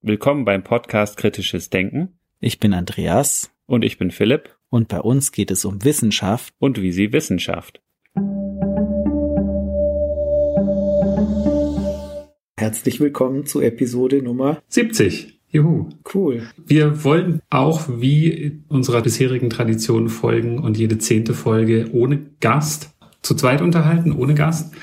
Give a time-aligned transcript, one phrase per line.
[0.00, 2.18] Willkommen beim Podcast Kritisches Denken.
[2.40, 3.50] Ich bin Andreas.
[3.66, 4.56] Und ich bin Philipp.
[4.70, 6.54] Und bei uns geht es um Wissenschaft.
[6.58, 7.83] Und wie sie Wissenschaft.
[12.64, 15.38] Herzlich willkommen zu Episode Nummer 70.
[15.50, 15.90] Juhu.
[16.14, 16.44] Cool.
[16.66, 22.88] Wir wollen auch wie unserer bisherigen Tradition folgen und jede zehnte Folge ohne Gast
[23.20, 24.74] zu zweit unterhalten, ohne Gast.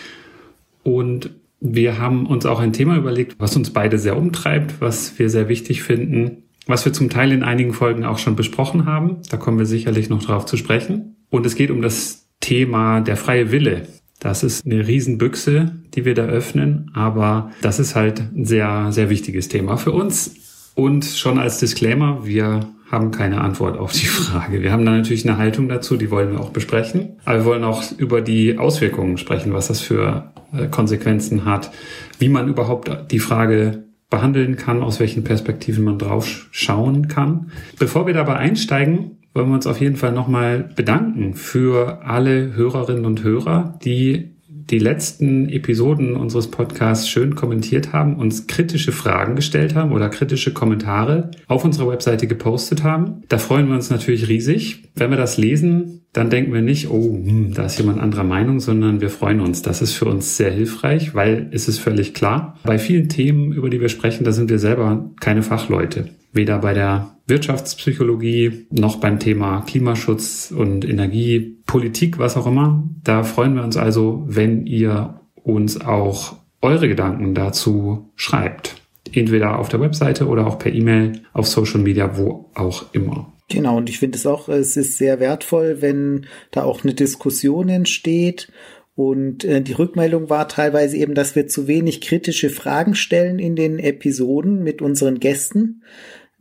[0.83, 5.31] Und wir haben uns auch ein Thema überlegt, was uns beide sehr umtreibt, was wir
[5.31, 9.23] sehr wichtig finden, was wir zum Teil in einigen Folgen auch schon besprochen haben.
[9.31, 11.15] Da kommen wir sicherlich noch drauf zu sprechen.
[11.31, 13.87] Und es geht um das Thema der freie Wille.
[14.21, 19.09] Das ist eine Riesenbüchse, die wir da öffnen, aber das ist halt ein sehr, sehr
[19.09, 20.35] wichtiges Thema für uns.
[20.75, 24.61] Und schon als Disclaimer, wir haben keine Antwort auf die Frage.
[24.61, 27.17] Wir haben da natürlich eine Haltung dazu, die wollen wir auch besprechen.
[27.25, 31.71] Aber wir wollen auch über die Auswirkungen sprechen, was das für äh, Konsequenzen hat,
[32.19, 37.51] wie man überhaupt die Frage behandeln kann, aus welchen Perspektiven man drauf schauen kann.
[37.79, 43.05] Bevor wir dabei einsteigen, wollen wir uns auf jeden Fall nochmal bedanken für alle Hörerinnen
[43.05, 44.31] und Hörer, die
[44.71, 50.53] die letzten Episoden unseres Podcasts schön kommentiert haben, uns kritische Fragen gestellt haben oder kritische
[50.53, 53.23] Kommentare auf unserer Webseite gepostet haben.
[53.27, 54.89] Da freuen wir uns natürlich riesig.
[54.95, 58.59] Wenn wir das lesen, dann denken wir nicht, oh, hm, da ist jemand anderer Meinung,
[58.59, 59.61] sondern wir freuen uns.
[59.61, 63.69] Das ist für uns sehr hilfreich, weil es ist völlig klar, bei vielen Themen, über
[63.69, 66.09] die wir sprechen, da sind wir selber keine Fachleute.
[66.33, 72.89] Weder bei der Wirtschaftspsychologie noch beim Thema Klimaschutz und Energiepolitik, was auch immer.
[73.03, 78.75] Da freuen wir uns also, wenn ihr uns auch eure Gedanken dazu schreibt.
[79.13, 83.33] Entweder auf der Webseite oder auch per E-Mail, auf Social Media, wo auch immer.
[83.51, 87.69] Genau, und ich finde es auch, es ist sehr wertvoll, wenn da auch eine Diskussion
[87.69, 88.51] entsteht
[88.95, 93.55] und äh, die Rückmeldung war teilweise eben, dass wir zu wenig kritische Fragen stellen in
[93.55, 95.83] den Episoden mit unseren Gästen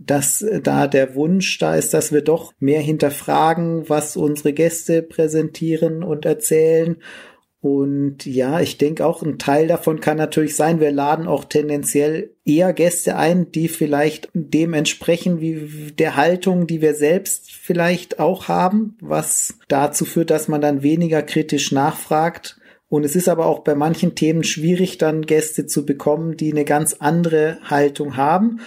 [0.00, 5.02] dass äh, da der Wunsch da ist, dass wir doch mehr hinterfragen, was unsere Gäste
[5.02, 6.96] präsentieren und erzählen.
[7.62, 12.30] Und ja, ich denke auch, ein Teil davon kann natürlich sein, wir laden auch tendenziell
[12.46, 18.48] eher Gäste ein, die vielleicht dem entsprechen, wie der Haltung, die wir selbst vielleicht auch
[18.48, 22.56] haben, was dazu führt, dass man dann weniger kritisch nachfragt.
[22.88, 26.64] Und es ist aber auch bei manchen Themen schwierig, dann Gäste zu bekommen, die eine
[26.64, 28.60] ganz andere Haltung haben.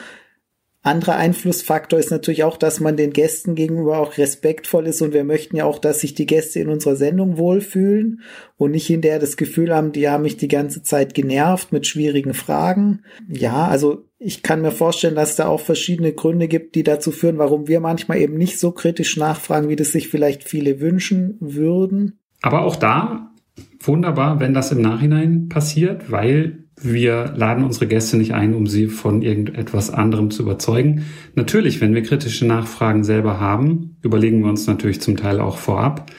[0.86, 5.24] Anderer Einflussfaktor ist natürlich auch, dass man den Gästen gegenüber auch respektvoll ist und wir
[5.24, 8.20] möchten ja auch, dass sich die Gäste in unserer Sendung wohlfühlen
[8.58, 12.34] und nicht hinterher das Gefühl haben, die haben mich die ganze Zeit genervt mit schwierigen
[12.34, 13.04] Fragen.
[13.30, 17.38] Ja, also ich kann mir vorstellen, dass da auch verschiedene Gründe gibt, die dazu führen,
[17.38, 22.20] warum wir manchmal eben nicht so kritisch nachfragen, wie das sich vielleicht viele wünschen würden.
[22.42, 23.32] Aber auch da
[23.80, 28.88] wunderbar, wenn das im Nachhinein passiert, weil wir laden unsere Gäste nicht ein, um sie
[28.88, 31.06] von irgendetwas anderem zu überzeugen.
[31.36, 36.12] Natürlich, wenn wir kritische Nachfragen selber haben, überlegen wir uns natürlich zum Teil auch vorab,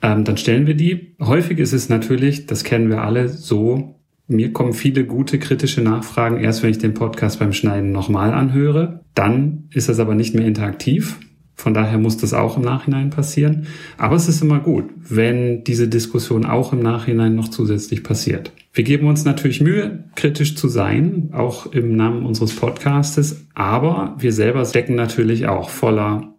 [0.00, 1.16] ähm, dann stellen wir die.
[1.20, 3.96] Häufig ist es natürlich, das kennen wir alle, so,
[4.28, 9.00] mir kommen viele gute kritische Nachfragen erst, wenn ich den Podcast beim Schneiden nochmal anhöre.
[9.14, 11.18] Dann ist das aber nicht mehr interaktiv.
[11.58, 13.66] Von daher muss das auch im Nachhinein passieren.
[13.96, 18.52] Aber es ist immer gut, wenn diese Diskussion auch im Nachhinein noch zusätzlich passiert.
[18.72, 23.44] Wir geben uns natürlich Mühe, kritisch zu sein, auch im Namen unseres Podcastes.
[23.54, 26.32] Aber wir selber decken natürlich auch voller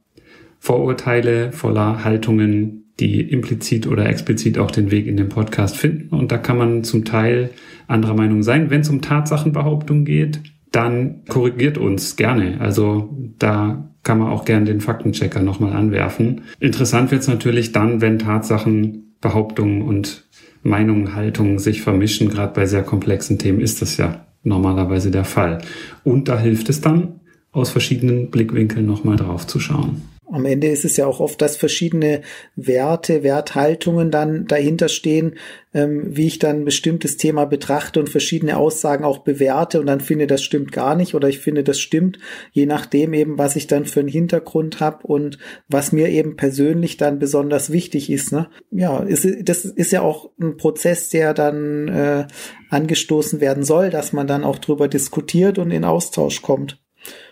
[0.57, 6.15] Vorurteile, voller Haltungen, die implizit oder explizit auch den Weg in den Podcast finden.
[6.15, 7.49] Und da kann man zum Teil
[7.87, 8.69] anderer Meinung sein.
[8.69, 10.39] Wenn es um Tatsachenbehauptungen geht,
[10.71, 12.61] dann korrigiert uns gerne.
[12.61, 16.41] Also da kann man auch gerne den Faktenchecker nochmal anwerfen.
[16.59, 20.25] Interessant wird es natürlich dann, wenn Tatsachen, Behauptungen und
[20.63, 22.29] Meinungen, Haltungen sich vermischen.
[22.29, 25.59] Gerade bei sehr komplexen Themen ist das ja normalerweise der Fall.
[26.03, 27.19] Und da hilft es dann,
[27.51, 30.01] aus verschiedenen Blickwinkeln nochmal drauf zu schauen
[30.31, 32.21] am Ende ist es ja auch oft, dass verschiedene
[32.55, 35.35] Werte, Werthaltungen dann dahinter stehen,
[35.73, 40.01] ähm, wie ich dann ein bestimmtes Thema betrachte und verschiedene Aussagen auch bewerte und dann
[40.01, 42.19] finde, das stimmt gar nicht oder ich finde, das stimmt,
[42.51, 45.37] je nachdem eben, was ich dann für einen Hintergrund habe und
[45.67, 48.31] was mir eben persönlich dann besonders wichtig ist.
[48.31, 48.49] Ne?
[48.71, 52.27] Ja, ist, das ist ja auch ein Prozess, der dann äh,
[52.69, 56.79] angestoßen werden soll, dass man dann auch drüber diskutiert und in Austausch kommt.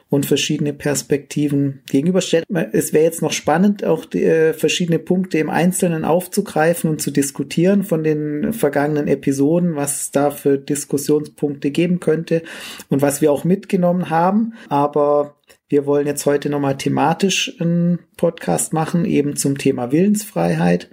[0.09, 2.45] Und verschiedene Perspektiven gegenüberstellt.
[2.71, 7.12] Es wäre jetzt noch spannend, auch die, äh, verschiedene Punkte im Einzelnen aufzugreifen und zu
[7.12, 12.44] diskutieren von den vergangenen Episoden, was es da für Diskussionspunkte geben könnte
[12.89, 14.54] und was wir auch mitgenommen haben.
[14.69, 15.36] Aber
[15.68, 20.89] wir wollen jetzt heute nochmal thematisch einen Podcast machen, eben zum Thema Willensfreiheit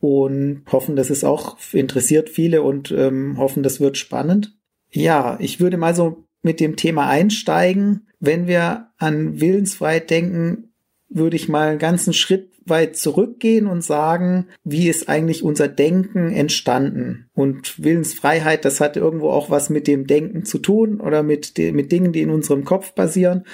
[0.00, 4.56] und hoffen, dass es auch interessiert viele und ähm, hoffen, das wird spannend.
[4.90, 8.06] Ja, ich würde mal so mit dem Thema einsteigen.
[8.18, 10.72] Wenn wir an Willensfreiheit denken,
[11.08, 16.32] würde ich mal einen ganzen Schritt weit zurückgehen und sagen, wie ist eigentlich unser Denken
[16.32, 17.28] entstanden?
[17.34, 21.90] Und Willensfreiheit, das hat irgendwo auch was mit dem Denken zu tun oder mit, mit
[21.90, 23.44] Dingen, die in unserem Kopf basieren.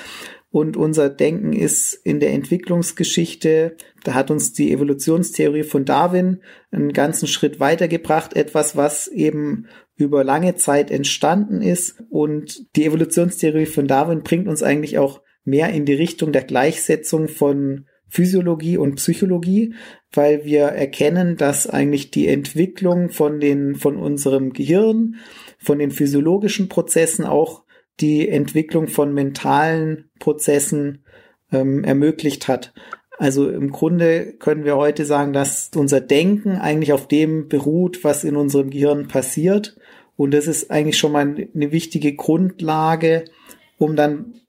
[0.51, 6.41] Und unser Denken ist in der Entwicklungsgeschichte, da hat uns die Evolutionstheorie von Darwin
[6.71, 9.67] einen ganzen Schritt weitergebracht, etwas, was eben
[9.97, 12.03] über lange Zeit entstanden ist.
[12.11, 17.29] Und die Evolutionstheorie von Darwin bringt uns eigentlich auch mehr in die Richtung der Gleichsetzung
[17.29, 19.75] von Physiologie und Psychologie,
[20.13, 25.17] weil wir erkennen, dass eigentlich die Entwicklung von den, von unserem Gehirn,
[25.59, 27.65] von den physiologischen Prozessen auch
[28.01, 31.05] die Entwicklung von mentalen Prozessen
[31.51, 32.73] ähm, ermöglicht hat.
[33.19, 38.25] Also im Grunde können wir heute sagen, dass unser Denken eigentlich auf dem beruht, was
[38.25, 39.77] in unserem Gehirn passiert.
[40.17, 43.25] Und das ist eigentlich schon mal eine wichtige Grundlage,
[43.79, 44.41] um dann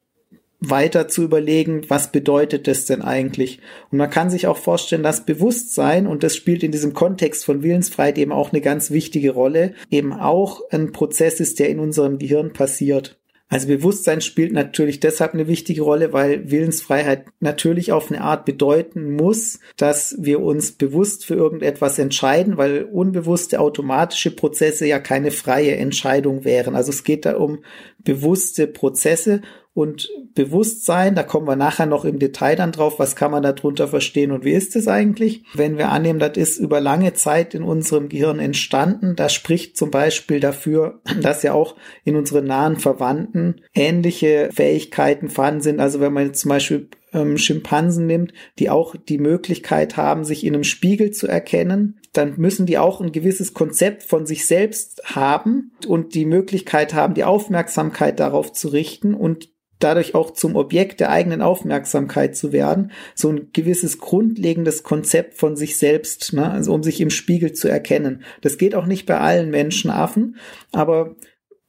[0.59, 3.59] weiter zu überlegen, was bedeutet das denn eigentlich?
[3.91, 7.61] Und man kann sich auch vorstellen, dass Bewusstsein, und das spielt in diesem Kontext von
[7.61, 12.17] Willensfreiheit eben auch eine ganz wichtige Rolle, eben auch ein Prozess ist, der in unserem
[12.17, 13.19] Gehirn passiert.
[13.49, 19.15] Also Bewusstsein spielt natürlich deshalb eine wichtige Rolle, weil Willensfreiheit natürlich auf eine Art bedeuten
[19.15, 25.75] muss, dass wir uns bewusst für irgendetwas entscheiden, weil unbewusste automatische Prozesse ja keine freie
[25.75, 26.75] Entscheidung wären.
[26.75, 27.59] Also es geht da um
[27.99, 29.41] bewusste Prozesse
[29.77, 33.88] und Bewusstsein, da kommen wir nachher noch im Detail dann drauf, was kann man darunter
[33.88, 35.44] verstehen und wie ist es eigentlich.
[35.53, 39.91] Wenn wir annehmen, das ist über lange Zeit in unserem Gehirn entstanden, das spricht zum
[39.91, 45.80] Beispiel dafür, dass ja auch in unseren nahen Verwandten ähnliche Fähigkeiten vorhanden sind.
[45.80, 50.44] Also wenn man jetzt zum Beispiel ähm, Schimpansen nimmt, die auch die Möglichkeit haben, sich
[50.44, 55.03] in einem Spiegel zu erkennen, dann müssen die auch ein gewisses Konzept von sich selbst
[55.06, 61.00] haben und die Möglichkeit haben, die Aufmerksamkeit darauf zu richten und dadurch auch zum Objekt
[61.00, 66.50] der eigenen Aufmerksamkeit zu werden, so ein gewisses grundlegendes Konzept von sich selbst, ne?
[66.50, 68.24] also um sich im Spiegel zu erkennen.
[68.41, 70.38] Das geht auch nicht bei allen Menschenaffen,
[70.71, 71.15] aber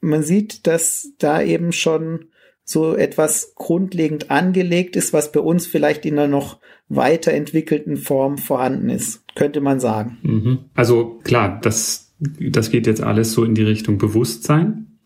[0.01, 2.27] man sieht, dass da eben schon
[2.65, 6.59] so etwas grundlegend angelegt ist, was bei uns vielleicht in einer noch
[6.91, 10.19] weiterentwickelten Form vorhanden ist, könnte man sagen.
[10.23, 10.59] Mhm.
[10.75, 14.99] Also klar, das, das geht jetzt alles so in die Richtung Bewusstsein,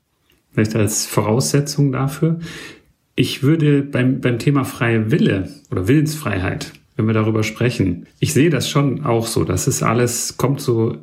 [0.53, 2.41] vielleicht als Voraussetzung dafür.
[3.15, 8.51] Ich würde beim, beim Thema freie Wille oder Willensfreiheit, wenn wir darüber sprechen, ich sehe
[8.51, 9.45] das schon auch so.
[9.45, 10.97] Das ist alles, kommt so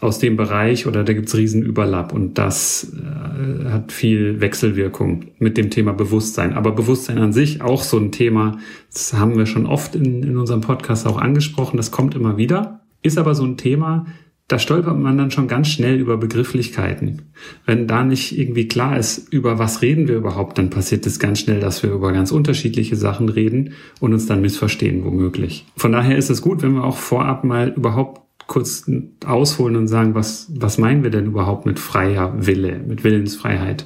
[0.00, 5.70] aus dem Bereich oder da gibt's Riesenüberlapp und das äh, hat viel Wechselwirkung mit dem
[5.70, 6.52] Thema Bewusstsein.
[6.52, 8.58] Aber Bewusstsein an sich auch so ein Thema,
[8.92, 12.80] das haben wir schon oft in, in unserem Podcast auch angesprochen, das kommt immer wieder,
[13.02, 14.06] ist aber so ein Thema,
[14.48, 17.30] da stolpert man dann schon ganz schnell über Begrifflichkeiten.
[17.66, 21.40] Wenn da nicht irgendwie klar ist, über was reden wir überhaupt, dann passiert es ganz
[21.40, 25.66] schnell, dass wir über ganz unterschiedliche Sachen reden und uns dann missverstehen womöglich.
[25.76, 28.90] Von daher ist es gut, wenn wir auch vorab mal überhaupt kurz
[29.26, 33.84] ausholen und sagen, was, was meinen wir denn überhaupt mit freier Wille, mit Willensfreiheit?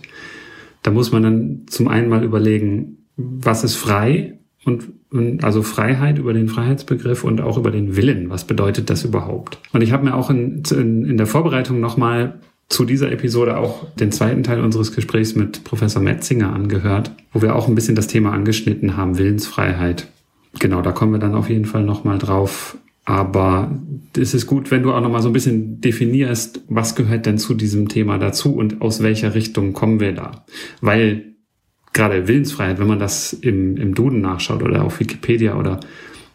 [0.85, 6.19] Da muss man dann zum einen mal überlegen, was ist frei und, und also Freiheit
[6.19, 8.31] über den Freiheitsbegriff und auch über den Willen.
[8.31, 9.59] Was bedeutet das überhaupt?
[9.73, 13.87] Und ich habe mir auch in, in, in der Vorbereitung nochmal zu dieser Episode auch
[13.95, 18.07] den zweiten Teil unseres Gesprächs mit Professor Metzinger angehört, wo wir auch ein bisschen das
[18.07, 20.09] Thema angeschnitten haben, Willensfreiheit.
[20.59, 22.77] Genau, da kommen wir dann auf jeden Fall nochmal drauf.
[23.05, 23.81] Aber
[24.17, 27.55] es ist gut, wenn du auch nochmal so ein bisschen definierst, was gehört denn zu
[27.55, 30.45] diesem Thema dazu und aus welcher Richtung kommen wir da.
[30.81, 31.32] Weil
[31.93, 35.81] gerade Willensfreiheit, wenn man das im, im Duden nachschaut oder auf Wikipedia oder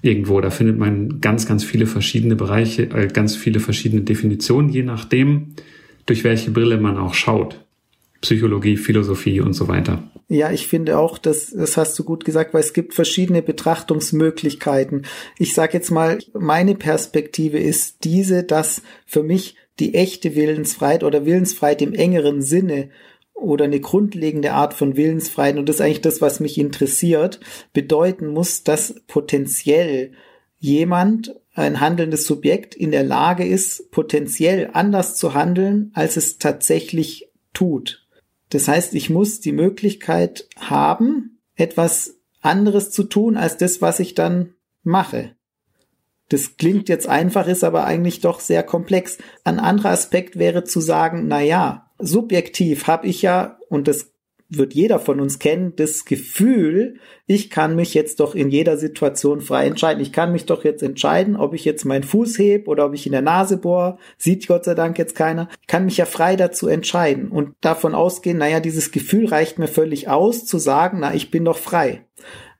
[0.02, 4.84] irgendwo, da findet man ganz, ganz viele verschiedene Bereiche, äh, ganz viele verschiedene Definitionen, je
[4.84, 5.56] nachdem,
[6.06, 7.64] durch welche Brille man auch schaut.
[8.22, 10.04] Psychologie, Philosophie und so weiter.
[10.28, 15.06] Ja, ich finde auch, das, das hast du gut gesagt, weil es gibt verschiedene Betrachtungsmöglichkeiten.
[15.38, 21.26] Ich sage jetzt mal, meine Perspektive ist diese, dass für mich die echte Willensfreiheit oder
[21.26, 22.90] Willensfreiheit im engeren Sinne
[23.38, 27.40] oder eine grundlegende Art von Willensfreiheit, und das ist eigentlich das, was mich interessiert,
[27.72, 30.12] bedeuten muss, dass potenziell
[30.60, 37.32] jemand, ein handelndes Subjekt, in der Lage ist, potenziell anders zu handeln, als es tatsächlich
[37.54, 38.08] tut.
[38.50, 44.14] Das heißt, ich muss die Möglichkeit haben, etwas anderes zu tun als das, was ich
[44.14, 44.54] dann
[44.84, 45.36] mache.
[46.30, 49.18] Das klingt jetzt einfach, ist aber eigentlich doch sehr komplex.
[49.44, 54.12] Ein anderer Aspekt wäre zu sagen, na ja, subjektiv habe ich ja, und das
[54.50, 59.42] wird jeder von uns kennen, das Gefühl, ich kann mich jetzt doch in jeder Situation
[59.42, 60.02] frei entscheiden.
[60.02, 63.06] Ich kann mich doch jetzt entscheiden, ob ich jetzt meinen Fuß heb oder ob ich
[63.06, 63.98] in der Nase bohre.
[64.18, 65.50] Sieht Gott sei Dank jetzt keiner.
[65.62, 69.68] Ich kann mich ja frei dazu entscheiden und davon ausgehen, naja, dieses Gefühl reicht mir
[69.68, 72.06] völlig aus, zu sagen, na, ich bin doch frei.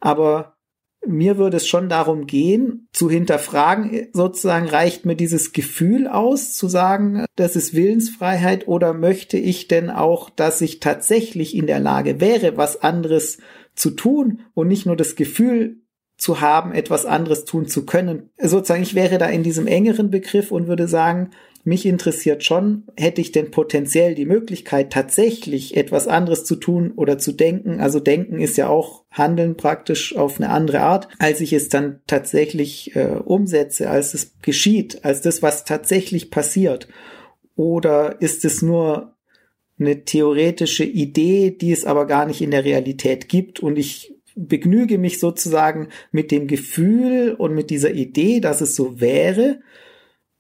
[0.02, 0.57] Aber
[1.06, 6.68] mir würde es schon darum gehen, zu hinterfragen, sozusagen reicht mir dieses Gefühl aus, zu
[6.68, 12.20] sagen, das ist Willensfreiheit oder möchte ich denn auch, dass ich tatsächlich in der Lage
[12.20, 13.38] wäre, was anderes
[13.76, 15.78] zu tun und nicht nur das Gefühl
[16.18, 18.32] zu haben, etwas anderes tun zu können.
[18.38, 21.30] Sozusagen, ich wäre da in diesem engeren Begriff und würde sagen,
[21.68, 27.18] mich interessiert schon, hätte ich denn potenziell die Möglichkeit, tatsächlich etwas anderes zu tun oder
[27.18, 27.82] zu denken?
[27.82, 32.00] Also denken ist ja auch Handeln praktisch auf eine andere Art, als ich es dann
[32.08, 36.88] tatsächlich äh, umsetze, als es geschieht, als das, was tatsächlich passiert.
[37.58, 39.18] Oder ist es nur
[39.78, 44.98] eine theoretische Idee, die es aber gar nicht in der Realität gibt und ich begnüge
[44.98, 49.60] mich sozusagen mit dem Gefühl und mit dieser Idee, dass es so wäre?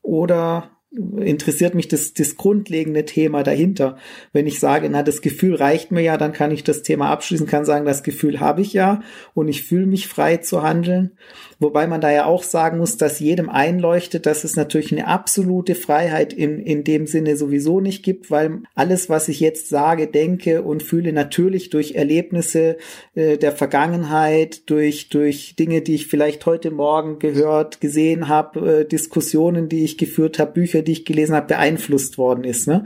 [0.01, 3.97] Oder interessiert mich das, das grundlegende Thema dahinter.
[4.31, 7.45] Wenn ich sage, na, das Gefühl reicht mir ja, dann kann ich das Thema abschließen,
[7.45, 9.01] kann sagen, das Gefühl habe ich ja
[9.33, 11.17] und ich fühle mich frei zu handeln.
[11.59, 15.73] Wobei man da ja auch sagen muss, dass jedem einleuchtet, dass es natürlich eine absolute
[15.73, 20.61] Freiheit in, in dem Sinne sowieso nicht gibt, weil alles, was ich jetzt sage, denke
[20.61, 22.77] und fühle, natürlich durch Erlebnisse
[23.15, 28.85] äh, der Vergangenheit, durch, durch Dinge, die ich vielleicht heute Morgen gehört, gesehen habe, äh,
[28.85, 32.67] Diskussionen, die ich geführt habe, Bücher, die ich gelesen habe, beeinflusst worden ist.
[32.67, 32.85] Ne?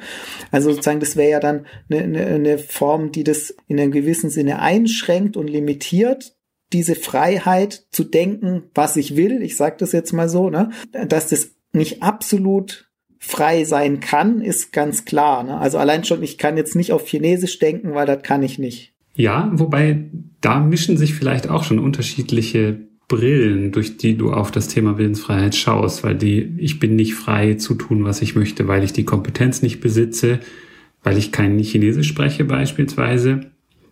[0.50, 4.30] Also sozusagen, das wäre ja dann eine, eine, eine Form, die das in einem gewissen
[4.30, 6.36] Sinne einschränkt und limitiert
[6.74, 10.70] diese Freiheit zu denken, was ich will, ich sage das jetzt mal so, ne,
[11.08, 15.44] dass das nicht absolut frei sein kann, ist ganz klar.
[15.44, 15.58] Ne?
[15.58, 18.94] Also allein schon, ich kann jetzt nicht auf Chinesisch denken, weil das kann ich nicht.
[19.16, 20.06] Ja, wobei
[20.42, 25.54] da mischen sich vielleicht auch schon unterschiedliche Brillen, durch die du auf das Thema Willensfreiheit
[25.54, 29.04] schaust, weil die, ich bin nicht frei zu tun, was ich möchte, weil ich die
[29.04, 30.40] Kompetenz nicht besitze,
[31.04, 33.52] weil ich kein Chinesisch spreche beispielsweise,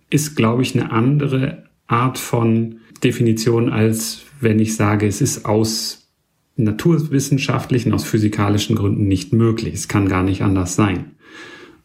[0.09, 6.13] ist, glaube ich, eine andere Art von Definition, als wenn ich sage, es ist aus
[6.55, 9.73] naturwissenschaftlichen, aus physikalischen Gründen nicht möglich.
[9.73, 11.11] Es kann gar nicht anders sein.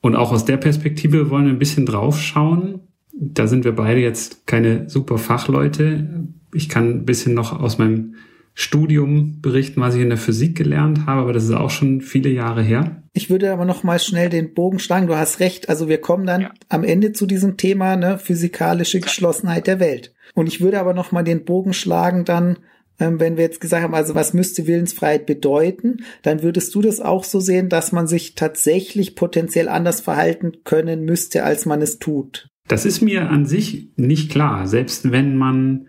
[0.01, 2.81] Und auch aus der Perspektive wollen wir ein bisschen drauf schauen.
[3.13, 8.15] Da sind wir beide jetzt keine super Fachleute ich kann ein bisschen noch aus meinem
[8.55, 12.31] Studium berichten, was ich in der Physik gelernt habe, aber das ist auch schon viele
[12.31, 13.03] Jahre her.
[13.13, 15.09] Ich würde aber noch mal schnell den Bogen schlagen.
[15.09, 15.69] Du hast recht.
[15.69, 16.51] Also wir kommen dann ja.
[16.69, 20.15] am Ende zu diesem Thema, ne, physikalische Geschlossenheit der Welt.
[20.35, 22.59] Und ich würde aber noch mal den Bogen schlagen dann,
[23.01, 27.01] ähm, wenn wir jetzt gesagt haben, also was müsste Willensfreiheit bedeuten, dann würdest du das
[27.01, 31.99] auch so sehen, dass man sich tatsächlich potenziell anders verhalten können müsste, als man es
[31.99, 32.49] tut.
[32.69, 34.67] Das ist mir an sich nicht klar.
[34.67, 35.89] Selbst wenn man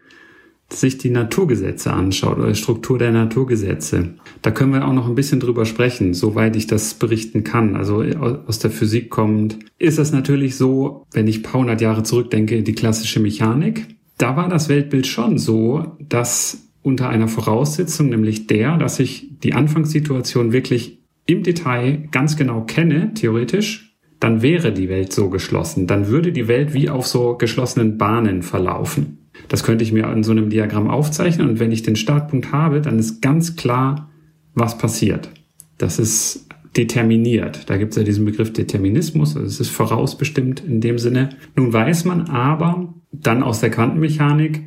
[0.69, 4.15] sich die Naturgesetze anschaut oder die Struktur der Naturgesetze.
[4.41, 7.75] Da können wir auch noch ein bisschen drüber sprechen, soweit ich das berichten kann.
[7.75, 12.03] Also aus der Physik kommt, ist das natürlich so, wenn ich ein paar hundert Jahre
[12.03, 13.87] zurückdenke, die klassische Mechanik.
[14.17, 19.53] Da war das Weltbild schon so, dass unter einer Voraussetzung, nämlich der, dass ich die
[19.53, 25.87] Anfangssituation wirklich im Detail ganz genau kenne, theoretisch, dann wäre die Welt so geschlossen.
[25.87, 29.24] Dann würde die Welt wie auf so geschlossenen Bahnen verlaufen.
[29.47, 32.81] Das könnte ich mir in so einem Diagramm aufzeichnen und wenn ich den Startpunkt habe,
[32.81, 34.09] dann ist ganz klar,
[34.53, 35.29] was passiert.
[35.77, 37.69] Das ist determiniert.
[37.69, 41.29] Da gibt es ja diesen Begriff Determinismus, also es ist vorausbestimmt in dem Sinne.
[41.55, 44.63] Nun weiß man aber dann aus der Quantenmechanik,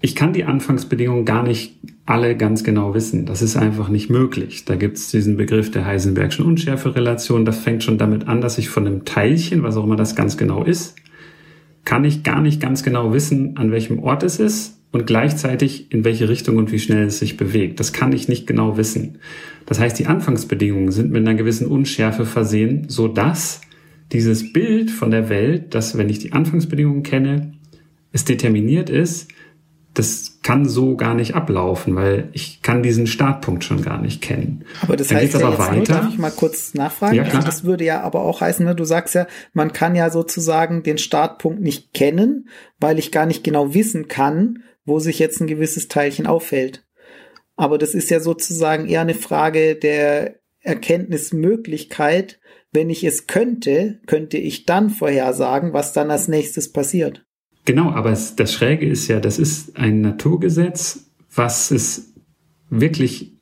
[0.00, 3.26] ich kann die Anfangsbedingungen gar nicht alle ganz genau wissen.
[3.26, 4.64] Das ist einfach nicht möglich.
[4.64, 7.44] Da gibt es diesen Begriff der Heisenbergschen Unschärferelation.
[7.44, 10.36] Das fängt schon damit an, dass ich von einem Teilchen, was auch immer das ganz
[10.36, 10.96] genau ist,
[11.86, 16.04] kann ich gar nicht ganz genau wissen, an welchem Ort es ist und gleichzeitig in
[16.04, 17.80] welche Richtung und wie schnell es sich bewegt.
[17.80, 19.18] Das kann ich nicht genau wissen.
[19.64, 23.60] Das heißt, die Anfangsbedingungen sind mit einer gewissen Unschärfe versehen, so dass
[24.12, 27.52] dieses Bild von der Welt, dass wenn ich die Anfangsbedingungen kenne,
[28.12, 29.28] es determiniert ist,
[29.94, 34.64] das kann so gar nicht ablaufen, weil ich kann diesen Startpunkt schon gar nicht kennen.
[34.80, 35.74] Aber das Dann heißt ja aber jetzt weiter.
[35.74, 37.16] Nur, darf ich mal kurz nachfragen?
[37.16, 37.38] Ja, klar.
[37.38, 40.84] Also das würde ja aber auch heißen, ne, du sagst ja, man kann ja sozusagen
[40.84, 42.48] den Startpunkt nicht kennen,
[42.78, 46.86] weil ich gar nicht genau wissen kann, wo sich jetzt ein gewisses Teilchen auffällt.
[47.56, 52.38] Aber das ist ja sozusagen eher eine Frage der Erkenntnismöglichkeit.
[52.70, 57.25] Wenn ich es könnte, könnte ich dann vorhersagen, was dann als nächstes passiert.
[57.66, 62.14] Genau, aber das Schräge ist ja, das ist ein Naturgesetz, was es
[62.70, 63.32] wirklich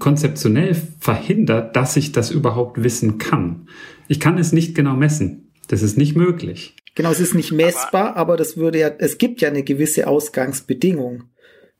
[0.00, 3.68] konzeptionell verhindert, dass ich das überhaupt wissen kann.
[4.08, 5.52] Ich kann es nicht genau messen.
[5.68, 6.74] Das ist nicht möglich.
[6.96, 10.08] Genau, es ist nicht messbar, aber, aber das würde ja, es gibt ja eine gewisse
[10.08, 11.24] Ausgangsbedingung,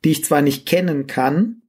[0.05, 1.61] die ich zwar nicht kennen kann,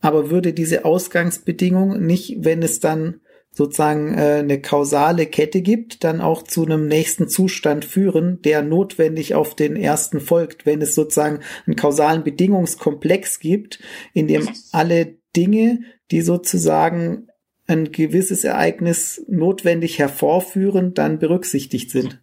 [0.00, 3.20] aber würde diese Ausgangsbedingung nicht, wenn es dann
[3.58, 9.34] sozusagen äh, eine kausale Kette gibt, dann auch zu einem nächsten Zustand führen, der notwendig
[9.34, 13.80] auf den ersten folgt, wenn es sozusagen einen kausalen Bedingungskomplex gibt,
[14.14, 15.80] in dem alle Dinge,
[16.12, 17.26] die sozusagen
[17.66, 22.22] ein gewisses Ereignis notwendig hervorführen, dann berücksichtigt sind.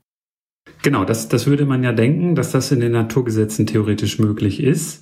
[0.84, 5.02] Genau, das, das würde man ja denken, dass das in den Naturgesetzen theoretisch möglich ist.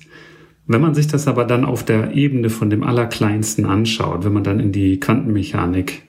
[0.66, 4.42] Wenn man sich das aber dann auf der Ebene von dem Allerkleinsten anschaut, wenn man
[4.42, 6.02] dann in die Quantenmechanik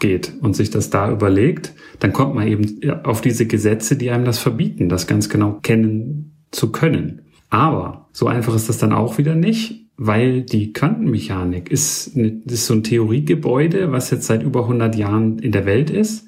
[0.00, 4.24] geht und sich das da überlegt, dann kommt man eben auf diese Gesetze, die einem
[4.24, 7.22] das verbieten, das ganz genau kennen zu können.
[7.50, 12.66] Aber so einfach ist das dann auch wieder nicht, weil die Quantenmechanik ist, eine, ist
[12.66, 16.26] so ein Theoriegebäude, was jetzt seit über 100 Jahren in der Welt ist.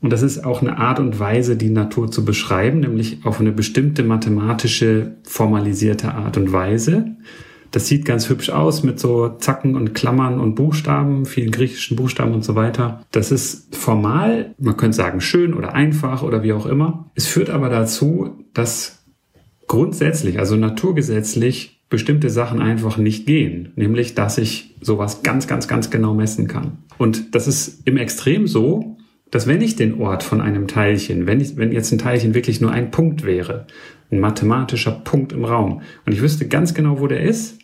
[0.00, 3.50] Und das ist auch eine Art und Weise, die Natur zu beschreiben, nämlich auf eine
[3.50, 7.16] bestimmte mathematische, formalisierte Art und Weise.
[7.70, 12.34] Das sieht ganz hübsch aus mit so Zacken und Klammern und Buchstaben, vielen griechischen Buchstaben
[12.34, 13.04] und so weiter.
[13.10, 17.10] Das ist formal, man könnte sagen schön oder einfach oder wie auch immer.
[17.14, 19.04] Es führt aber dazu, dass
[19.66, 23.72] grundsätzlich, also naturgesetzlich, bestimmte Sachen einfach nicht gehen.
[23.76, 26.78] Nämlich, dass ich sowas ganz, ganz, ganz genau messen kann.
[26.98, 28.96] Und das ist im Extrem so,
[29.30, 32.60] dass wenn ich den Ort von einem Teilchen, wenn, ich, wenn jetzt ein Teilchen wirklich
[32.60, 33.66] nur ein Punkt wäre,
[34.10, 37.58] ein mathematischer Punkt im Raum, und ich wüsste ganz genau, wo der ist,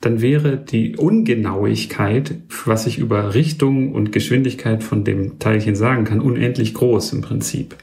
[0.00, 6.20] dann wäre die Ungenauigkeit, was ich über Richtung und Geschwindigkeit von dem Teilchen sagen kann,
[6.20, 7.74] unendlich groß im Prinzip.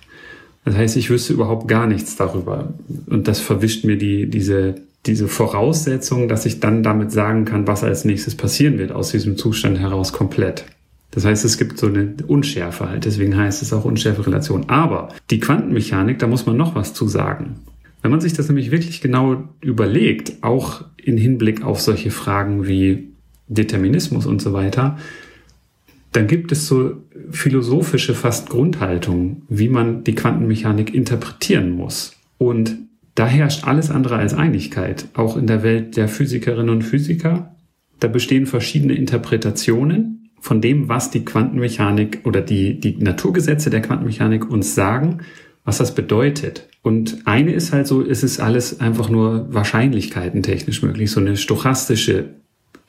[0.64, 2.74] Das heißt, ich wüsste überhaupt gar nichts darüber.
[3.08, 7.84] Und das verwischt mir die, diese, diese Voraussetzung, dass ich dann damit sagen kann, was
[7.84, 10.66] als nächstes passieren wird aus diesem Zustand heraus komplett.
[11.12, 14.70] Das heißt, es gibt so eine Unschärfe halt, deswegen heißt es auch Unschärfe-Relation.
[14.70, 17.60] Aber die Quantenmechanik, da muss man noch was zu sagen.
[18.06, 23.10] Wenn man sich das nämlich wirklich genau überlegt, auch in Hinblick auf solche Fragen wie
[23.48, 25.00] Determinismus und so weiter,
[26.12, 32.16] dann gibt es so philosophische fast Grundhaltungen, wie man die Quantenmechanik interpretieren muss.
[32.38, 32.78] Und
[33.16, 37.56] da herrscht alles andere als Einigkeit, auch in der Welt der Physikerinnen und Physiker.
[38.00, 44.48] Da bestehen verschiedene Interpretationen von dem, was die Quantenmechanik oder die, die Naturgesetze der Quantenmechanik
[44.48, 45.22] uns sagen,
[45.64, 46.68] was das bedeutet.
[46.86, 51.36] Und eine ist halt so, es ist alles einfach nur Wahrscheinlichkeiten technisch möglich, so eine
[51.36, 52.26] stochastische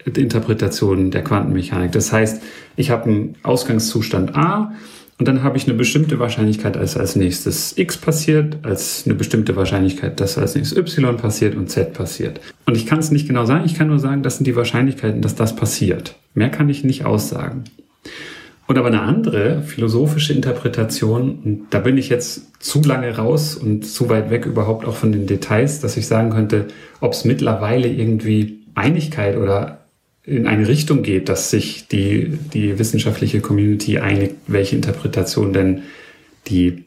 [0.05, 1.93] Interpretation der Quantenmechanik.
[1.93, 2.43] Das heißt,
[2.77, 4.75] ich habe einen Ausgangszustand A
[5.19, 9.57] und dann habe ich eine bestimmte Wahrscheinlichkeit, dass als nächstes x passiert, als eine bestimmte
[9.57, 12.43] Wahrscheinlichkeit, dass als nächstes y passiert und z passiert.
[12.67, 15.23] Und ich kann es nicht genau sagen, ich kann nur sagen, das sind die Wahrscheinlichkeiten,
[15.23, 16.17] dass das passiert.
[16.35, 17.65] Mehr kann ich nicht aussagen.
[18.67, 23.87] Und aber eine andere philosophische Interpretation, und da bin ich jetzt zu lange raus und
[23.87, 26.67] zu weit weg überhaupt auch von den Details, dass ich sagen könnte,
[27.01, 29.87] ob es mittlerweile irgendwie Einigkeit oder
[30.25, 35.83] in eine Richtung geht, dass sich die, die wissenschaftliche Community einigt, welche Interpretation denn
[36.49, 36.85] die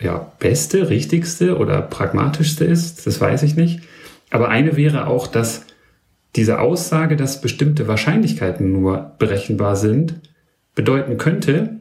[0.00, 3.80] ja, beste, richtigste oder pragmatischste ist, das weiß ich nicht.
[4.30, 5.66] Aber eine wäre auch, dass
[6.34, 10.20] diese Aussage, dass bestimmte Wahrscheinlichkeiten nur berechenbar sind,
[10.76, 11.80] bedeuten könnte,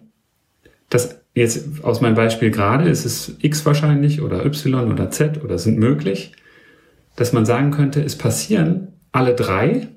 [0.89, 5.59] dass jetzt aus meinem Beispiel gerade ist es x wahrscheinlich oder y oder z oder
[5.59, 6.31] sind möglich,
[7.15, 9.87] dass man sagen könnte, es passieren alle drei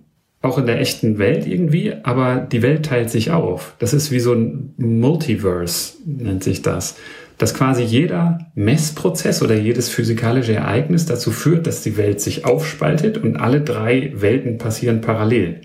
[0.41, 3.75] auch in der echten Welt irgendwie, aber die Welt teilt sich auf.
[3.81, 6.97] Das ist wie so ein Multiverse, nennt sich das.
[7.39, 13.19] Dass quasi jeder Messprozess oder jedes physikalische Ereignis dazu führt, dass die Welt sich aufspaltet
[13.19, 15.63] und alle drei Welten passieren parallel.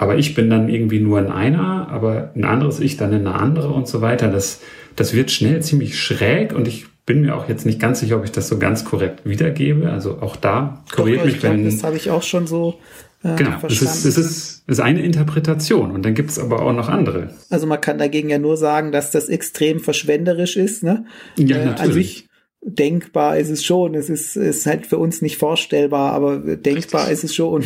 [0.00, 3.34] Aber ich bin dann irgendwie nur in einer, aber ein anderes Ich dann in eine
[3.34, 4.28] andere und so weiter.
[4.28, 4.60] Das,
[4.96, 8.24] das wird schnell ziemlich schräg und ich bin mir auch jetzt nicht ganz sicher, ob
[8.24, 9.90] ich das so ganz korrekt wiedergebe.
[9.90, 11.66] Also auch da korrigiert mich, wenn.
[11.66, 12.78] Das habe ich auch schon so
[13.22, 16.72] äh, genau, es ist, es ist, ist eine Interpretation und dann gibt es aber auch
[16.72, 17.34] noch andere.
[17.50, 20.82] Also man kann dagegen ja nur sagen, dass das extrem verschwenderisch ist.
[20.82, 21.04] Ne?
[21.36, 21.94] Ja, äh, natürlich.
[21.94, 22.28] Sich
[22.62, 23.94] denkbar ist es schon.
[23.94, 27.12] Es ist, ist halt für uns nicht vorstellbar, aber denkbar Richtig.
[27.12, 27.64] ist es schon.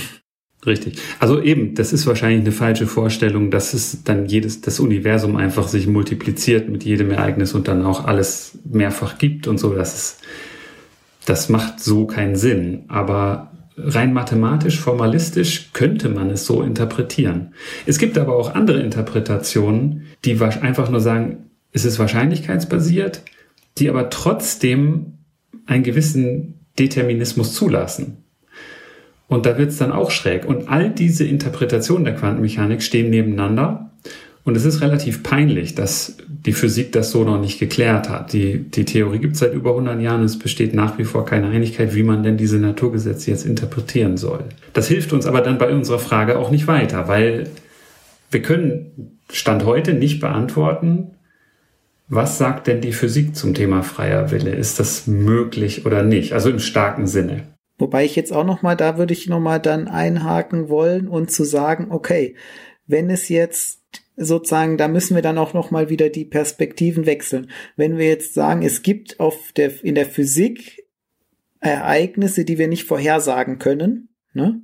[0.66, 0.98] Richtig.
[1.20, 5.68] Also eben, das ist wahrscheinlich eine falsche Vorstellung, dass es dann jedes, das Universum einfach
[5.68, 9.74] sich multipliziert mit jedem Ereignis und dann auch alles mehrfach gibt und so.
[9.74, 10.20] Das ist,
[11.26, 12.84] das macht so keinen Sinn.
[12.88, 17.54] Aber rein mathematisch, formalistisch könnte man es so interpretieren.
[17.84, 23.22] Es gibt aber auch andere Interpretationen, die einfach nur sagen, es ist wahrscheinlichkeitsbasiert,
[23.78, 25.18] die aber trotzdem
[25.66, 28.23] einen gewissen Determinismus zulassen.
[29.28, 30.44] Und da wird es dann auch schräg.
[30.44, 33.90] Und all diese Interpretationen der Quantenmechanik stehen nebeneinander.
[34.44, 38.34] Und es ist relativ peinlich, dass die Physik das so noch nicht geklärt hat.
[38.34, 41.24] Die, die Theorie gibt es seit über 100 Jahren und es besteht nach wie vor
[41.24, 44.44] keine Einigkeit, wie man denn diese Naturgesetze jetzt interpretieren soll.
[44.74, 47.48] Das hilft uns aber dann bei unserer Frage auch nicht weiter, weil
[48.30, 51.12] wir können Stand heute nicht beantworten,
[52.08, 54.54] was sagt denn die Physik zum Thema freier Wille?
[54.54, 56.34] Ist das möglich oder nicht?
[56.34, 57.53] Also im starken Sinne.
[57.78, 61.30] Wobei ich jetzt auch noch mal, da würde ich noch mal dann einhaken wollen und
[61.30, 62.36] zu sagen, okay,
[62.86, 63.82] wenn es jetzt
[64.16, 67.50] sozusagen, da müssen wir dann auch noch mal wieder die Perspektiven wechseln.
[67.76, 70.84] Wenn wir jetzt sagen, es gibt auf der, in der Physik
[71.60, 74.62] Ereignisse, die wir nicht vorhersagen können, ne?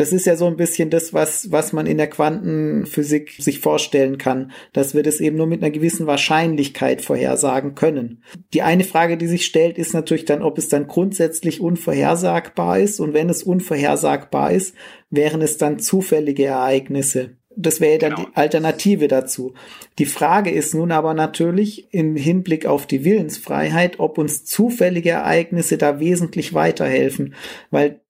[0.00, 4.16] Das ist ja so ein bisschen das, was, was man in der Quantenphysik sich vorstellen
[4.16, 8.22] kann, dass wir das eben nur mit einer gewissen Wahrscheinlichkeit vorhersagen können.
[8.54, 12.98] Die eine Frage, die sich stellt, ist natürlich dann, ob es dann grundsätzlich unvorhersagbar ist.
[12.98, 14.74] Und wenn es unvorhersagbar ist,
[15.10, 17.32] wären es dann zufällige Ereignisse.
[17.54, 18.28] Das wäre dann genau.
[18.30, 19.52] die Alternative dazu.
[19.98, 25.76] Die Frage ist nun aber natürlich im Hinblick auf die Willensfreiheit, ob uns zufällige Ereignisse
[25.76, 27.34] da wesentlich weiterhelfen,
[27.70, 28.00] weil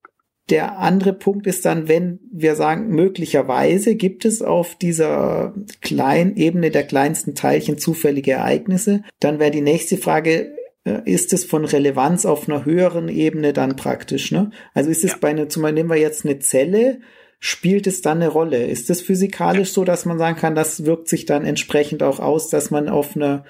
[0.51, 6.71] der andere Punkt ist dann, wenn wir sagen, möglicherweise gibt es auf dieser kleinen Ebene
[6.71, 10.53] der kleinsten Teilchen zufällige Ereignisse, dann wäre die nächste Frage,
[10.85, 14.51] äh, ist es von Relevanz auf einer höheren Ebene dann praktisch, ne?
[14.75, 15.17] Also ist es ja.
[15.21, 17.01] bei einer, zum Beispiel nehmen wir jetzt eine Zelle,
[17.39, 18.67] spielt es dann eine Rolle?
[18.67, 22.51] Ist es physikalisch so, dass man sagen kann, das wirkt sich dann entsprechend auch aus,
[22.51, 23.45] dass man auf einer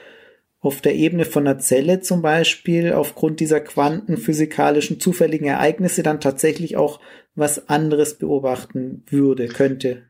[0.60, 6.76] auf der Ebene von einer Zelle zum Beispiel aufgrund dieser quantenphysikalischen zufälligen Ereignisse dann tatsächlich
[6.76, 7.00] auch
[7.34, 10.02] was anderes beobachten würde, könnte.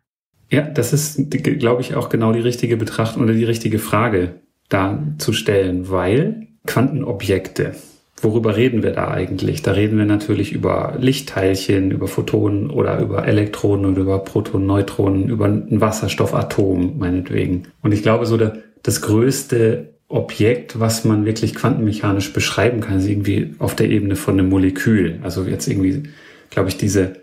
[0.51, 5.03] Ja, das ist, glaube ich, auch genau die richtige Betrachtung oder die richtige Frage da
[5.19, 7.75] zu stellen, weil Quantenobjekte,
[8.21, 9.63] worüber reden wir da eigentlich?
[9.63, 15.29] Da reden wir natürlich über Lichtteilchen, über Photonen oder über Elektronen oder über Protonen, Neutronen,
[15.29, 17.69] über ein Wasserstoffatom meinetwegen.
[17.83, 23.09] Und ich glaube, so der, das größte Objekt, was man wirklich quantenmechanisch beschreiben kann, ist
[23.09, 25.21] irgendwie auf der Ebene von einem Molekül.
[25.23, 26.03] Also jetzt irgendwie,
[26.51, 27.15] glaube ich, diese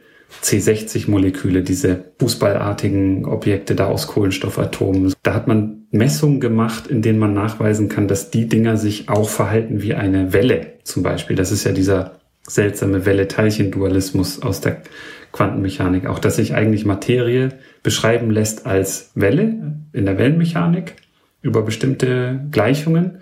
[0.41, 5.13] C60-Moleküle, diese fußballartigen Objekte da aus Kohlenstoffatomen.
[5.21, 9.27] Da hat man Messungen gemacht, in denen man nachweisen kann, dass die Dinger sich auch
[9.27, 11.35] verhalten wie eine Welle zum Beispiel.
[11.35, 14.81] Das ist ja dieser seltsame Welle-Teilchen-Dualismus aus der
[15.33, 16.05] Quantenmechanik.
[16.05, 17.49] Auch, dass sich eigentlich Materie
[17.83, 20.95] beschreiben lässt als Welle in der Wellenmechanik
[21.47, 23.19] über bestimmte Gleichungen,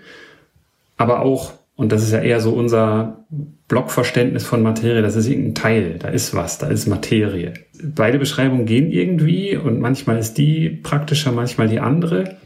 [0.96, 3.24] aber auch, und das ist ja eher so unser
[3.68, 7.54] Blockverständnis von Materie, das ist irgendein Teil, da ist was, da ist Materie.
[7.82, 12.36] Beide Beschreibungen gehen irgendwie und manchmal ist die praktischer, manchmal die andere.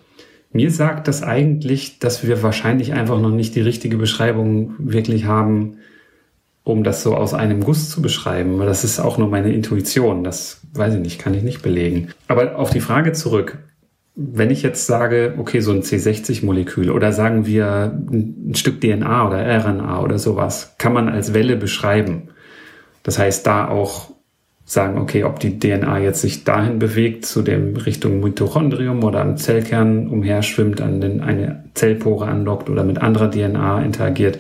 [0.53, 5.77] Mir sagt das eigentlich, dass wir wahrscheinlich einfach noch nicht die richtige Beschreibung wirklich haben,
[6.65, 8.59] um das so aus einem Guss zu beschreiben.
[8.59, 10.25] Das ist auch nur meine Intuition.
[10.25, 12.09] Das weiß ich nicht, kann ich nicht belegen.
[12.27, 13.59] Aber auf die Frage zurück
[14.15, 19.39] wenn ich jetzt sage, okay, so ein C60-Molekül oder sagen wir ein Stück DNA oder
[19.39, 22.29] RNA oder sowas, kann man als Welle beschreiben.
[23.03, 24.11] Das heißt, da auch
[24.65, 29.37] sagen, okay, ob die DNA jetzt sich dahin bewegt, zu dem Richtung Mitochondrium oder am
[29.37, 34.39] Zellkern umherschwimmt, an den, eine Zellpore anlockt oder mit anderer DNA interagiert,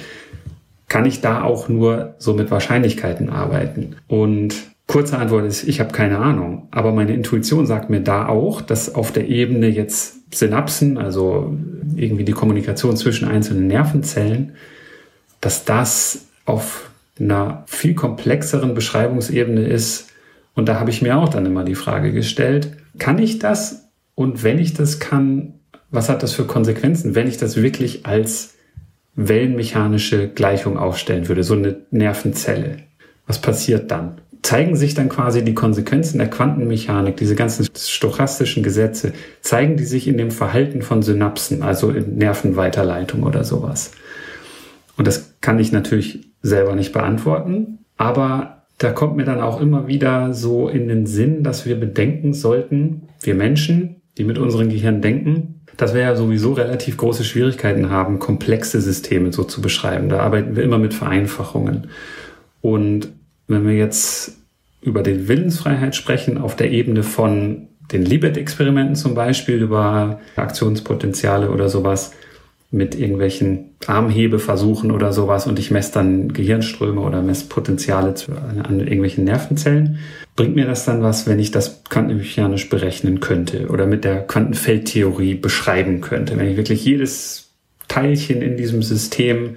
[0.89, 3.97] kann ich da auch nur so mit Wahrscheinlichkeiten arbeiten.
[4.07, 4.55] Und
[4.91, 6.67] Kurze Antwort ist, ich habe keine Ahnung.
[6.73, 11.57] Aber meine Intuition sagt mir da auch, dass auf der Ebene jetzt Synapsen, also
[11.95, 14.57] irgendwie die Kommunikation zwischen einzelnen Nervenzellen,
[15.41, 20.09] dass das auf einer viel komplexeren Beschreibungsebene ist.
[20.57, 23.85] Und da habe ich mir auch dann immer die Frage gestellt, kann ich das?
[24.17, 25.55] Und wenn ich das kann,
[25.93, 28.55] was hat das für Konsequenzen, wenn ich das wirklich als
[29.15, 32.79] wellenmechanische Gleichung aufstellen würde, so eine Nervenzelle?
[33.29, 34.21] Was passiert dann?
[34.43, 40.09] Zeigen sich dann quasi die Konsequenzen der Quantenmechanik, diese ganzen stochastischen Gesetze, zeigen die sich
[40.09, 43.93] in dem Verhalten von Synapsen, also in Nervenweiterleitung oder sowas.
[44.97, 49.89] Und das kann ich natürlich selber nicht beantworten, aber da kommt mir dann auch immer
[49.89, 55.03] wieder so in den Sinn, dass wir bedenken sollten, wir Menschen, die mit unserem Gehirn
[55.03, 60.09] denken, dass wir ja sowieso relativ große Schwierigkeiten haben, komplexe Systeme so zu beschreiben.
[60.09, 61.89] Da arbeiten wir immer mit Vereinfachungen.
[62.61, 63.09] Und
[63.51, 64.37] wenn wir jetzt
[64.81, 71.69] über die Willensfreiheit sprechen, auf der Ebene von den Libet-Experimenten zum Beispiel, über Aktionspotenziale oder
[71.69, 72.13] sowas,
[72.73, 78.15] mit irgendwelchen Armhebeversuchen oder sowas und ich messe dann Gehirnströme oder messe Potenziale
[78.63, 79.99] an irgendwelchen Nervenzellen,
[80.37, 85.35] bringt mir das dann was, wenn ich das quantenmechanisch berechnen könnte oder mit der Quantenfeldtheorie
[85.35, 86.37] beschreiben könnte.
[86.37, 87.51] Wenn ich wirklich jedes
[87.89, 89.57] Teilchen in diesem System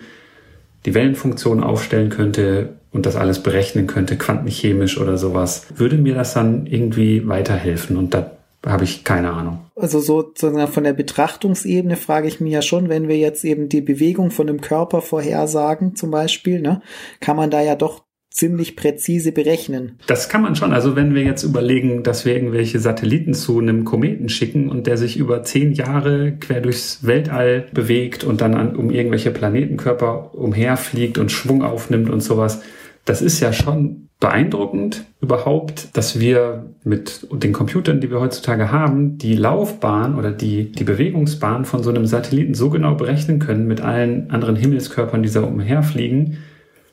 [0.87, 6.33] die Wellenfunktion aufstellen könnte und das alles berechnen könnte, quantenchemisch oder sowas, würde mir das
[6.33, 8.31] dann irgendwie weiterhelfen und da
[8.65, 9.59] habe ich keine Ahnung.
[9.75, 13.81] Also sozusagen von der Betrachtungsebene frage ich mich ja schon, wenn wir jetzt eben die
[13.81, 16.81] Bewegung von einem Körper vorhersagen zum Beispiel, ne,
[17.19, 18.03] kann man da ja doch
[18.33, 19.99] ziemlich präzise berechnen.
[20.07, 20.73] Das kann man schon.
[20.73, 24.97] Also wenn wir jetzt überlegen, dass wir irgendwelche Satelliten zu einem Kometen schicken und der
[24.97, 31.19] sich über zehn Jahre quer durchs Weltall bewegt und dann an, um irgendwelche Planetenkörper umherfliegt
[31.19, 32.61] und Schwung aufnimmt und sowas,
[33.05, 39.17] das ist ja schon beeindruckend überhaupt, dass wir mit den Computern, die wir heutzutage haben,
[39.17, 43.81] die Laufbahn oder die, die Bewegungsbahn von so einem Satelliten so genau berechnen können mit
[43.81, 46.37] allen anderen Himmelskörpern, die da umherfliegen,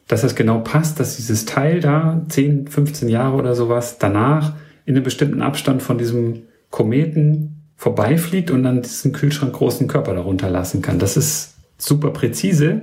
[0.08, 4.96] dass es genau passt, dass dieses Teil da 10, 15 Jahre oder sowas danach in
[4.96, 10.82] einem bestimmten Abstand von diesem Kometen vorbeifliegt und dann diesen Kühlschrank großen Körper darunter lassen
[10.82, 10.98] kann.
[10.98, 12.82] Das ist super präzise.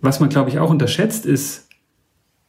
[0.00, 1.68] Was man, glaube ich, auch unterschätzt, ist,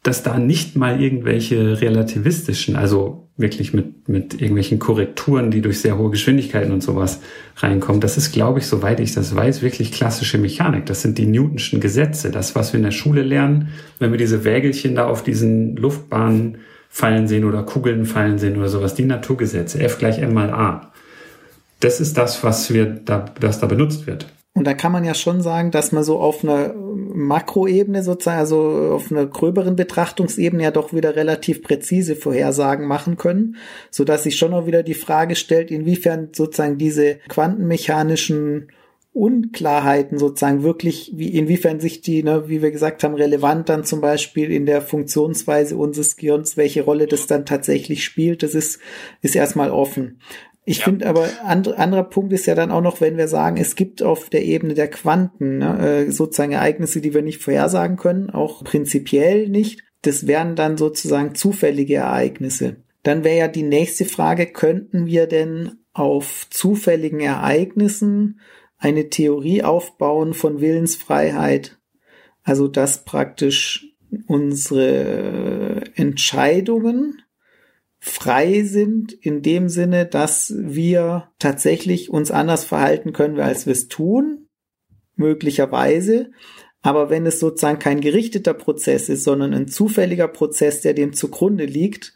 [0.03, 5.97] dass da nicht mal irgendwelche relativistischen, also wirklich mit, mit irgendwelchen Korrekturen, die durch sehr
[5.97, 7.21] hohe Geschwindigkeiten und sowas
[7.57, 8.01] reinkommen.
[8.01, 10.85] Das ist, glaube ich, soweit ich das weiß, wirklich klassische Mechanik.
[10.85, 12.31] Das sind die Newtonschen Gesetze.
[12.31, 16.59] Das, was wir in der Schule lernen, wenn wir diese Wägelchen da auf diesen Luftbahnen
[16.89, 20.91] fallen sehen oder Kugeln fallen sehen oder sowas, die Naturgesetze, F gleich M mal A.
[21.79, 24.27] Das ist das, was wir da, das da benutzt wird.
[24.55, 28.91] Und da kann man ja schon sagen, dass man so auf einer Makroebene sozusagen, also
[28.93, 33.55] auf einer gröberen Betrachtungsebene ja doch wieder relativ präzise Vorhersagen machen können,
[33.89, 38.67] so dass sich schon auch wieder die Frage stellt, inwiefern sozusagen diese quantenmechanischen
[39.13, 44.01] Unklarheiten sozusagen wirklich, wie, inwiefern sich die, ne, wie wir gesagt haben, relevant dann zum
[44.01, 48.79] Beispiel in der Funktionsweise unseres Gehirns, welche Rolle das dann tatsächlich spielt, das ist,
[49.21, 50.19] ist erstmal offen.
[50.65, 50.85] Ich ja.
[50.85, 54.01] finde aber, and, anderer Punkt ist ja dann auch noch, wenn wir sagen, es gibt
[54.01, 58.63] auf der Ebene der Quanten ne, äh, sozusagen Ereignisse, die wir nicht vorhersagen können, auch
[58.63, 59.83] prinzipiell nicht.
[60.03, 62.77] Das wären dann sozusagen zufällige Ereignisse.
[63.03, 68.39] Dann wäre ja die nächste Frage, könnten wir denn auf zufälligen Ereignissen
[68.77, 71.77] eine Theorie aufbauen von Willensfreiheit?
[72.43, 73.93] Also dass praktisch
[74.27, 77.22] unsere Entscheidungen
[78.05, 83.87] frei sind in dem Sinne, dass wir tatsächlich uns anders verhalten können, als wir es
[83.87, 84.49] tun,
[85.15, 86.31] möglicherweise.
[86.81, 91.63] Aber wenn es sozusagen kein gerichteter Prozess ist, sondern ein zufälliger Prozess, der dem zugrunde
[91.63, 92.13] liegt,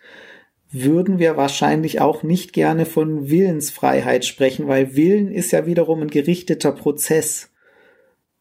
[0.69, 6.09] würden wir wahrscheinlich auch nicht gerne von Willensfreiheit sprechen, weil Willen ist ja wiederum ein
[6.09, 7.49] gerichteter Prozess.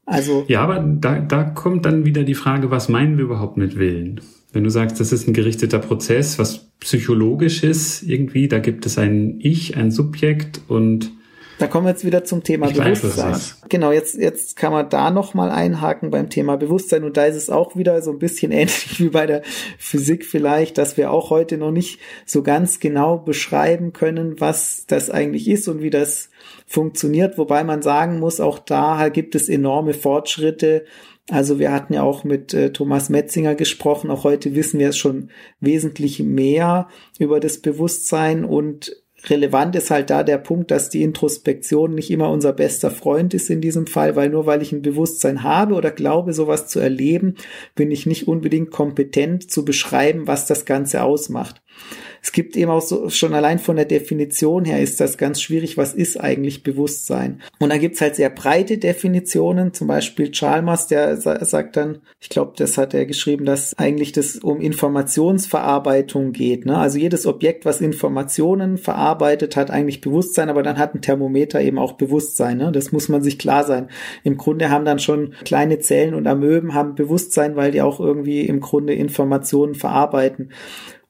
[0.04, 0.44] Also.
[0.48, 4.20] Ja, aber da, da kommt dann wieder die Frage, was meinen wir überhaupt mit Willen?
[4.56, 9.38] Wenn du sagst, das ist ein gerichteter Prozess, was psychologisches irgendwie, da gibt es ein
[9.38, 11.12] Ich, ein Subjekt und
[11.58, 13.36] da kommen wir jetzt wieder zum Thema Bewusstsein.
[13.68, 17.50] Genau, jetzt, jetzt kann man da nochmal einhaken beim Thema Bewusstsein und da ist es
[17.50, 19.42] auch wieder so ein bisschen ähnlich wie bei der
[19.78, 25.10] Physik vielleicht, dass wir auch heute noch nicht so ganz genau beschreiben können, was das
[25.10, 26.30] eigentlich ist und wie das
[26.66, 30.86] funktioniert, wobei man sagen muss, auch da gibt es enorme Fortschritte,
[31.30, 34.10] also wir hatten ja auch mit äh, Thomas Metzinger gesprochen.
[34.10, 38.92] Auch heute wissen wir es schon wesentlich mehr über das Bewusstsein und
[39.28, 43.50] relevant ist halt da der Punkt, dass die Introspektion nicht immer unser bester Freund ist
[43.50, 47.34] in diesem Fall, weil nur weil ich ein Bewusstsein habe oder glaube, sowas zu erleben,
[47.74, 51.62] bin ich nicht unbedingt kompetent zu beschreiben, was das Ganze ausmacht.
[52.26, 55.76] Es gibt eben auch so, schon allein von der Definition her ist das ganz schwierig,
[55.76, 57.40] was ist eigentlich Bewusstsein?
[57.60, 62.54] Und da gibt's halt sehr breite Definitionen, zum Beispiel Chalmers, der sagt dann, ich glaube,
[62.56, 66.66] das hat er geschrieben, dass eigentlich das um Informationsverarbeitung geht.
[66.66, 66.76] Ne?
[66.76, 71.78] Also jedes Objekt, was Informationen verarbeitet, hat eigentlich Bewusstsein, aber dann hat ein Thermometer eben
[71.78, 72.56] auch Bewusstsein.
[72.56, 72.72] Ne?
[72.72, 73.88] Das muss man sich klar sein.
[74.24, 78.40] Im Grunde haben dann schon kleine Zellen und Amöben haben Bewusstsein, weil die auch irgendwie
[78.40, 80.50] im Grunde Informationen verarbeiten.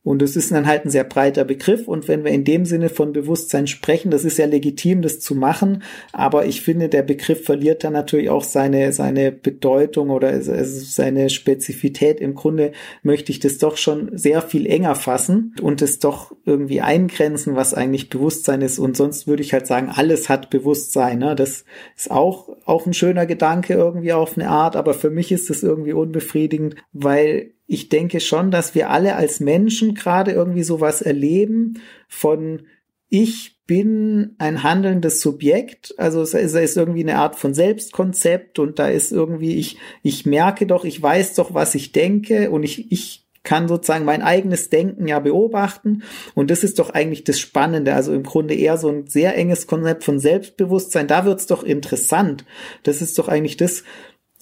[0.07, 1.88] Und es ist dann halt ein sehr breiter Begriff.
[1.88, 5.35] Und wenn wir in dem Sinne von Bewusstsein sprechen, das ist ja legitim, das zu
[5.35, 5.83] machen.
[6.12, 12.21] Aber ich finde, der Begriff verliert dann natürlich auch seine, seine Bedeutung oder seine Spezifität.
[12.21, 12.71] Im Grunde
[13.03, 17.75] möchte ich das doch schon sehr viel enger fassen und es doch irgendwie eingrenzen, was
[17.75, 18.79] eigentlich Bewusstsein ist.
[18.79, 21.19] Und sonst würde ich halt sagen, alles hat Bewusstsein.
[21.19, 21.35] Ne?
[21.35, 21.64] Das
[21.97, 24.77] ist auch, auch ein schöner Gedanke irgendwie auf eine Art.
[24.77, 29.40] Aber für mich ist das irgendwie unbefriedigend, weil ich denke schon, dass wir alle als
[29.40, 32.62] Menschen gerade irgendwie sowas erleben von
[33.09, 38.88] ich bin ein handelndes Subjekt, also es ist irgendwie eine Art von Selbstkonzept und da
[38.88, 43.26] ist irgendwie ich ich merke doch, ich weiß doch, was ich denke und ich ich
[43.46, 46.02] kann sozusagen mein eigenes Denken ja beobachten.
[46.35, 49.66] Und das ist doch eigentlich das Spannende, also im Grunde eher so ein sehr enges
[49.66, 52.44] Konzept von Selbstbewusstsein, da wird's doch interessant.
[52.83, 53.85] Das ist doch eigentlich das,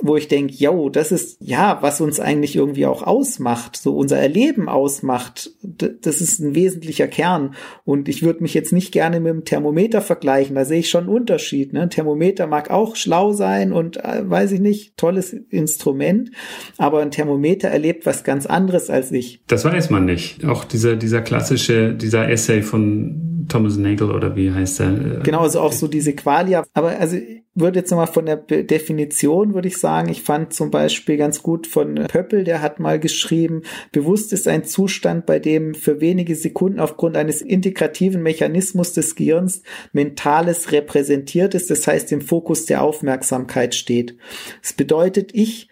[0.04, 4.18] wo ich denke, yo, das ist ja, was uns eigentlich irgendwie auch ausmacht, so unser
[4.18, 5.50] Erleben ausmacht.
[5.62, 7.54] Das ist ein wesentlicher Kern.
[7.84, 10.56] Und ich würde mich jetzt nicht gerne mit dem Thermometer vergleichen.
[10.56, 11.72] Da sehe ich schon einen Unterschied.
[11.72, 11.80] Ne?
[11.80, 16.30] Ein Thermometer mag auch schlau sein und äh, weiß ich nicht, tolles Instrument,
[16.76, 19.42] aber ein Thermometer erlebt was ganz anderes als ich.
[19.46, 20.44] Das weiß man nicht.
[20.44, 25.20] Auch dieser, dieser klassische, dieser Essay von Thomas Nagel oder wie heißt er?
[25.22, 26.64] Genau, also auch so diese Qualia.
[26.74, 27.16] Aber also
[27.54, 31.66] würde jetzt nochmal von der Definition, würde ich sagen, ich fand zum Beispiel ganz gut
[31.66, 33.62] von Pöppel, der hat mal geschrieben,
[33.92, 39.62] bewusst ist ein Zustand, bei dem für wenige Sekunden aufgrund eines integrativen Mechanismus des Gehirns
[39.92, 44.16] Mentales repräsentiert ist, das heißt im Fokus der Aufmerksamkeit steht.
[44.60, 45.68] Das bedeutet, ich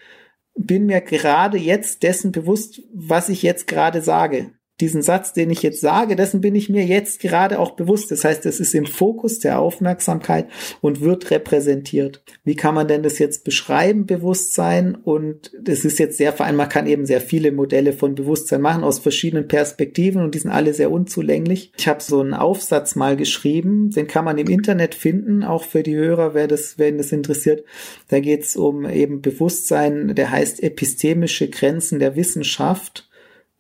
[0.55, 5.63] bin mir gerade jetzt dessen bewusst, was ich jetzt gerade sage diesen Satz, den ich
[5.63, 8.11] jetzt sage, dessen bin ich mir jetzt gerade auch bewusst.
[8.11, 10.49] Das heißt, es ist im Fokus der Aufmerksamkeit
[10.81, 12.23] und wird repräsentiert.
[12.43, 14.97] Wie kann man denn das jetzt beschreiben, Bewusstsein?
[14.97, 16.57] Und das ist jetzt sehr vereinfacht.
[16.57, 20.51] Man kann eben sehr viele Modelle von Bewusstsein machen aus verschiedenen Perspektiven und die sind
[20.51, 21.73] alle sehr unzulänglich.
[21.79, 25.85] Ich habe so einen Aufsatz mal geschrieben, den kann man im Internet finden, auch für
[25.85, 27.65] die Hörer, wer das, wenn das interessiert.
[28.09, 33.09] Da geht es um eben Bewusstsein, der heißt epistemische Grenzen der Wissenschaft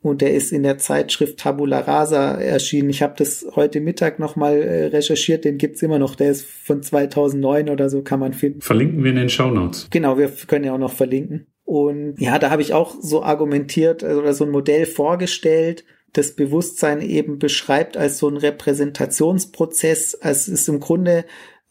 [0.02, 2.90] und der ist in der Zeitschrift Tabula Rasa erschienen.
[2.90, 6.16] Ich habe das heute Mittag nochmal äh, recherchiert, den gibt's immer noch.
[6.16, 8.60] Der ist von 2009 oder so, kann man finden.
[8.60, 9.88] Verlinken wir in den Show Notes.
[9.90, 11.46] Genau, wir können ja auch noch verlinken.
[11.64, 16.34] Und ja, da habe ich auch so argumentiert also, oder so ein Modell vorgestellt, das
[16.34, 20.16] Bewusstsein eben beschreibt als so ein Repräsentationsprozess.
[20.16, 21.24] Also es ist im Grunde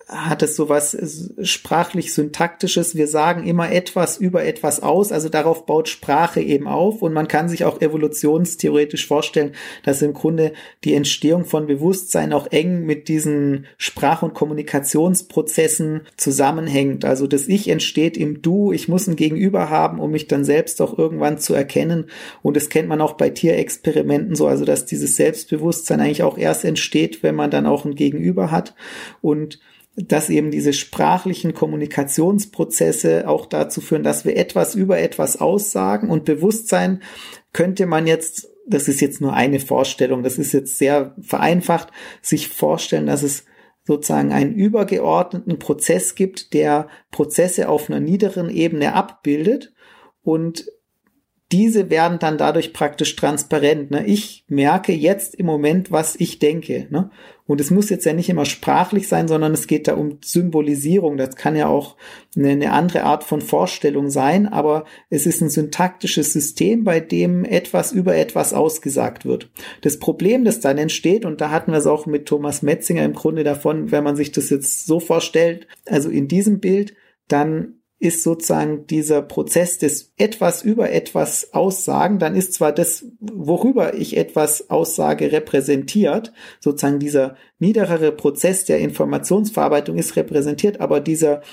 [0.08, 0.98] hat es so was
[1.42, 2.96] sprachlich syntaktisches.
[2.96, 7.02] Wir sagen immer etwas über etwas aus, also darauf baut Sprache eben auf.
[7.02, 12.48] Und man kann sich auch evolutionstheoretisch vorstellen, dass im Grunde die Entstehung von Bewusstsein auch
[12.48, 17.06] eng mit diesen Sprach- und Kommunikationsprozessen zusammenhängt.
[17.06, 20.82] Also das Ich entsteht im Du, ich muss ein Gegenüber haben, um mich dann selbst
[20.82, 22.08] auch irgendwann zu erkennen.
[22.42, 26.66] Und das kennt man auch bei Tierexperimenten so, also dass dieses Selbstbewusstsein eigentlich auch erst
[26.66, 28.76] entsteht, wenn man dann auch ein Gegenüber hat.
[29.22, 29.60] Und
[29.96, 36.26] dass eben diese sprachlichen Kommunikationsprozesse auch dazu führen, dass wir etwas über etwas aussagen und
[36.26, 37.02] Bewusstsein
[37.52, 41.90] könnte man jetzt, das ist jetzt nur eine Vorstellung, das ist jetzt sehr vereinfacht,
[42.22, 43.44] sich vorstellen, dass es
[43.86, 49.74] sozusagen einen übergeordneten Prozess gibt, der Prozesse auf einer niederen Ebene abbildet
[50.24, 50.66] und
[51.52, 53.92] diese werden dann dadurch praktisch transparent.
[53.92, 54.06] Ne?
[54.06, 56.88] Ich merke jetzt im Moment, was ich denke.
[56.90, 57.12] Ne?
[57.52, 61.18] Und es muss jetzt ja nicht immer sprachlich sein, sondern es geht da um Symbolisierung.
[61.18, 61.98] Das kann ja auch
[62.34, 67.44] eine, eine andere Art von Vorstellung sein, aber es ist ein syntaktisches System, bei dem
[67.44, 69.50] etwas über etwas ausgesagt wird.
[69.82, 73.16] Das Problem, das dann entsteht, und da hatten wir es auch mit Thomas Metzinger im
[73.16, 76.94] Grunde davon, wenn man sich das jetzt so vorstellt, also in diesem Bild,
[77.28, 83.94] dann ist sozusagen dieser Prozess des etwas über etwas Aussagen, dann ist zwar das, worüber
[83.94, 91.44] ich etwas aussage, repräsentiert, sozusagen dieser niederere Prozess der Informationsverarbeitung ist repräsentiert, aber dieser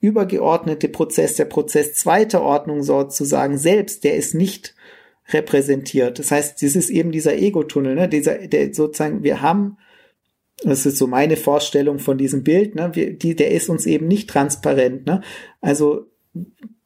[0.00, 4.76] übergeordnete Prozess, der Prozess zweiter Ordnung sozusagen selbst, der ist nicht
[5.30, 6.20] repräsentiert.
[6.20, 8.08] Das heißt, das ist eben dieser Ego-Tunnel, ne?
[8.08, 9.78] dieser, der sozusagen, wir haben
[10.62, 12.90] das ist so meine Vorstellung von diesem Bild, ne?
[12.92, 15.06] Wir, die, der ist uns eben nicht transparent.
[15.06, 15.22] Ne?
[15.60, 16.06] Also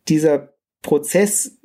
[0.08, 1.58] dieser Prozess,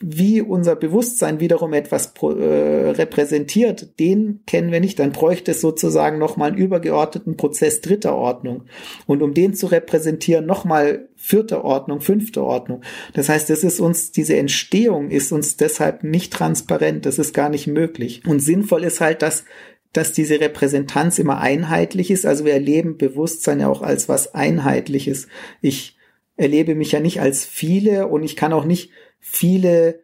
[0.00, 4.98] wie unser Bewusstsein wiederum etwas äh, repräsentiert, den kennen wir nicht.
[4.98, 8.64] Dann bräuchte es sozusagen nochmal einen übergeordneten Prozess dritter Ordnung.
[9.06, 12.82] Und um den zu repräsentieren, nochmal vierte Ordnung, fünfte Ordnung.
[13.12, 17.06] Das heißt, es ist uns, diese Entstehung ist uns deshalb nicht transparent.
[17.06, 18.22] Das ist gar nicht möglich.
[18.26, 19.44] Und sinnvoll ist halt, dass
[19.96, 22.26] dass diese Repräsentanz immer einheitlich ist.
[22.26, 25.28] Also wir erleben Bewusstsein ja auch als was Einheitliches.
[25.60, 25.96] Ich
[26.36, 30.00] erlebe mich ja nicht als viele und ich kann auch nicht viele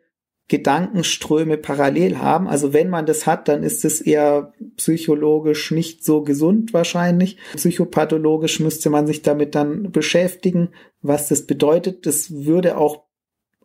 [0.48, 2.48] Gedankenströme parallel haben.
[2.48, 7.38] Also wenn man das hat, dann ist es eher psychologisch nicht so gesund wahrscheinlich.
[7.54, 12.06] Psychopathologisch müsste man sich damit dann beschäftigen, was das bedeutet.
[12.06, 13.04] Das würde auch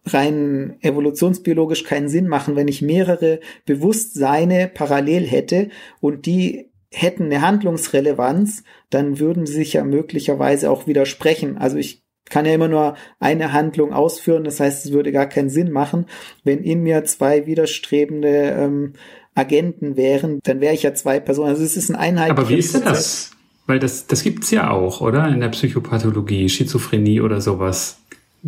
[0.07, 7.41] rein evolutionsbiologisch keinen Sinn machen, wenn ich mehrere Bewusstseine parallel hätte und die hätten eine
[7.41, 11.57] Handlungsrelevanz, dann würden sie sich ja möglicherweise auch widersprechen.
[11.57, 15.49] Also ich kann ja immer nur eine Handlung ausführen, das heißt, es würde gar keinen
[15.49, 16.05] Sinn machen.
[16.43, 18.93] Wenn in mir zwei widerstrebende ähm,
[19.35, 21.49] Agenten wären, dann wäre ich ja zwei Personen.
[21.49, 22.39] Also es ist ein einheitliches.
[22.39, 23.31] Aber wie ist denn das?
[23.67, 25.27] Weil das, das gibt's ja auch, oder?
[25.27, 27.99] In der Psychopathologie, Schizophrenie oder sowas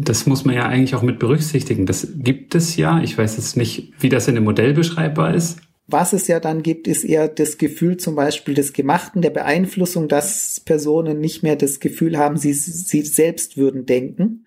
[0.06, 1.86] das muss man ja eigentlich auch mit berücksichtigen.
[1.86, 3.02] Das gibt es ja.
[3.02, 5.60] Ich weiß jetzt nicht, wie das in dem Modell beschreibbar ist.
[5.88, 10.08] Was es ja dann gibt, ist eher das Gefühl zum Beispiel des Gemachten, der Beeinflussung,
[10.08, 14.45] dass Personen nicht mehr das Gefühl haben, sie, sie selbst würden denken.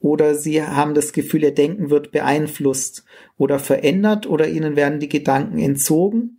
[0.00, 3.04] oder sie haben das Gefühl, ihr Denken wird beeinflusst
[3.36, 6.37] oder verändert oder ihnen werden die Gedanken entzogen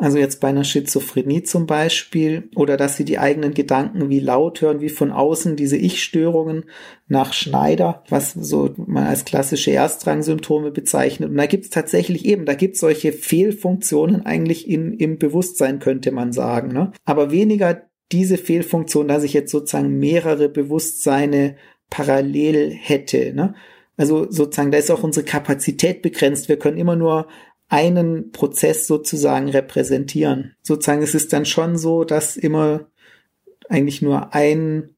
[0.00, 4.60] also jetzt bei einer Schizophrenie zum Beispiel, oder dass sie die eigenen Gedanken wie laut
[4.60, 6.66] hören, wie von außen diese Ich-Störungen
[7.08, 11.30] nach Schneider, was so man als klassische Erstrangsymptome bezeichnet.
[11.30, 15.80] Und da gibt es tatsächlich eben, da gibt es solche Fehlfunktionen eigentlich in, im Bewusstsein,
[15.80, 16.68] könnte man sagen.
[16.68, 16.92] Ne?
[17.04, 17.82] Aber weniger
[18.12, 21.56] diese Fehlfunktion, dass ich jetzt sozusagen mehrere Bewusstseine
[21.90, 23.32] parallel hätte.
[23.34, 23.54] Ne?
[23.96, 26.48] Also sozusagen, da ist auch unsere Kapazität begrenzt.
[26.48, 27.26] Wir können immer nur
[27.68, 30.54] einen Prozess sozusagen repräsentieren.
[30.62, 32.86] Sozusagen es ist dann schon so, dass immer
[33.68, 34.94] eigentlich nur ein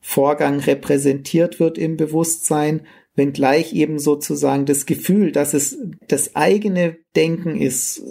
[0.00, 5.78] Vorgang repräsentiert wird im Bewusstsein, wenngleich eben sozusagen das Gefühl, dass es
[6.08, 8.02] das eigene Denken ist,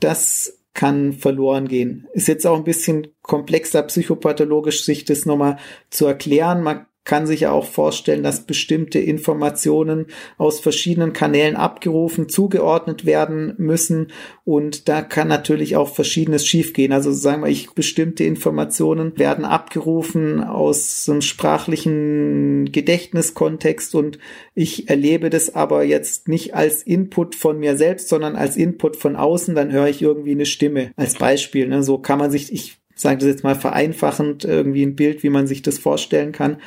[0.00, 2.08] das kann verloren gehen.
[2.12, 5.58] Ist jetzt auch ein bisschen komplexer psychopathologisch, sich das nochmal
[5.90, 6.62] zu erklären.
[6.62, 10.06] Man kann sich ja auch vorstellen, dass bestimmte Informationen
[10.36, 14.12] aus verschiedenen Kanälen abgerufen, zugeordnet werden müssen
[14.44, 16.92] und da kann natürlich auch Verschiedenes schiefgehen.
[16.92, 24.18] Also sagen wir, ich bestimmte Informationen werden abgerufen aus einem sprachlichen Gedächtniskontext und
[24.54, 29.16] ich erlebe das aber jetzt nicht als Input von mir selbst, sondern als Input von
[29.16, 31.68] außen, dann höre ich irgendwie eine Stimme als Beispiel.
[31.68, 31.82] Ne?
[31.82, 35.46] So kann man sich, ich sage das jetzt mal vereinfachend, irgendwie ein Bild, wie man
[35.46, 36.58] sich das vorstellen kann.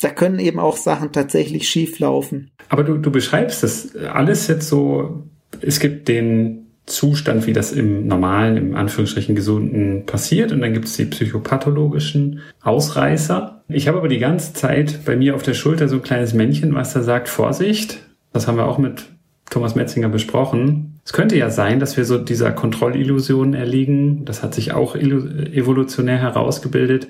[0.00, 2.50] Da können eben auch Sachen tatsächlich schief laufen.
[2.68, 5.24] Aber du, du beschreibst das alles jetzt so,
[5.60, 10.52] es gibt den Zustand, wie das im normalen, im Anführungsstrichen gesunden passiert.
[10.52, 13.62] Und dann gibt es die psychopathologischen Ausreißer.
[13.68, 16.74] Ich habe aber die ganze Zeit bei mir auf der Schulter so ein kleines Männchen,
[16.74, 17.98] was da sagt, Vorsicht.
[18.32, 19.04] Das haben wir auch mit
[19.50, 20.89] Thomas Metzinger besprochen.
[21.04, 24.24] Es könnte ja sein, dass wir so dieser Kontrollillusion erliegen.
[24.24, 27.08] Das hat sich auch evolutionär herausgebildet,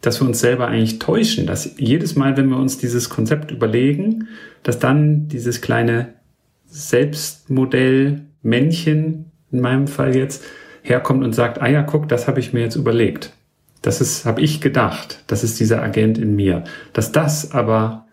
[0.00, 4.28] dass wir uns selber eigentlich täuschen, dass jedes Mal, wenn wir uns dieses Konzept überlegen,
[4.62, 6.14] dass dann dieses kleine
[6.66, 10.44] Selbstmodell Männchen, in meinem Fall jetzt,
[10.82, 13.32] herkommt und sagt, ah ja, guck, das habe ich mir jetzt überlegt.
[13.82, 15.24] Das ist, habe ich gedacht.
[15.26, 16.64] Das ist dieser Agent in mir.
[16.92, 18.06] Dass das aber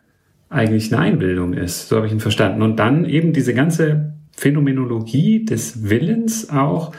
[0.50, 1.88] eigentlich eine Einbildung ist.
[1.88, 2.62] So habe ich ihn verstanden.
[2.62, 6.94] Und dann eben diese ganze Phänomenologie des Willens auch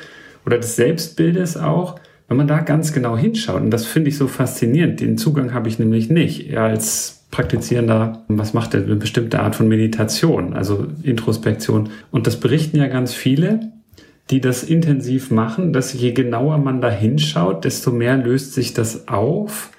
[0.45, 4.29] oder des Selbstbildes auch, wenn man da ganz genau hinschaut, und das finde ich so
[4.29, 6.57] faszinierend, den Zugang habe ich nämlich nicht.
[6.57, 8.83] Als Praktizierender, was macht er?
[8.85, 11.89] Eine bestimmte Art von Meditation, also Introspektion.
[12.11, 13.73] Und das berichten ja ganz viele,
[14.31, 19.09] die das intensiv machen, dass je genauer man da hinschaut, desto mehr löst sich das
[19.09, 19.71] auf,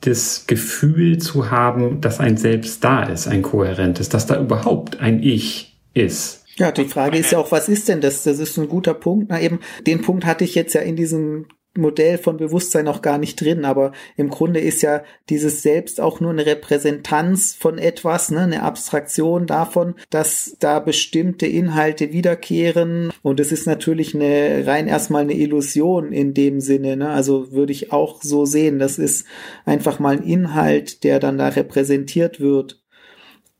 [0.00, 5.22] das Gefühl zu haben, dass ein Selbst da ist, ein kohärentes, dass da überhaupt ein
[5.22, 6.41] Ich ist.
[6.56, 8.24] Ja, die Frage ist ja auch, was ist denn das?
[8.24, 9.26] Das ist ein guter Punkt.
[9.30, 13.16] Na eben, den Punkt hatte ich jetzt ja in diesem Modell von Bewusstsein noch gar
[13.16, 18.30] nicht drin, aber im Grunde ist ja dieses Selbst auch nur eine Repräsentanz von etwas,
[18.30, 24.86] ne, eine Abstraktion davon, dass da bestimmte Inhalte wiederkehren und es ist natürlich eine rein
[24.86, 29.26] erstmal eine Illusion in dem Sinne, ne, also würde ich auch so sehen, das ist
[29.64, 32.81] einfach mal ein Inhalt, der dann da repräsentiert wird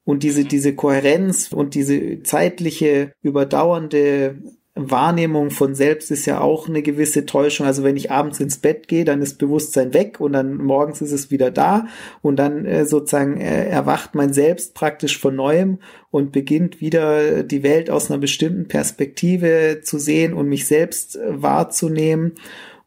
[0.05, 4.37] und diese, diese Kohärenz und diese zeitliche, überdauernde
[4.75, 7.67] Wahrnehmung von selbst ist ja auch eine gewisse Täuschung.
[7.67, 11.13] Also wenn ich abends ins Bett gehe, dann ist Bewusstsein weg und dann morgens ist
[11.13, 11.87] es wieder da
[12.23, 15.79] und dann äh, sozusagen äh, erwacht mein Selbst praktisch von neuem
[16.11, 21.43] und beginnt wieder die Welt aus einer bestimmten Perspektive zu sehen und mich selbst äh,
[21.43, 22.33] wahrzunehmen.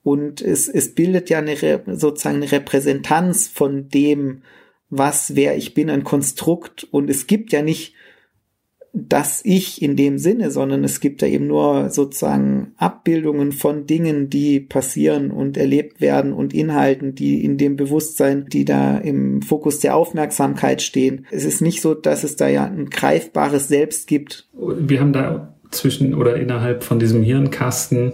[0.04, 1.56] Und es, es bildet ja eine
[1.96, 4.42] sozusagen eine Repräsentanz von dem,
[4.90, 6.88] was, wer ich bin, ein Konstrukt.
[6.92, 7.94] Und es gibt ja nicht
[8.98, 14.30] das Ich in dem Sinne, sondern es gibt ja eben nur sozusagen Abbildungen von Dingen,
[14.30, 19.80] die passieren und erlebt werden und Inhalten, die in dem Bewusstsein, die da im Fokus
[19.80, 21.26] der Aufmerksamkeit stehen.
[21.30, 24.48] Es ist nicht so, dass es da ja ein greifbares Selbst gibt.
[24.54, 28.14] Wir haben da zwischen oder innerhalb von diesem Hirnkasten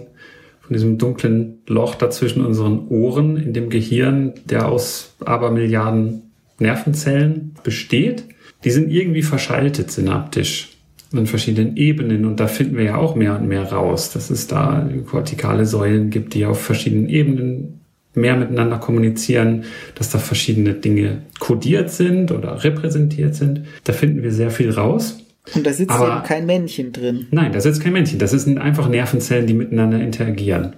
[0.62, 6.31] von diesem dunklen Loch dazwischen unseren Ohren in dem Gehirn, der aus Abermilliarden
[6.62, 8.24] Nervenzellen besteht,
[8.64, 10.70] die sind irgendwie verschaltet synaptisch
[11.12, 14.46] in verschiedenen Ebenen und da finden wir ja auch mehr und mehr raus, dass es
[14.46, 17.80] da kortikale Säulen gibt, die auf verschiedenen Ebenen
[18.14, 23.62] mehr miteinander kommunizieren, dass da verschiedene Dinge kodiert sind oder repräsentiert sind.
[23.84, 25.18] Da finden wir sehr viel raus.
[25.54, 27.26] Und da sitzt Aber, eben kein Männchen drin.
[27.30, 28.18] Nein, da sitzt kein Männchen.
[28.18, 30.76] Das sind einfach Nervenzellen, die miteinander interagieren.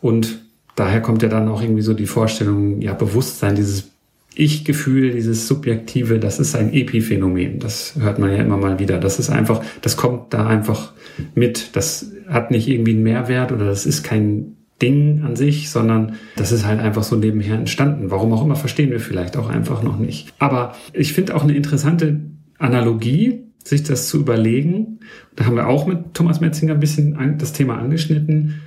[0.00, 0.38] Und
[0.74, 3.90] daher kommt ja dann auch irgendwie so die Vorstellung, ja, Bewusstsein, dieses
[4.36, 7.58] ich-Gefühl, dieses Subjektive, das ist ein Epiphänomen.
[7.58, 8.98] Das hört man ja immer mal wieder.
[8.98, 10.92] Das ist einfach, das kommt da einfach
[11.34, 11.74] mit.
[11.74, 16.52] Das hat nicht irgendwie einen Mehrwert oder das ist kein Ding an sich, sondern das
[16.52, 18.10] ist halt einfach so nebenher entstanden.
[18.10, 20.34] Warum auch immer, verstehen wir vielleicht auch einfach noch nicht.
[20.38, 22.20] Aber ich finde auch eine interessante
[22.58, 25.00] Analogie, sich das zu überlegen.
[25.34, 28.60] Da haben wir auch mit Thomas Metzinger ein bisschen das Thema angeschnitten.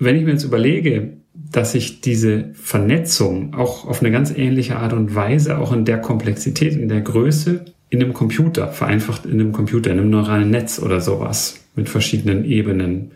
[0.00, 4.92] Wenn ich mir jetzt überlege, dass ich diese Vernetzung auch auf eine ganz ähnliche Art
[4.92, 9.52] und Weise, auch in der Komplexität, in der Größe, in einem Computer, vereinfacht in einem
[9.52, 13.10] Computer, in einem neuralen Netz oder sowas mit verschiedenen Ebenen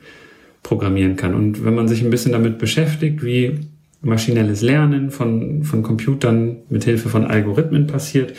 [0.63, 1.35] programmieren kann.
[1.35, 3.61] Und wenn man sich ein bisschen damit beschäftigt, wie
[4.01, 8.35] maschinelles Lernen von, von Computern mit Hilfe von Algorithmen passiert,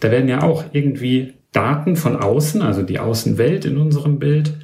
[0.00, 4.54] da werden ja auch irgendwie Daten von außen, also die Außenwelt in unserem Bild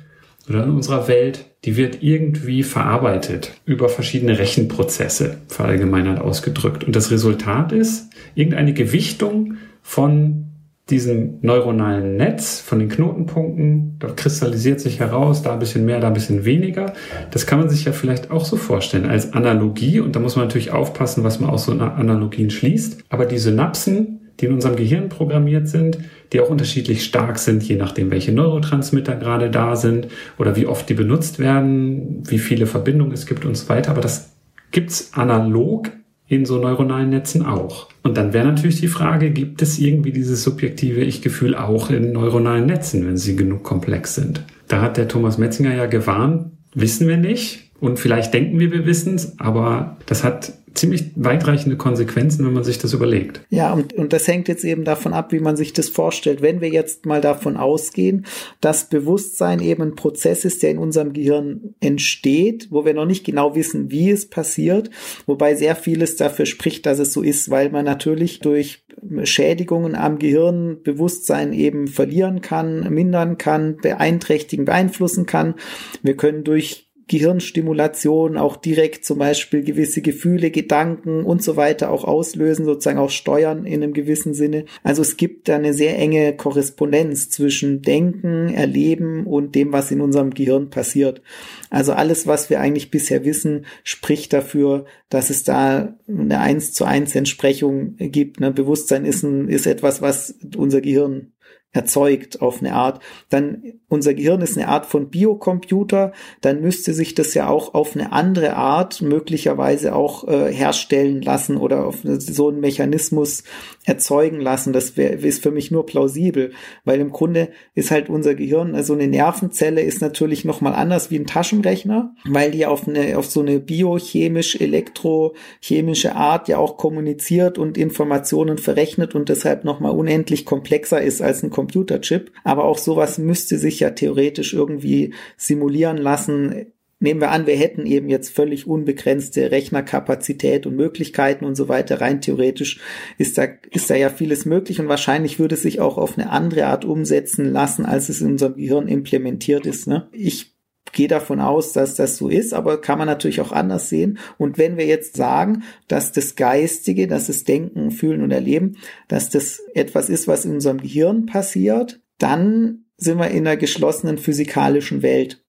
[0.48, 6.84] oder in unserer Welt, die wird irgendwie verarbeitet über verschiedene Rechenprozesse, verallgemeinert ausgedrückt.
[6.84, 10.46] Und das Resultat ist irgendeine Gewichtung von
[10.88, 16.06] diesem neuronalen Netz, von den Knotenpunkten, da kristallisiert sich heraus, da ein bisschen mehr, da
[16.06, 16.92] ein bisschen weniger.
[17.32, 19.98] Das kann man sich ja vielleicht auch so vorstellen als Analogie.
[19.98, 23.02] Und da muss man natürlich aufpassen, was man aus so Analogien schließt.
[23.08, 25.98] Aber die Synapsen, die in unserem Gehirn programmiert sind,
[26.32, 30.08] die auch unterschiedlich stark sind, je nachdem, welche Neurotransmitter gerade da sind
[30.38, 33.90] oder wie oft die benutzt werden, wie viele Verbindungen es gibt und so weiter.
[33.90, 34.32] Aber das
[34.70, 35.90] gibt's analog
[36.28, 37.88] in so neuronalen Netzen auch.
[38.02, 42.66] Und dann wäre natürlich die Frage, gibt es irgendwie dieses subjektive Ich-Gefühl auch in neuronalen
[42.66, 44.42] Netzen, wenn sie genug komplex sind?
[44.68, 47.70] Da hat der Thomas Metzinger ja gewarnt, wissen wir nicht.
[47.78, 52.64] Und vielleicht denken wir, wir wissen es, aber das hat ziemlich weitreichende Konsequenzen, wenn man
[52.64, 53.40] sich das überlegt.
[53.50, 56.42] Ja, und, und das hängt jetzt eben davon ab, wie man sich das vorstellt.
[56.42, 58.26] Wenn wir jetzt mal davon ausgehen,
[58.60, 63.24] dass Bewusstsein eben ein Prozess ist, der in unserem Gehirn entsteht, wo wir noch nicht
[63.24, 64.90] genau wissen, wie es passiert,
[65.26, 68.84] wobei sehr vieles dafür spricht, dass es so ist, weil man natürlich durch
[69.24, 75.54] Schädigungen am Gehirn Bewusstsein eben verlieren kann, mindern kann, beeinträchtigen, beeinflussen kann.
[76.02, 82.02] Wir können durch Gehirnstimulation auch direkt zum Beispiel gewisse Gefühle, Gedanken und so weiter auch
[82.02, 84.64] auslösen, sozusagen auch steuern in einem gewissen Sinne.
[84.82, 90.00] Also es gibt da eine sehr enge Korrespondenz zwischen Denken, Erleben und dem, was in
[90.00, 91.22] unserem Gehirn passiert.
[91.70, 96.84] Also alles, was wir eigentlich bisher wissen, spricht dafür, dass es da eine eins zu
[96.84, 98.40] eins Entsprechung gibt.
[98.40, 98.50] Ne?
[98.50, 101.32] Bewusstsein ist, ein, ist etwas, was unser Gehirn
[101.72, 107.14] erzeugt auf eine Art, dann unser Gehirn ist eine Art von Biocomputer, dann müsste sich
[107.14, 112.48] das ja auch auf eine andere Art möglicherweise auch äh, herstellen lassen oder auf so
[112.48, 113.44] einen Mechanismus
[113.84, 114.72] erzeugen lassen.
[114.72, 116.52] Das wär, ist für mich nur plausibel,
[116.84, 121.18] weil im Grunde ist halt unser Gehirn, also eine Nervenzelle ist natürlich nochmal anders wie
[121.18, 127.58] ein Taschenrechner, weil die auf eine, auf so eine biochemisch, elektrochemische Art ja auch kommuniziert
[127.58, 132.30] und Informationen verrechnet und deshalb nochmal unendlich komplexer ist als ein Computerchip.
[132.44, 136.66] Aber auch sowas müsste sich ja theoretisch irgendwie simulieren lassen,
[136.98, 142.00] Nehmen wir an, wir hätten eben jetzt völlig unbegrenzte Rechnerkapazität und Möglichkeiten und so weiter.
[142.00, 142.80] Rein theoretisch
[143.18, 146.30] ist da, ist da ja vieles möglich und wahrscheinlich würde es sich auch auf eine
[146.30, 149.86] andere Art umsetzen lassen, als es in unserem Gehirn implementiert ist.
[149.86, 150.08] Ne?
[150.12, 150.55] Ich
[150.96, 154.18] gehe davon aus, dass das so ist, aber kann man natürlich auch anders sehen.
[154.38, 159.28] Und wenn wir jetzt sagen, dass das Geistige, dass das Denken, Fühlen und Erleben, dass
[159.30, 165.02] das etwas ist, was in unserem Gehirn passiert, dann sind wir in einer geschlossenen physikalischen
[165.02, 165.44] Welt.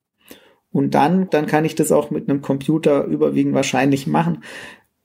[0.69, 4.43] Und dann, dann kann ich das auch mit einem Computer überwiegend wahrscheinlich machen.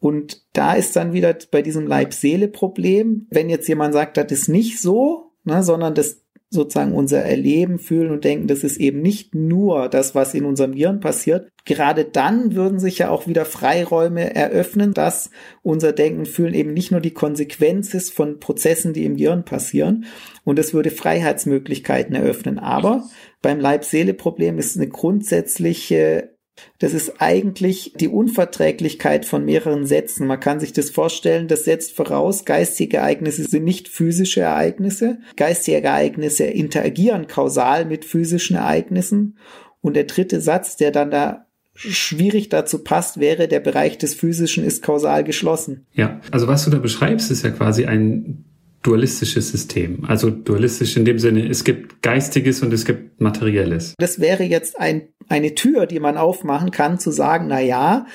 [0.01, 4.81] Und da ist dann wieder bei diesem Leib-Seele-Problem, wenn jetzt jemand sagt, das ist nicht
[4.81, 6.22] so, ne, sondern das
[6.53, 10.73] sozusagen unser Erleben, Fühlen und Denken, das ist eben nicht nur das, was in unserem
[10.73, 11.49] Gehirn passiert.
[11.65, 15.31] Gerade dann würden sich ja auch wieder Freiräume eröffnen, dass
[15.63, 20.05] unser Denken, Fühlen eben nicht nur die Konsequenz ist von Prozessen, die im Gehirn passieren.
[20.45, 22.59] Und es würde Freiheitsmöglichkeiten eröffnen.
[22.59, 23.05] Aber
[23.41, 26.32] beim Leib-Seele-Problem ist eine grundsätzliche
[26.79, 30.27] das ist eigentlich die Unverträglichkeit von mehreren Sätzen.
[30.27, 35.19] Man kann sich das vorstellen, das setzt voraus, geistige Ereignisse sind nicht physische Ereignisse.
[35.37, 39.39] Geistige Ereignisse interagieren kausal mit physischen Ereignissen.
[39.81, 44.65] Und der dritte Satz, der dann da schwierig dazu passt, wäre, der Bereich des Physischen
[44.65, 45.87] ist kausal geschlossen.
[45.95, 48.45] Ja, also was du da beschreibst, ist ja quasi ein
[48.83, 50.05] dualistisches System.
[50.07, 53.95] Also dualistisch in dem Sinne, es gibt Geistiges und es gibt Materielles.
[53.99, 58.07] Das wäre jetzt ein, eine Tür, die man aufmachen kann, zu sagen, na ja,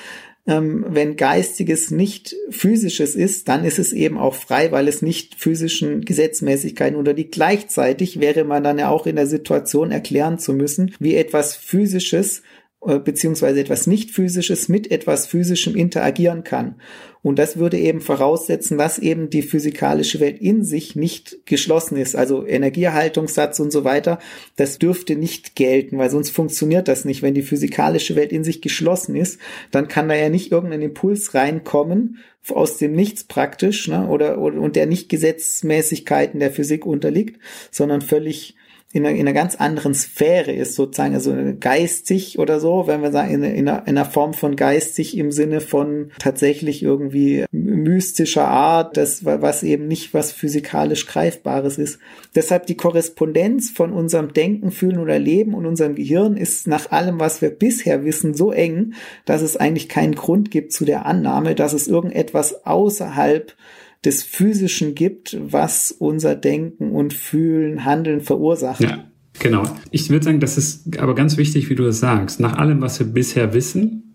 [0.48, 5.34] ähm, wenn Geistiges nicht Physisches ist, dann ist es eben auch frei, weil es nicht
[5.34, 7.32] physischen Gesetzmäßigkeiten unterliegt.
[7.32, 12.42] Gleichzeitig wäre man dann ja auch in der Situation erklären zu müssen, wie etwas Physisches
[12.80, 16.76] beziehungsweise etwas nicht physisches mit etwas physischem interagieren kann.
[17.22, 22.14] Und das würde eben voraussetzen, dass eben die physikalische Welt in sich nicht geschlossen ist.
[22.14, 24.20] Also Energieerhaltungssatz und so weiter,
[24.54, 27.20] das dürfte nicht gelten, weil sonst funktioniert das nicht.
[27.22, 29.40] Wenn die physikalische Welt in sich geschlossen ist,
[29.72, 32.18] dann kann da ja nicht irgendein Impuls reinkommen
[32.48, 38.00] aus dem Nichts praktisch, ne, oder, oder und der nicht Gesetzmäßigkeiten der Physik unterliegt, sondern
[38.00, 38.54] völlig
[38.90, 43.12] in einer, in einer ganz anderen Sphäre ist, sozusagen, also geistig oder so, wenn wir
[43.12, 48.48] sagen, in, in, einer, in einer Form von geistig im Sinne von tatsächlich irgendwie mystischer
[48.48, 51.98] Art, das, was eben nicht was physikalisch Greifbares ist.
[52.34, 57.20] Deshalb die Korrespondenz von unserem Denken, Fühlen oder Leben und unserem Gehirn ist nach allem,
[57.20, 58.94] was wir bisher wissen, so eng,
[59.26, 63.54] dass es eigentlich keinen Grund gibt zu der Annahme, dass es irgendetwas außerhalb
[64.04, 68.80] des Physischen gibt, was unser Denken und Fühlen, Handeln verursacht.
[68.80, 69.04] Ja,
[69.38, 69.64] genau.
[69.90, 72.40] Ich würde sagen, das ist aber ganz wichtig, wie du es sagst.
[72.40, 74.14] Nach allem, was wir bisher wissen,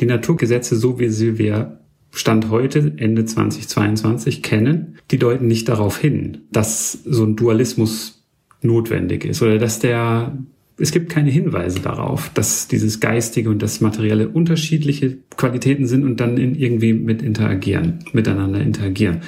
[0.00, 1.78] die Naturgesetze, so wie sie wir
[2.14, 8.26] Stand heute, Ende 2022 kennen, die deuten nicht darauf hin, dass so ein Dualismus
[8.60, 10.36] notwendig ist oder dass der
[10.82, 16.18] es gibt keine Hinweise darauf, dass dieses Geistige und das Materielle unterschiedliche Qualitäten sind und
[16.18, 19.20] dann in irgendwie mit interagieren, miteinander interagieren.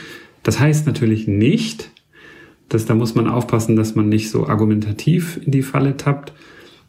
[0.42, 1.92] Das heißt natürlich nicht,
[2.68, 6.32] dass da muss man aufpassen, dass man nicht so argumentativ in die Falle tappt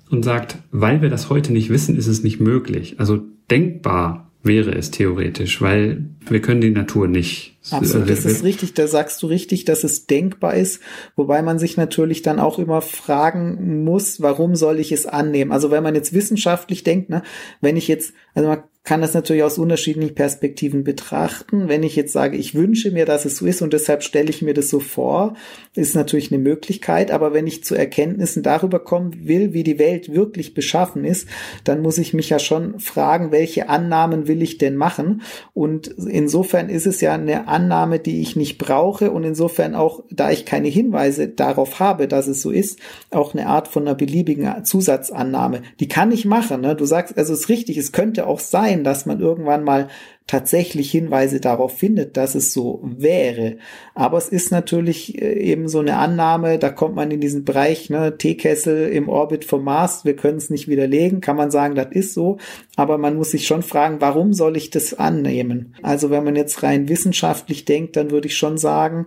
[0.10, 2.96] und sagt, weil wir das heute nicht wissen, ist es nicht möglich.
[2.98, 7.58] Also denkbar wäre es theoretisch, weil wir können die Natur nicht.
[7.72, 10.82] Absolut, das ist richtig, da sagst du richtig, dass es denkbar ist,
[11.16, 15.52] wobei man sich natürlich dann auch immer fragen muss, warum soll ich es annehmen?
[15.52, 17.24] Also wenn man jetzt wissenschaftlich denkt, ne,
[17.62, 21.68] wenn ich jetzt, also man kann das natürlich aus unterschiedlichen Perspektiven betrachten.
[21.68, 24.44] Wenn ich jetzt sage, ich wünsche mir, dass es so ist und deshalb stelle ich
[24.44, 25.36] mir das so vor,
[25.74, 27.10] ist natürlich eine Möglichkeit.
[27.10, 31.28] Aber wenn ich zu Erkenntnissen darüber kommen will, wie die Welt wirklich beschaffen ist,
[31.64, 35.24] dann muss ich mich ja schon fragen, welche Annahmen will ich denn machen?
[35.56, 40.30] Und insofern ist es ja eine Annahme, die ich nicht brauche und insofern auch, da
[40.30, 42.80] ich keine Hinweise darauf habe, dass es so ist,
[43.10, 45.64] auch eine Art von einer beliebigen Zusatzannahme.
[45.80, 46.62] Die kann ich machen.
[46.62, 46.76] Ne?
[46.76, 49.88] Du sagst, also es ist richtig, es könnte auch sein, sein, dass man irgendwann mal
[50.28, 53.58] tatsächlich Hinweise darauf findet, dass es so wäre.
[53.94, 57.92] Aber es ist natürlich äh, eben so eine Annahme, da kommt man in diesen Bereich,
[57.92, 61.92] ne, Teekessel im Orbit vom Mars, wir können es nicht widerlegen, kann man sagen, das
[61.92, 62.38] ist so.
[62.76, 65.76] Aber man muss sich schon fragen, warum soll ich das annehmen?
[65.84, 69.06] Also wenn man jetzt rein wissenschaftlich denkt, dann würde ich schon sagen,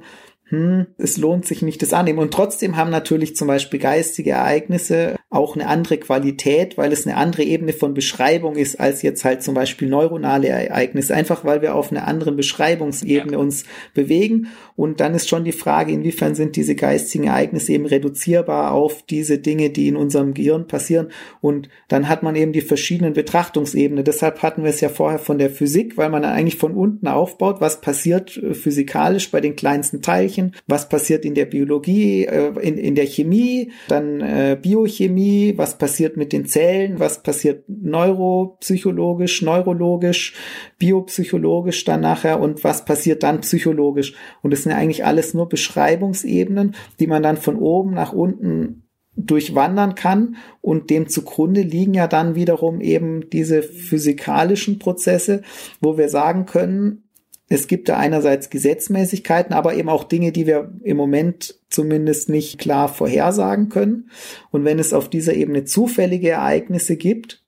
[0.50, 2.20] hm, es lohnt sich nicht, das annehmen.
[2.20, 7.16] Und trotzdem haben natürlich zum Beispiel geistige Ereignisse auch eine andere Qualität, weil es eine
[7.16, 11.14] andere Ebene von Beschreibung ist, als jetzt halt zum Beispiel neuronale Ereignisse.
[11.14, 13.38] Einfach weil wir auf einer anderen Beschreibungsebene ja.
[13.38, 14.48] uns bewegen.
[14.78, 19.38] Und dann ist schon die Frage, inwiefern sind diese geistigen Ereignisse eben reduzierbar auf diese
[19.38, 21.08] Dinge, die in unserem Gehirn passieren.
[21.40, 24.04] Und dann hat man eben die verschiedenen Betrachtungsebenen.
[24.04, 27.60] Deshalb hatten wir es ja vorher von der Physik, weil man eigentlich von unten aufbaut,
[27.60, 32.76] was passiert äh, physikalisch bei den kleinsten Teilchen was passiert in der Biologie, äh, in,
[32.76, 40.34] in der Chemie, dann äh, Biochemie, was passiert mit den Zellen, was passiert neuropsychologisch, neurologisch,
[40.78, 44.14] biopsychologisch dann nachher und was passiert dann psychologisch.
[44.42, 48.84] Und das sind ja eigentlich alles nur Beschreibungsebenen, die man dann von oben nach unten
[49.16, 55.42] durchwandern kann und dem zugrunde liegen ja dann wiederum eben diese physikalischen Prozesse,
[55.80, 57.08] wo wir sagen können,
[57.48, 62.58] es gibt da einerseits Gesetzmäßigkeiten, aber eben auch Dinge, die wir im Moment zumindest nicht
[62.58, 64.10] klar vorhersagen können.
[64.50, 67.42] Und wenn es auf dieser Ebene zufällige Ereignisse gibt,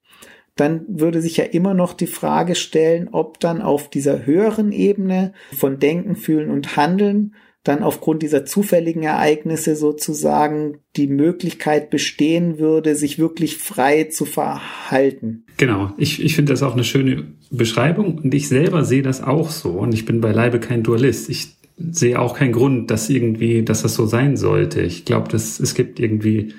[0.56, 5.32] dann würde sich ja immer noch die Frage stellen, ob dann auf dieser höheren Ebene
[5.52, 12.94] von Denken, Fühlen und Handeln dann aufgrund dieser zufälligen Ereignisse sozusagen die Möglichkeit bestehen würde,
[12.94, 15.44] sich wirklich frei zu verhalten.
[15.58, 19.50] Genau, ich, ich finde das auch eine schöne Beschreibung und ich selber sehe das auch
[19.50, 21.28] so und ich bin beileibe kein Dualist.
[21.28, 24.80] Ich sehe auch keinen Grund, dass irgendwie, dass das so sein sollte.
[24.80, 26.54] Ich glaube, es gibt irgendwie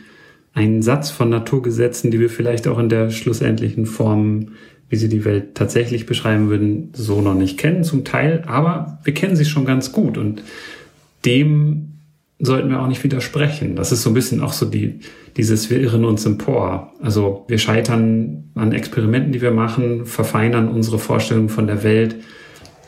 [0.53, 4.49] einen Satz von Naturgesetzen, die wir vielleicht auch in der schlussendlichen Form,
[4.89, 9.13] wie sie die Welt tatsächlich beschreiben würden, so noch nicht kennen, zum Teil, aber wir
[9.13, 10.43] kennen sie schon ganz gut und
[11.25, 11.87] dem
[12.39, 13.75] sollten wir auch nicht widersprechen.
[13.75, 14.99] Das ist so ein bisschen auch so die,
[15.37, 16.91] dieses, wir irren uns empor.
[16.99, 22.15] Also wir scheitern an Experimenten, die wir machen, verfeinern unsere Vorstellung von der Welt,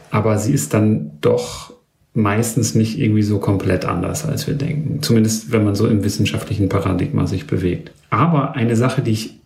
[0.09, 1.72] aber sie ist dann doch
[2.13, 5.01] meistens nicht irgendwie so komplett anders, als wir denken.
[5.01, 7.91] Zumindest wenn man so im wissenschaftlichen Paradigma sich bewegt.
[8.09, 9.39] Aber eine Sache, die ich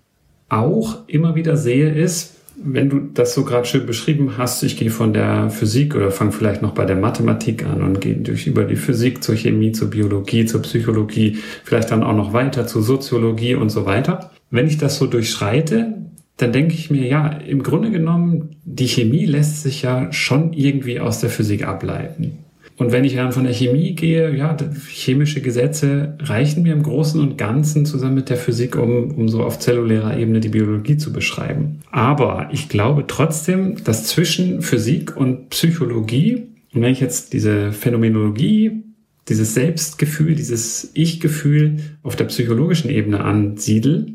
[0.49, 4.89] auch immer wieder sehe, ist, wenn du das so gerade schön beschrieben hast, ich gehe
[4.89, 8.63] von der Physik oder fange vielleicht noch bei der Mathematik an und gehe durch über
[8.63, 13.55] die Physik zur Chemie, zur Biologie, zur Psychologie, vielleicht dann auch noch weiter zur Soziologie
[13.55, 14.32] und so weiter.
[14.49, 15.93] Wenn ich das so durchschreite,
[16.38, 20.99] dann denke ich mir, ja, im Grunde genommen, die Chemie lässt sich ja schon irgendwie
[20.99, 22.39] aus der Physik ableiten.
[22.78, 24.55] Und wenn ich dann von der Chemie gehe, ja,
[24.88, 29.43] chemische Gesetze reichen mir im Großen und Ganzen zusammen mit der Physik, um, um so
[29.43, 31.80] auf zellulärer Ebene die Biologie zu beschreiben.
[31.91, 38.84] Aber ich glaube trotzdem, dass zwischen Physik und Psychologie, und wenn ich jetzt diese Phänomenologie,
[39.28, 44.13] dieses Selbstgefühl, dieses Ich-Gefühl auf der psychologischen Ebene ansiedel,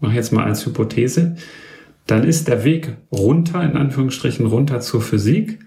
[0.00, 1.36] mache jetzt mal als Hypothese,
[2.06, 5.58] dann ist der Weg runter, in Anführungsstrichen runter zur Physik,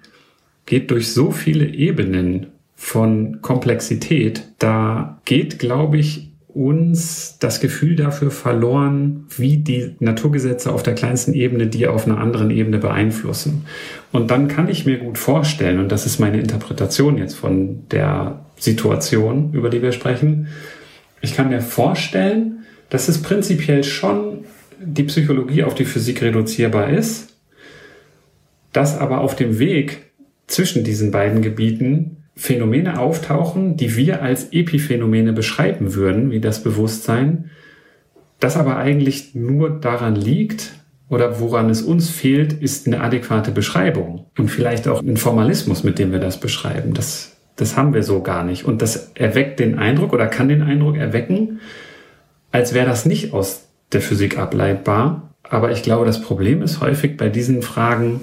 [0.66, 4.44] geht durch so viele Ebenen von Komplexität.
[4.60, 11.34] Da geht, glaube ich, uns das Gefühl dafür verloren, wie die Naturgesetze auf der kleinsten
[11.34, 13.66] Ebene die auf einer anderen Ebene beeinflussen.
[14.12, 18.46] Und dann kann ich mir gut vorstellen, und das ist meine Interpretation jetzt von der
[18.58, 20.48] Situation, über die wir sprechen,
[21.22, 24.44] ich kann mir vorstellen, dass es prinzipiell schon
[24.84, 27.38] die Psychologie auf die Physik reduzierbar ist,
[28.74, 30.11] dass aber auf dem Weg
[30.52, 37.52] zwischen diesen beiden Gebieten Phänomene auftauchen, die wir als Epiphänomene beschreiben würden, wie das Bewusstsein,
[38.40, 40.74] das aber eigentlich nur daran liegt
[41.10, 46.00] oder woran es uns fehlt, ist eine adäquate Beschreibung und vielleicht auch ein Formalismus, mit
[46.00, 46.94] dem wir das beschreiben.
[46.94, 48.66] Das, das haben wir so gar nicht.
[48.66, 51.60] Und das erweckt den Eindruck oder kann den Eindruck erwecken,
[52.52, 55.34] als wäre das nicht aus der Physik ableitbar.
[55.44, 58.22] Aber ich glaube, das Problem ist häufig bei diesen Fragen,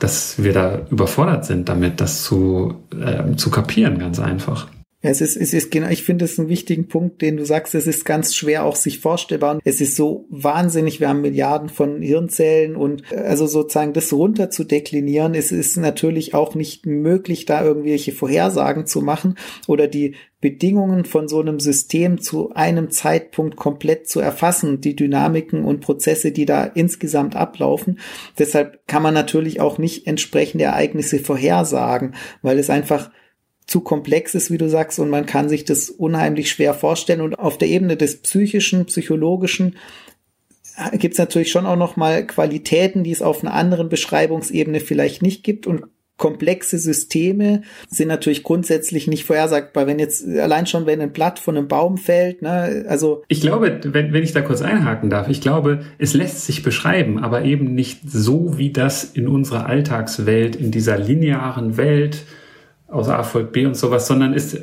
[0.00, 4.66] dass wir da überfordert sind damit, das zu, äh, zu kapieren, ganz einfach.
[5.02, 7.86] Es ist, es ist genau, ich finde es einen wichtigen Punkt, den du sagst, es
[7.86, 9.58] ist ganz schwer auch sich vorstellbar.
[9.64, 14.50] Es ist so wahnsinnig, wir haben Milliarden von Hirnzellen und äh, also sozusagen das runter
[14.50, 19.36] zu deklinieren, es ist natürlich auch nicht möglich, da irgendwelche Vorhersagen zu machen
[19.66, 25.64] oder die Bedingungen von so einem System zu einem Zeitpunkt komplett zu erfassen, die Dynamiken
[25.64, 27.98] und Prozesse, die da insgesamt ablaufen.
[28.38, 33.10] Deshalb kann man natürlich auch nicht entsprechende Ereignisse vorhersagen, weil es einfach
[33.70, 37.20] zu komplex ist, wie du sagst, und man kann sich das unheimlich schwer vorstellen.
[37.20, 39.76] Und auf der Ebene des psychischen, psychologischen
[40.76, 44.80] äh, gibt es natürlich schon auch noch mal Qualitäten, die es auf einer anderen Beschreibungsebene
[44.80, 45.84] vielleicht nicht gibt und
[46.16, 49.86] komplexe Systeme sind natürlich grundsätzlich nicht vorhersagbar.
[49.86, 53.22] Wenn jetzt allein schon, wenn ein Blatt von einem Baum fällt, ne, also.
[53.28, 57.20] Ich glaube, wenn, wenn ich da kurz einhaken darf, ich glaube, es lässt sich beschreiben,
[57.20, 62.24] aber eben nicht so, wie das in unserer Alltagswelt, in dieser linearen Welt,
[62.90, 64.58] aus A folgt B und sowas, sondern ist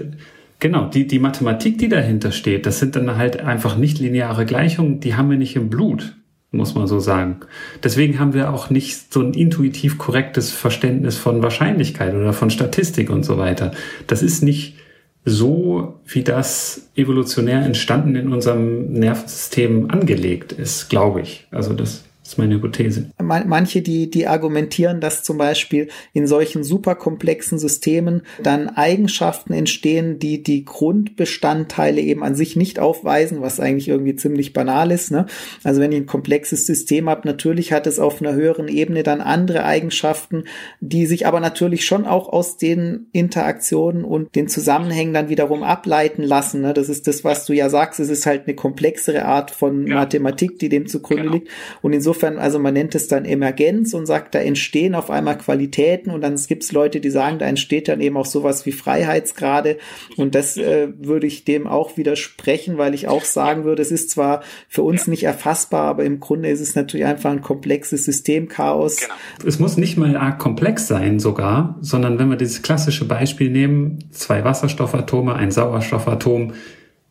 [0.59, 4.99] genau die, die Mathematik, die dahinter steht, das sind dann halt einfach nicht lineare Gleichungen,
[4.99, 6.15] die haben wir nicht im Blut,
[6.51, 7.37] muss man so sagen.
[7.83, 13.09] Deswegen haben wir auch nicht so ein intuitiv korrektes Verständnis von Wahrscheinlichkeit oder von Statistik
[13.09, 13.71] und so weiter.
[14.07, 14.77] Das ist nicht
[15.25, 21.47] so, wie das evolutionär entstanden in unserem Nervensystem angelegt ist, glaube ich.
[21.51, 23.09] Also das das ist meine Hypothese.
[23.21, 30.43] Manche, die, die argumentieren, dass zum Beispiel in solchen superkomplexen Systemen dann Eigenschaften entstehen, die
[30.43, 35.09] die Grundbestandteile eben an sich nicht aufweisen, was eigentlich irgendwie ziemlich banal ist.
[35.09, 35.25] Ne?
[35.63, 39.21] Also wenn ich ein komplexes System habe, natürlich hat es auf einer höheren Ebene dann
[39.21, 40.43] andere Eigenschaften,
[40.81, 46.23] die sich aber natürlich schon auch aus den Interaktionen und den Zusammenhängen dann wiederum ableiten
[46.23, 46.59] lassen.
[46.59, 46.73] Ne?
[46.73, 48.01] Das ist das, was du ja sagst.
[48.01, 49.95] Es ist halt eine komplexere Art von ja.
[49.95, 51.35] Mathematik, die dem zugrunde genau.
[51.35, 51.47] liegt.
[51.81, 55.37] Und insofern insofern, also man nennt es dann Emergenz und sagt, da entstehen auf einmal
[55.37, 58.71] Qualitäten und dann gibt es Leute, die sagen, da entsteht dann eben auch sowas wie
[58.71, 59.77] Freiheitsgrade
[60.15, 64.09] und das äh, würde ich dem auch widersprechen, weil ich auch sagen würde, es ist
[64.09, 68.97] zwar für uns nicht erfassbar, aber im Grunde ist es natürlich einfach ein komplexes Systemchaos.
[68.97, 69.13] Genau.
[69.45, 73.99] Es muss nicht mal arg komplex sein sogar, sondern wenn wir dieses klassische Beispiel nehmen,
[74.11, 76.53] zwei Wasserstoffatome, ein Sauerstoffatom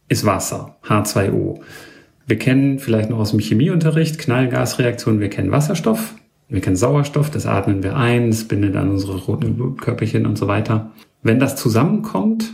[0.08, 1.60] ist Wasser, H2O.
[2.26, 6.14] Wir kennen vielleicht noch aus dem Chemieunterricht Knallgasreaktionen, wir kennen Wasserstoff,
[6.48, 10.48] wir kennen Sauerstoff, das atmen wir ein, das bindet an unsere roten Blutkörperchen und so
[10.48, 10.90] weiter.
[11.22, 12.52] Wenn das zusammenkommt,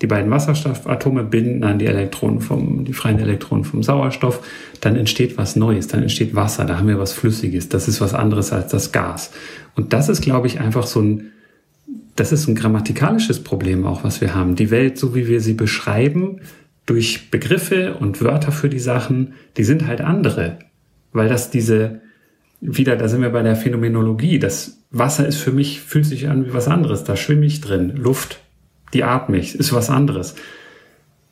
[0.00, 4.44] die beiden Wasserstoffatome binden an die Elektronen vom, die freien Elektronen vom Sauerstoff,
[4.80, 8.14] dann entsteht was Neues, dann entsteht Wasser, da haben wir was Flüssiges, das ist was
[8.14, 9.30] anderes als das Gas.
[9.76, 11.32] Und das ist, glaube ich, einfach so ein,
[12.16, 14.56] das ist ein grammatikalisches Problem auch, was wir haben.
[14.56, 16.40] Die Welt, so wie wir sie beschreiben,
[16.86, 20.58] durch Begriffe und Wörter für die Sachen, die sind halt andere.
[21.12, 22.00] Weil das diese,
[22.60, 26.46] wieder, da sind wir bei der Phänomenologie, das Wasser ist für mich, fühlt sich an
[26.46, 28.40] wie was anderes, da schwimme ich drin, Luft,
[28.94, 30.34] die atme ich, ist was anderes.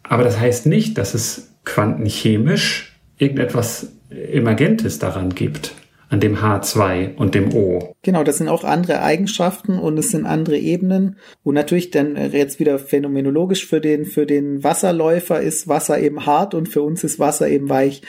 [0.02, 5.74] Aber das heißt nicht, dass es quantenchemisch irgendetwas Emergentes daran gibt
[6.10, 7.94] an dem H2 und dem O.
[8.02, 11.16] Genau, das sind auch andere Eigenschaften und es sind andere Ebenen.
[11.44, 16.54] Und natürlich dann jetzt wieder phänomenologisch für den, für den Wasserläufer ist Wasser eben hart
[16.54, 18.02] und für uns ist Wasser eben weich.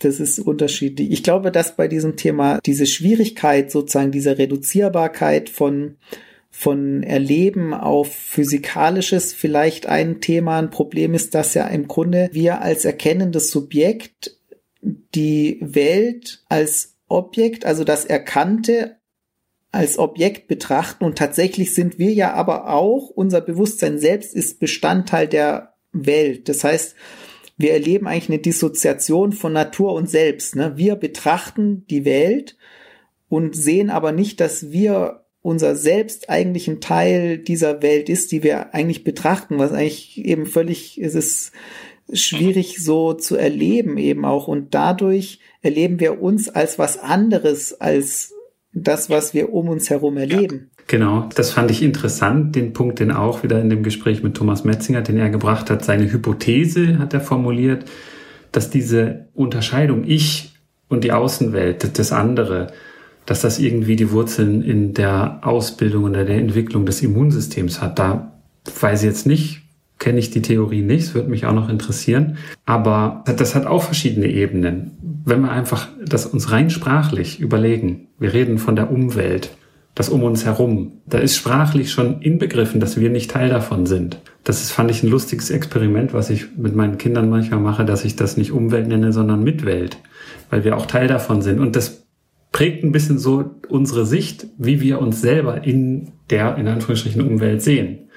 [0.00, 1.12] das ist unterschiedlich.
[1.12, 5.96] Ich glaube, dass bei diesem Thema diese Schwierigkeit sozusagen dieser Reduzierbarkeit von
[6.50, 12.62] von Erleben auf physikalisches vielleicht ein Thema, ein Problem ist, dass ja im Grunde wir
[12.62, 14.36] als erkennendes Subjekt
[14.82, 18.96] die Welt als Objekt, also das Erkannte
[19.70, 25.28] als Objekt betrachten und tatsächlich sind wir ja aber auch, unser Bewusstsein selbst ist Bestandteil
[25.28, 26.48] der Welt.
[26.48, 26.94] Das heißt,
[27.58, 30.56] wir erleben eigentlich eine Dissoziation von Natur und Selbst.
[30.56, 30.74] Ne?
[30.76, 32.56] Wir betrachten die Welt
[33.28, 38.42] und sehen aber nicht, dass wir unser Selbst eigentlich ein Teil dieser Welt ist, die
[38.42, 41.52] wir eigentlich betrachten, was eigentlich eben völlig, es ist
[42.12, 48.32] schwierig so zu erleben eben auch und dadurch erleben wir uns als was anderes als
[48.72, 50.70] das, was wir um uns herum erleben.
[50.76, 54.36] Ja, genau, das fand ich interessant, den Punkt, den auch wieder in dem Gespräch mit
[54.36, 57.84] Thomas Metzinger, den er gebracht hat, seine Hypothese hat er formuliert,
[58.52, 60.54] dass diese Unterscheidung Ich
[60.88, 62.68] und die Außenwelt, das andere,
[63.26, 67.98] dass das irgendwie die Wurzeln in der Ausbildung oder der Entwicklung des Immunsystems hat.
[67.98, 68.40] Da
[68.80, 69.67] weiß ich jetzt nicht,
[69.98, 72.38] kenne ich die Theorie nicht, es würde mich auch noch interessieren.
[72.64, 74.92] Aber das hat auch verschiedene Ebenen.
[75.24, 79.50] Wenn wir einfach das uns rein sprachlich überlegen, wir reden von der Umwelt,
[79.94, 84.20] das um uns herum, da ist sprachlich schon inbegriffen, dass wir nicht Teil davon sind.
[84.44, 88.04] Das ist, fand ich, ein lustiges Experiment, was ich mit meinen Kindern manchmal mache, dass
[88.04, 89.98] ich das nicht Umwelt nenne, sondern Mitwelt,
[90.50, 91.58] weil wir auch Teil davon sind.
[91.58, 92.06] Und das
[92.52, 97.62] prägt ein bisschen so unsere Sicht, wie wir uns selber in der, in Anführungsstrichen, Umwelt
[97.62, 98.07] sehen.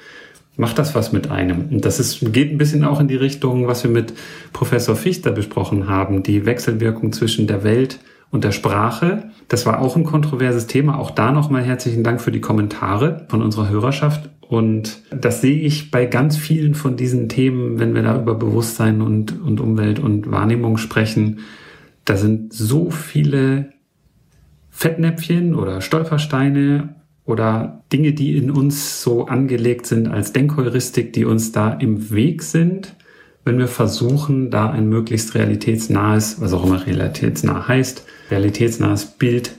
[0.57, 1.69] Macht das was mit einem?
[1.69, 4.13] Und das ist, geht ein bisschen auch in die Richtung, was wir mit
[4.51, 7.99] Professor Fichter besprochen haben, die Wechselwirkung zwischen der Welt
[8.31, 9.29] und der Sprache.
[9.47, 10.97] Das war auch ein kontroverses Thema.
[10.97, 14.29] Auch da nochmal herzlichen Dank für die Kommentare von unserer Hörerschaft.
[14.41, 19.01] Und das sehe ich bei ganz vielen von diesen Themen, wenn wir da über Bewusstsein
[19.01, 21.39] und, und Umwelt und Wahrnehmung sprechen.
[22.03, 23.69] Da sind so viele
[24.69, 26.95] Fettnäpfchen oder Stolpersteine
[27.31, 32.43] oder Dinge, die in uns so angelegt sind als Denkheuristik, die uns da im Weg
[32.43, 32.95] sind,
[33.43, 39.55] wenn wir versuchen, da ein möglichst realitätsnahes, was auch immer realitätsnah heißt, realitätsnahes Bild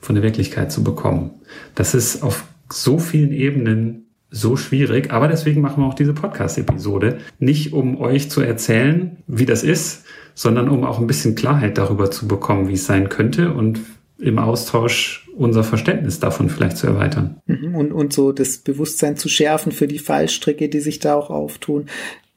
[0.00, 1.30] von der Wirklichkeit zu bekommen.
[1.74, 7.18] Das ist auf so vielen Ebenen so schwierig, aber deswegen machen wir auch diese Podcast-Episode.
[7.38, 10.04] Nicht um euch zu erzählen, wie das ist,
[10.34, 13.80] sondern um auch ein bisschen Klarheit darüber zu bekommen, wie es sein könnte und
[14.22, 17.40] im Austausch unser Verständnis davon vielleicht zu erweitern.
[17.46, 21.30] Mhm, und, und so das Bewusstsein zu schärfen für die Fallstricke, die sich da auch
[21.30, 21.86] auftun.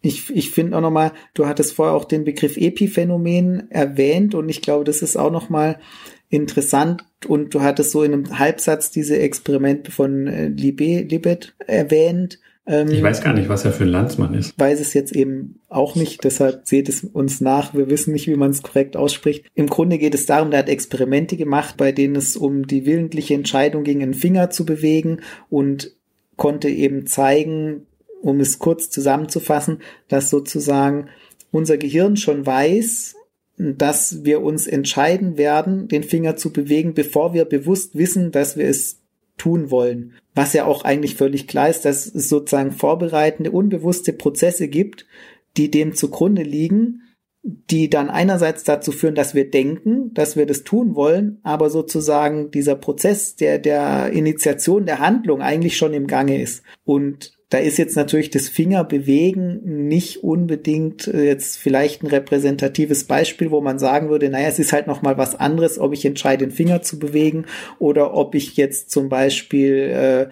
[0.01, 4.61] Ich, ich finde auch nochmal, du hattest vorher auch den Begriff Epiphänomen erwähnt und ich
[4.61, 5.79] glaube, das ist auch nochmal
[6.29, 12.89] interessant und du hattest so in einem Halbsatz diese Experimente von äh, Libet erwähnt ähm,
[12.89, 14.57] ich weiß gar nicht, was er für ein Landsmann ist.
[14.59, 17.73] Weiß es jetzt eben auch nicht, deshalb seht es uns nach.
[17.73, 19.45] Wir wissen nicht, wie man es korrekt ausspricht.
[19.53, 23.35] Im Grunde geht es darum, der hat Experimente gemacht, bei denen es um die willentliche
[23.35, 25.95] Entscheidung ging, einen Finger zu bewegen und
[26.37, 27.85] konnte eben zeigen,
[28.21, 31.09] um es kurz zusammenzufassen, dass sozusagen
[31.51, 33.15] unser Gehirn schon weiß,
[33.57, 38.67] dass wir uns entscheiden werden, den Finger zu bewegen, bevor wir bewusst wissen, dass wir
[38.67, 38.99] es
[39.37, 40.13] tun wollen.
[40.33, 45.05] Was ja auch eigentlich völlig klar ist, dass es sozusagen vorbereitende, unbewusste Prozesse gibt,
[45.57, 47.01] die dem zugrunde liegen,
[47.43, 52.49] die dann einerseits dazu führen, dass wir denken, dass wir das tun wollen, aber sozusagen
[52.49, 56.63] dieser Prozess der, der Initiation der Handlung eigentlich schon im Gange ist.
[56.85, 63.51] Und da ist jetzt natürlich das Fingerbewegen nicht unbedingt äh, jetzt vielleicht ein repräsentatives Beispiel,
[63.51, 66.45] wo man sagen würde, naja, es ist halt noch mal was anderes, ob ich entscheide,
[66.47, 67.45] den Finger zu bewegen
[67.77, 70.27] oder ob ich jetzt zum Beispiel äh,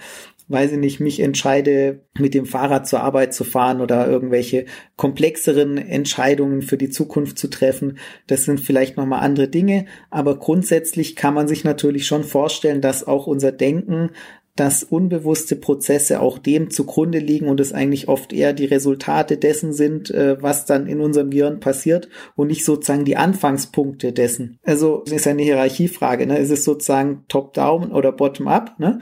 [0.49, 4.65] weiß ich nicht, mich entscheide, mit dem Fahrrad zur Arbeit zu fahren oder irgendwelche
[4.97, 7.97] komplexeren Entscheidungen für die Zukunft zu treffen.
[8.27, 13.07] Das sind vielleicht nochmal andere Dinge, aber grundsätzlich kann man sich natürlich schon vorstellen, dass
[13.07, 14.11] auch unser Denken
[14.55, 19.73] dass unbewusste Prozesse auch dem zugrunde liegen und es eigentlich oft eher die Resultate dessen
[19.73, 24.59] sind, äh, was dann in unserem Gehirn passiert und nicht sozusagen die Anfangspunkte dessen.
[24.63, 26.37] Also das ist eine Hierarchiefrage, ne?
[26.37, 28.99] Ist es sozusagen top-down oder bottom-up, ne?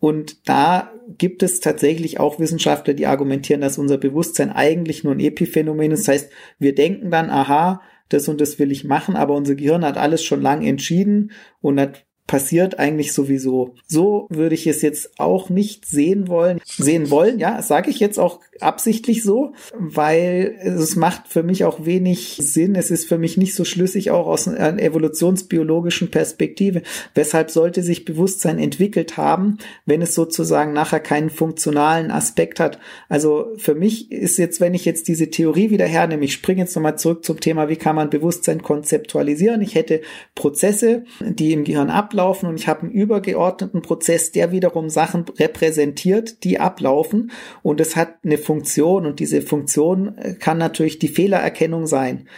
[0.00, 5.20] Und da gibt es tatsächlich auch Wissenschaftler, die argumentieren, dass unser Bewusstsein eigentlich nur ein
[5.20, 6.08] Epiphänomen ist.
[6.08, 9.84] Das heißt, wir denken dann, aha, das und das will ich machen, aber unser Gehirn
[9.84, 13.74] hat alles schon lang entschieden und hat passiert eigentlich sowieso.
[13.88, 16.60] So würde ich es jetzt auch nicht sehen wollen.
[16.64, 21.86] Sehen wollen, ja, sage ich jetzt auch absichtlich so, weil es macht für mich auch
[21.86, 22.76] wenig Sinn.
[22.76, 26.82] Es ist für mich nicht so schlüssig auch aus einer evolutionsbiologischen Perspektive.
[27.16, 32.78] Weshalb sollte sich Bewusstsein entwickelt haben, wenn es sozusagen nachher keinen funktionalen Aspekt hat?
[33.08, 36.76] Also für mich ist jetzt, wenn ich jetzt diese Theorie wieder hernehme, ich springe jetzt
[36.76, 39.62] nochmal zurück zum Thema, wie kann man Bewusstsein konzeptualisieren?
[39.62, 40.00] Ich hätte
[40.36, 46.44] Prozesse, die im Gehirn ablaufen und ich habe einen übergeordneten Prozess, der wiederum Sachen repräsentiert,
[46.44, 47.30] die ablaufen.
[47.62, 52.28] Und es hat eine Funktion und diese Funktion äh, kann natürlich die Fehlererkennung sein,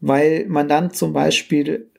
[0.00, 1.89] weil man dann zum Beispiel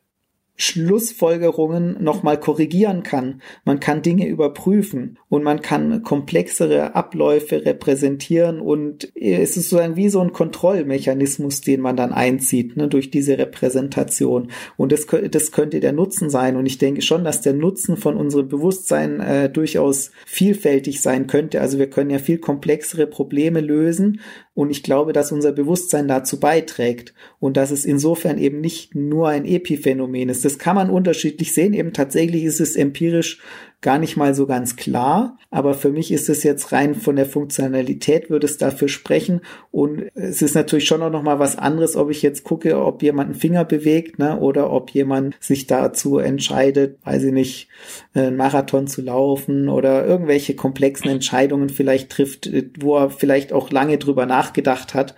[0.61, 3.41] Schlussfolgerungen nochmal korrigieren kann.
[3.65, 10.09] Man kann Dinge überprüfen und man kann komplexere Abläufe repräsentieren und es ist sozusagen wie
[10.09, 14.51] so ein Kontrollmechanismus, den man dann einzieht ne, durch diese Repräsentation.
[14.77, 16.55] Und das, das könnte der Nutzen sein.
[16.55, 21.59] Und ich denke schon, dass der Nutzen von unserem Bewusstsein äh, durchaus vielfältig sein könnte.
[21.59, 24.19] Also wir können ja viel komplexere Probleme lösen
[24.53, 29.29] und ich glaube, dass unser Bewusstsein dazu beiträgt und dass es insofern eben nicht nur
[29.29, 30.43] ein Epiphänomen ist.
[30.51, 31.73] Das kann man unterschiedlich sehen.
[31.73, 33.39] Eben tatsächlich ist es empirisch
[33.81, 35.37] gar nicht mal so ganz klar.
[35.49, 39.41] Aber für mich ist es jetzt rein von der Funktionalität würde es dafür sprechen.
[39.71, 43.03] Und es ist natürlich schon auch noch mal was anderes, ob ich jetzt gucke, ob
[43.03, 47.67] jemand einen Finger bewegt, ne, oder ob jemand sich dazu entscheidet, weiß ich nicht,
[48.13, 53.97] einen Marathon zu laufen oder irgendwelche komplexen Entscheidungen vielleicht trifft, wo er vielleicht auch lange
[53.97, 55.15] drüber nachgedacht hat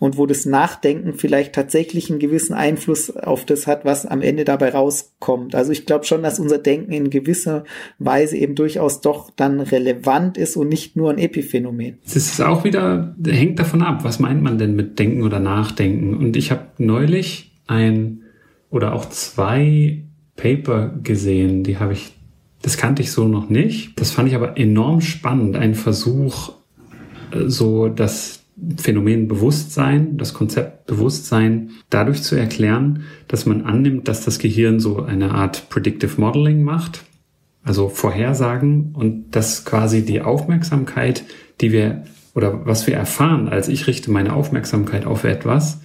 [0.00, 4.44] und wo das Nachdenken vielleicht tatsächlich einen gewissen Einfluss auf das hat, was am Ende
[4.44, 5.54] dabei rauskommt.
[5.54, 7.64] Also ich glaube schon, dass unser Denken in gewisser
[8.06, 11.98] Weise eben durchaus doch dann relevant ist und nicht nur ein Epiphänomen.
[12.06, 16.16] Es ist auch wieder, hängt davon ab, was meint man denn mit Denken oder Nachdenken?
[16.16, 18.22] Und ich habe neulich ein
[18.70, 20.04] oder auch zwei
[20.36, 22.12] Paper gesehen, die habe ich,
[22.62, 23.98] das kannte ich so noch nicht.
[24.00, 25.56] Das fand ich aber enorm spannend.
[25.56, 26.52] Ein Versuch,
[27.32, 28.44] äh, so das
[28.78, 35.02] Phänomen Bewusstsein, das Konzept Bewusstsein dadurch zu erklären, dass man annimmt, dass das Gehirn so
[35.02, 37.04] eine Art Predictive Modeling macht,
[37.66, 41.24] also Vorhersagen und dass quasi die Aufmerksamkeit,
[41.60, 42.04] die wir
[42.34, 45.80] oder was wir erfahren, als ich richte meine Aufmerksamkeit auf etwas,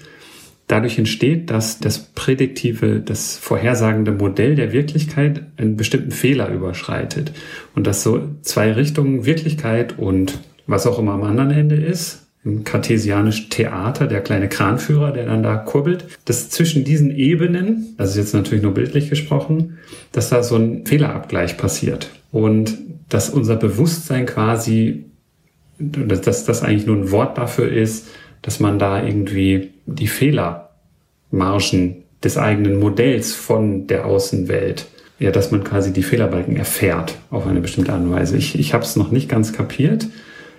[0.68, 7.32] dadurch entsteht, dass das prädiktive, das vorhersagende Modell der Wirklichkeit einen bestimmten Fehler überschreitet.
[7.74, 12.64] Und dass so zwei Richtungen Wirklichkeit und was auch immer am anderen Ende ist, im
[12.64, 18.18] kartesianischen Theater, der kleine Kranführer, der dann da kurbelt, dass zwischen diesen Ebenen, das ist
[18.18, 19.78] jetzt natürlich nur bildlich gesprochen,
[20.12, 22.78] dass da so ein Fehlerabgleich passiert und
[23.10, 25.06] dass unser Bewusstsein quasi,
[25.78, 28.08] dass das eigentlich nur ein Wort dafür ist,
[28.42, 34.88] dass man da irgendwie die Fehlermargen des eigenen Modells von der Außenwelt,
[35.20, 38.38] ja, dass man quasi die Fehlerbalken erfährt auf eine bestimmte Art und Weise.
[38.38, 40.08] Ich, ich habe es noch nicht ganz kapiert.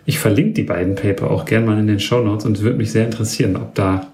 [0.05, 2.76] Ich verlinke die beiden Paper auch gern mal in den Show Notes und es würde
[2.76, 4.12] mich sehr interessieren, ob da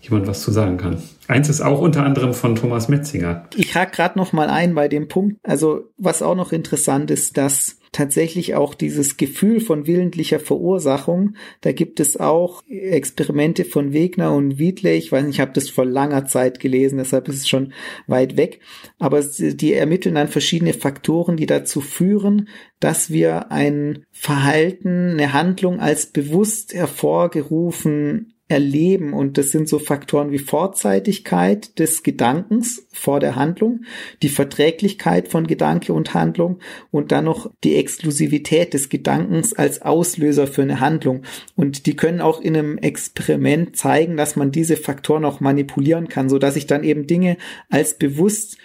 [0.00, 1.02] jemand was zu sagen kann.
[1.28, 3.44] Eins ist auch unter anderem von Thomas Metzinger.
[3.54, 5.36] Ich hake gerade noch mal ein bei dem Punkt.
[5.42, 11.72] Also was auch noch interessant ist, dass tatsächlich auch dieses Gefühl von willentlicher Verursachung, da
[11.72, 15.84] gibt es auch Experimente von Wegner und Wiedle, ich weiß nicht, ich habe das vor
[15.84, 17.72] langer Zeit gelesen, deshalb ist es schon
[18.06, 18.60] weit weg,
[18.98, 22.48] aber die ermitteln dann verschiedene Faktoren, die dazu führen,
[22.78, 29.12] dass wir ein Verhalten, eine Handlung als bewusst hervorgerufen erleben.
[29.12, 33.84] Und das sind so Faktoren wie Vorzeitigkeit des Gedankens vor der Handlung,
[34.22, 36.58] die Verträglichkeit von Gedanke und Handlung
[36.90, 41.22] und dann noch die Exklusivität des Gedankens als Auslöser für eine Handlung.
[41.54, 46.28] Und die können auch in einem Experiment zeigen, dass man diese Faktoren auch manipulieren kann,
[46.28, 47.36] so dass ich dann eben Dinge
[47.68, 48.58] als bewusst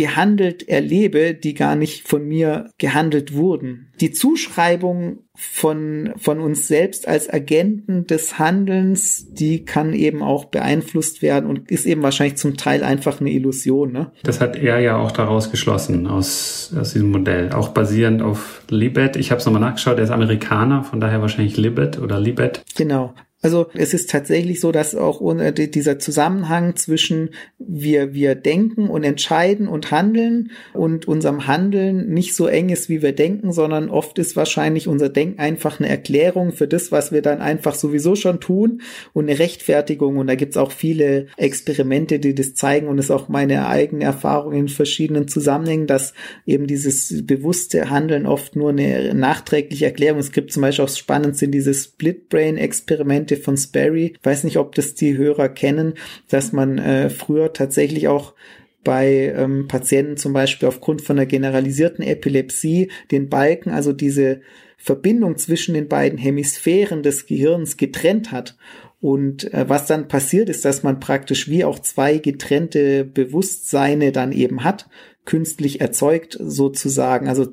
[0.00, 3.92] gehandelt erlebe, die gar nicht von mir gehandelt wurden.
[4.00, 11.20] Die Zuschreibung von, von uns selbst als Agenten des Handelns, die kann eben auch beeinflusst
[11.20, 13.92] werden und ist eben wahrscheinlich zum Teil einfach eine Illusion.
[13.92, 14.10] Ne?
[14.22, 17.52] Das hat er ja auch daraus geschlossen, aus, aus diesem Modell.
[17.52, 19.16] Auch basierend auf Libet.
[19.16, 22.62] Ich habe es nochmal nachgeschaut, er ist Amerikaner, von daher wahrscheinlich Libet oder Libet.
[22.74, 23.12] Genau.
[23.42, 29.66] Also es ist tatsächlich so, dass auch dieser Zusammenhang zwischen wir, wir denken und entscheiden
[29.66, 34.36] und handeln und unserem Handeln nicht so eng ist, wie wir denken, sondern oft ist
[34.36, 38.82] wahrscheinlich unser Denken einfach eine Erklärung für das, was wir dann einfach sowieso schon tun
[39.14, 40.18] und eine Rechtfertigung.
[40.18, 44.04] Und da gibt's auch viele Experimente, die das zeigen und es ist auch meine eigene
[44.04, 46.12] Erfahrung in verschiedenen Zusammenhängen, dass
[46.44, 50.20] eben dieses bewusste Handeln oft nur eine nachträgliche Erklärung.
[50.20, 54.14] Es gibt zum Beispiel auch spannend sind diese Split-Brain-Experimente, Geschichte von Sperry.
[54.22, 55.94] Weiß nicht, ob das die Hörer kennen,
[56.28, 58.34] dass man äh, früher tatsächlich auch
[58.82, 64.40] bei ähm, Patienten zum Beispiel aufgrund von einer generalisierten Epilepsie den Balken, also diese
[64.78, 68.56] Verbindung zwischen den beiden Hemisphären des Gehirns getrennt hat.
[69.00, 74.32] Und äh, was dann passiert ist, dass man praktisch wie auch zwei getrennte Bewusstseine dann
[74.32, 74.88] eben hat,
[75.24, 77.28] künstlich erzeugt sozusagen.
[77.28, 77.48] Also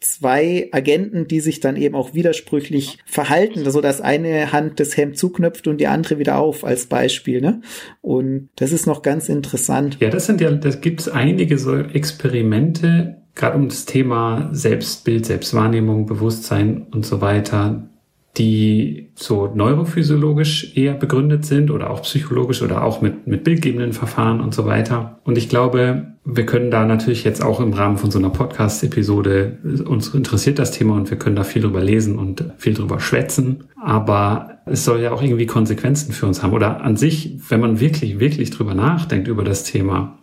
[0.00, 5.16] zwei Agenten, die sich dann eben auch widersprüchlich verhalten, so dass eine Hand das Hemd
[5.16, 7.40] zuknöpft und die andere wieder auf als Beispiel.
[7.40, 7.62] Ne?
[8.02, 9.98] Und das ist noch ganz interessant.
[10.00, 15.26] Ja, das sind ja, da gibt es einige so Experimente, gerade um das Thema Selbstbild,
[15.26, 17.88] Selbstwahrnehmung, Bewusstsein und so weiter,
[18.36, 24.40] die so neurophysiologisch eher begründet sind oder auch psychologisch oder auch mit, mit bildgebenden Verfahren
[24.40, 25.20] und so weiter.
[25.24, 29.58] Und ich glaube, wir können da natürlich jetzt auch im Rahmen von so einer Podcast-Episode,
[29.86, 33.64] uns interessiert das Thema und wir können da viel drüber lesen und viel drüber schwätzen.
[33.82, 36.52] Aber es soll ja auch irgendwie Konsequenzen für uns haben.
[36.52, 40.18] Oder an sich, wenn man wirklich, wirklich drüber nachdenkt über das Thema,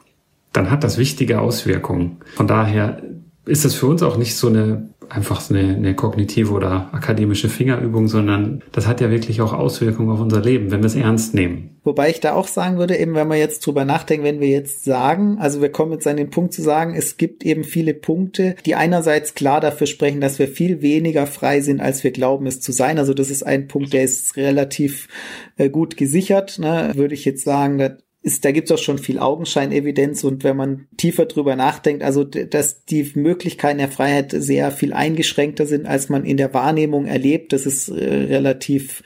[0.52, 2.18] dann hat das wichtige Auswirkungen.
[2.36, 3.02] Von daher
[3.46, 8.08] ist das für uns auch nicht so eine einfach eine, eine kognitive oder akademische Fingerübung,
[8.08, 11.74] sondern das hat ja wirklich auch Auswirkungen auf unser Leben, wenn wir es ernst nehmen.
[11.84, 14.86] Wobei ich da auch sagen würde, eben wenn wir jetzt drüber nachdenken, wenn wir jetzt
[14.86, 18.56] sagen, also wir kommen jetzt an den Punkt zu sagen, es gibt eben viele Punkte,
[18.66, 22.62] die einerseits klar dafür sprechen, dass wir viel weniger frei sind, als wir glauben es
[22.62, 23.00] zu sein.
[23.00, 25.10] Also das ist ein Punkt, der ist relativ
[25.58, 26.92] äh, gut gesichert, ne?
[26.96, 27.98] würde ich jetzt sagen.
[28.24, 32.86] Ist, da gibt's auch schon viel Augenscheinevidenz und wenn man tiefer drüber nachdenkt, also dass
[32.86, 37.66] die Möglichkeiten der Freiheit sehr viel eingeschränkter sind, als man in der Wahrnehmung erlebt, das
[37.66, 39.04] ist äh, relativ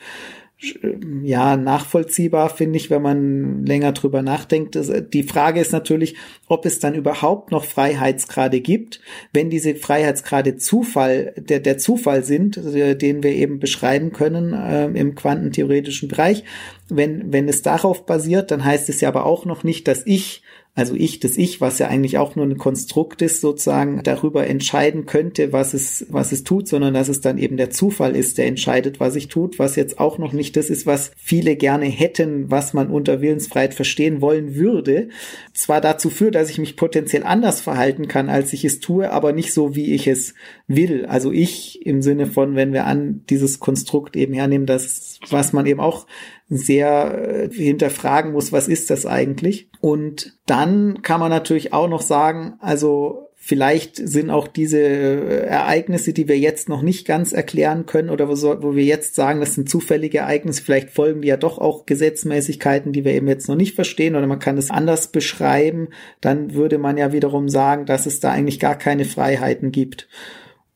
[1.23, 4.75] ja, nachvollziehbar, finde ich, wenn man länger drüber nachdenkt.
[5.13, 6.15] Die Frage ist natürlich,
[6.47, 8.99] ob es dann überhaupt noch Freiheitsgrade gibt,
[9.33, 14.87] wenn diese Freiheitsgrade Zufall, der, der Zufall sind, äh, den wir eben beschreiben können äh,
[14.87, 16.43] im quantentheoretischen Bereich.
[16.89, 20.41] Wenn, wenn es darauf basiert, dann heißt es ja aber auch noch nicht, dass ich
[20.77, 25.07] also ich, das Ich, was ja eigentlich auch nur ein Konstrukt ist, sozusagen darüber entscheiden
[25.07, 28.45] könnte, was es, was es tut, sondern dass es dann eben der Zufall ist, der
[28.45, 32.51] entscheidet, was ich tut, was jetzt auch noch nicht das ist, was viele gerne hätten,
[32.51, 35.09] was man unter Willensfreiheit verstehen wollen würde.
[35.51, 39.33] Zwar dazu führt, dass ich mich potenziell anders verhalten kann, als ich es tue, aber
[39.33, 40.35] nicht so, wie ich es
[40.67, 41.07] will.
[41.07, 45.65] Also ich im Sinne von, wenn wir an dieses Konstrukt eben hernehmen, das, was man
[45.65, 46.05] eben auch
[46.49, 49.69] sehr äh, hinterfragen muss, was ist das eigentlich?
[49.81, 56.11] Und dann kann man natürlich auch noch sagen, also Vielleicht sind auch diese äh, Ereignisse,
[56.11, 59.69] die wir jetzt noch nicht ganz erklären können oder wo, wir jetzt sagen, das sind
[59.69, 63.73] zufällige Ereignisse, vielleicht folgen die ja doch auch Gesetzmäßigkeiten, die wir eben jetzt noch nicht
[63.73, 65.87] verstehen oder man kann es anders beschreiben.
[66.19, 70.09] Dann würde man ja wiederum sagen, dass es da eigentlich gar keine Freiheiten gibt.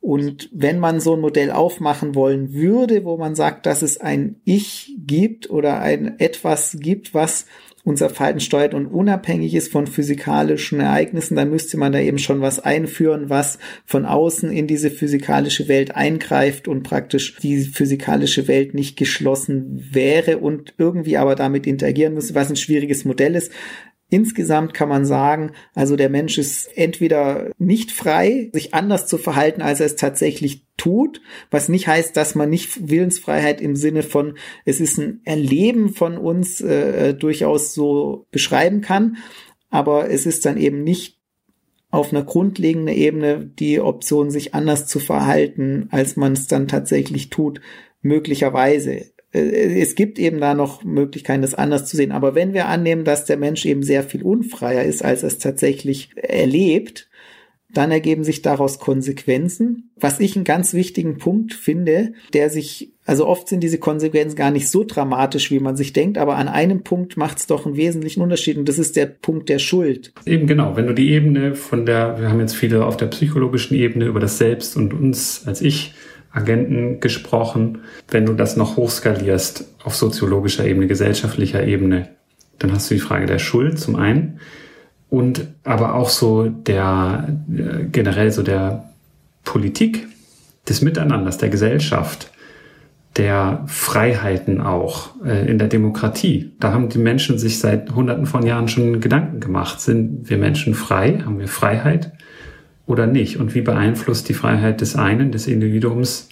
[0.01, 4.37] Und wenn man so ein Modell aufmachen wollen würde, wo man sagt, dass es ein
[4.45, 7.45] Ich gibt oder ein etwas gibt, was
[7.83, 12.41] unser Verhalten steuert und unabhängig ist von physikalischen Ereignissen, dann müsste man da eben schon
[12.41, 18.73] was einführen, was von außen in diese physikalische Welt eingreift und praktisch die physikalische Welt
[18.73, 23.51] nicht geschlossen wäre und irgendwie aber damit interagieren müsste, was ein schwieriges Modell ist.
[24.13, 29.61] Insgesamt kann man sagen, also der Mensch ist entweder nicht frei, sich anders zu verhalten,
[29.61, 34.37] als er es tatsächlich tut, was nicht heißt, dass man nicht Willensfreiheit im Sinne von,
[34.65, 39.15] es ist ein Erleben von uns äh, durchaus so beschreiben kann,
[39.69, 41.17] aber es ist dann eben nicht
[41.89, 47.29] auf einer grundlegenden Ebene die Option, sich anders zu verhalten, als man es dann tatsächlich
[47.29, 47.61] tut,
[48.01, 49.05] möglicherweise.
[49.33, 52.11] Äh, es gibt eben da noch Möglichkeiten, das anders zu sehen.
[52.11, 55.37] Aber wenn wir annehmen, dass der Mensch eben sehr viel unfreier ist, als er es
[55.37, 57.09] tatsächlich erlebt,
[57.73, 59.91] dann ergeben sich daraus Konsequenzen.
[59.95, 64.51] Was ich einen ganz wichtigen Punkt finde, der sich, also oft sind diese Konsequenzen gar
[64.51, 67.77] nicht so dramatisch, wie man sich denkt, aber an einem Punkt macht es doch einen
[67.77, 70.13] wesentlichen Unterschied und das ist der Punkt der Schuld.
[70.25, 73.75] Eben genau, wenn du die Ebene von der, wir haben jetzt viele auf der psychologischen
[73.75, 75.93] Ebene über das Selbst und uns als Ich
[76.31, 77.79] Agenten gesprochen.
[78.09, 82.09] Wenn du das noch hochskalierst auf soziologischer Ebene, gesellschaftlicher Ebene,
[82.59, 84.39] dann hast du die Frage der Schuld zum einen
[85.09, 88.89] und aber auch so der äh, generell so der
[89.43, 90.07] Politik,
[90.67, 92.31] des Miteinanders, der Gesellschaft,
[93.17, 96.53] der Freiheiten auch äh, in der Demokratie.
[96.59, 99.81] Da haben die Menschen sich seit Hunderten von Jahren schon Gedanken gemacht.
[99.81, 101.21] Sind wir Menschen frei?
[101.25, 102.13] Haben wir Freiheit?
[102.91, 103.37] Oder nicht?
[103.37, 106.29] Und wie beeinflusst die Freiheit des einen, des Individuums,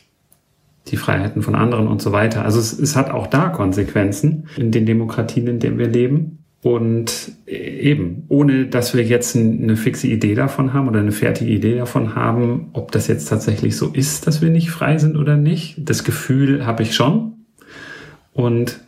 [0.87, 2.45] die Freiheiten von anderen und so weiter?
[2.45, 6.35] Also es, es hat auch da Konsequenzen in den Demokratien, in denen wir leben.
[6.61, 11.77] Und eben, ohne dass wir jetzt eine fixe Idee davon haben oder eine fertige Idee
[11.77, 15.77] davon haben, ob das jetzt tatsächlich so ist, dass wir nicht frei sind oder nicht.
[15.79, 17.33] Das Gefühl habe ich schon.
[18.33, 18.81] Und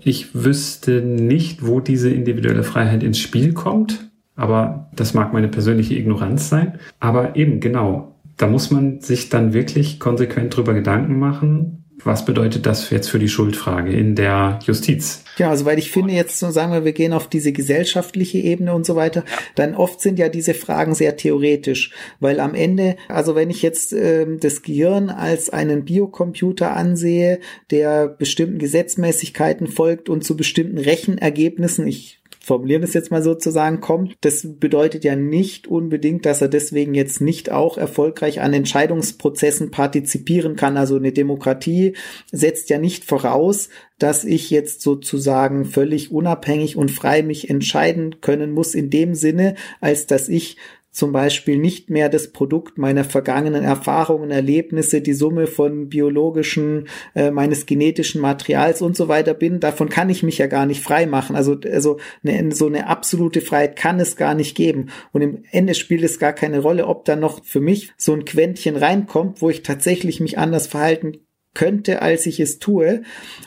[0.00, 4.07] ich wüsste nicht, wo diese individuelle Freiheit ins Spiel kommt.
[4.38, 6.78] Aber das mag meine persönliche Ignoranz sein.
[7.00, 12.64] Aber eben genau, da muss man sich dann wirklich konsequent drüber Gedanken machen, was bedeutet
[12.64, 15.24] das jetzt für die Schuldfrage in der Justiz?
[15.36, 18.72] Ja, also weil ich finde jetzt, so sagen wir, wir gehen auf diese gesellschaftliche Ebene
[18.74, 19.24] und so weiter,
[19.56, 23.92] dann oft sind ja diese Fragen sehr theoretisch, weil am Ende, also wenn ich jetzt
[23.92, 27.40] ähm, das Gehirn als einen Biocomputer ansehe,
[27.70, 32.17] der bestimmten Gesetzmäßigkeiten folgt und zu bestimmten Rechenergebnissen, ich
[32.48, 34.16] formulieren es jetzt mal sozusagen, kommt.
[34.22, 40.56] Das bedeutet ja nicht unbedingt, dass er deswegen jetzt nicht auch erfolgreich an Entscheidungsprozessen partizipieren
[40.56, 40.78] kann.
[40.78, 41.94] Also eine Demokratie
[42.32, 43.68] setzt ja nicht voraus,
[43.98, 49.54] dass ich jetzt sozusagen völlig unabhängig und frei mich entscheiden können muss in dem Sinne,
[49.80, 50.56] als dass ich
[50.98, 57.30] zum Beispiel nicht mehr das Produkt meiner vergangenen Erfahrungen, Erlebnisse, die Summe von biologischen, äh,
[57.30, 61.06] meines genetischen Materials und so weiter bin, davon kann ich mich ja gar nicht frei
[61.06, 61.36] machen.
[61.36, 64.90] Also, also eine, so eine absolute Freiheit kann es gar nicht geben.
[65.12, 68.24] Und im Ende spielt es gar keine Rolle, ob da noch für mich so ein
[68.24, 71.18] Quäntchen reinkommt, wo ich tatsächlich mich anders verhalten
[71.54, 73.02] könnte, als ich es tue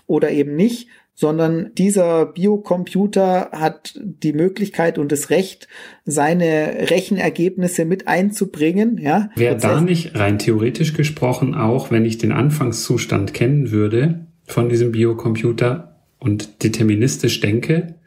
[0.07, 0.87] oder eben nicht,
[1.21, 5.67] sondern dieser Biocomputer hat die Möglichkeit und das Recht,
[6.03, 8.97] seine Rechenergebnisse mit einzubringen.
[8.97, 14.67] Ja, Wäre da nicht rein theoretisch gesprochen auch, wenn ich den Anfangszustand kennen würde von
[14.67, 17.99] diesem Biocomputer und deterministisch denke,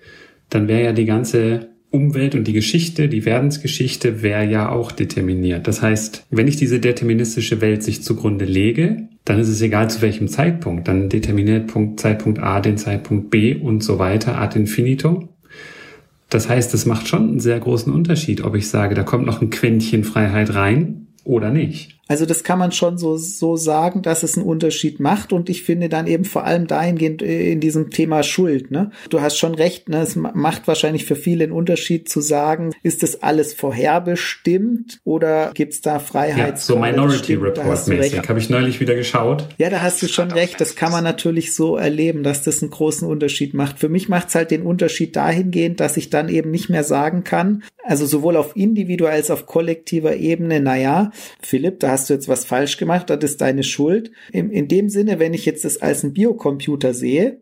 [0.51, 5.69] dann wäre ja die ganze Umwelt und die Geschichte, die Werdensgeschichte wäre ja auch determiniert.
[5.69, 10.03] Das heißt, wenn ich diese deterministische Welt sich zugrunde lege, dann ist es egal zu
[10.03, 10.87] welchem Zeitpunkt.
[10.87, 15.31] Dann determiniert Punkt, Zeitpunkt A den Zeitpunkt B und so weiter ad infinitum.
[16.29, 19.41] Das heißt, es macht schon einen sehr großen Unterschied, ob ich sage, da kommt noch
[19.41, 21.94] ein Quäntchen Freiheit rein oder nicht.
[22.07, 25.33] Also das kann man schon so, so sagen, dass es einen Unterschied macht.
[25.33, 28.71] Und ich finde dann eben vor allem dahingehend äh, in diesem Thema Schuld.
[28.71, 28.91] Ne?
[29.09, 30.03] Du hast schon recht, ne?
[30.03, 35.81] es macht wahrscheinlich für viele einen Unterschied zu sagen, ist das alles vorherbestimmt oder gibt's
[35.81, 36.55] da Freiheit?
[36.55, 38.29] Ja, so Minority Report mäßig.
[38.29, 39.49] Habe ich neulich wieder geschaut.
[39.59, 40.61] Ja, da hast du schon recht.
[40.61, 43.79] Das kann man natürlich so erleben, dass das einen großen Unterschied macht.
[43.79, 47.63] Für mich macht's halt den Unterschied dahingehend, dass ich dann eben nicht mehr sagen kann,
[47.83, 51.11] also sowohl auf individueller als auf kollektiver Ebene, naja,
[51.41, 54.11] Philipp, da hast du jetzt was falsch gemacht, das ist deine Schuld.
[54.33, 57.41] In, in dem Sinne, wenn ich jetzt das als ein Biocomputer sehe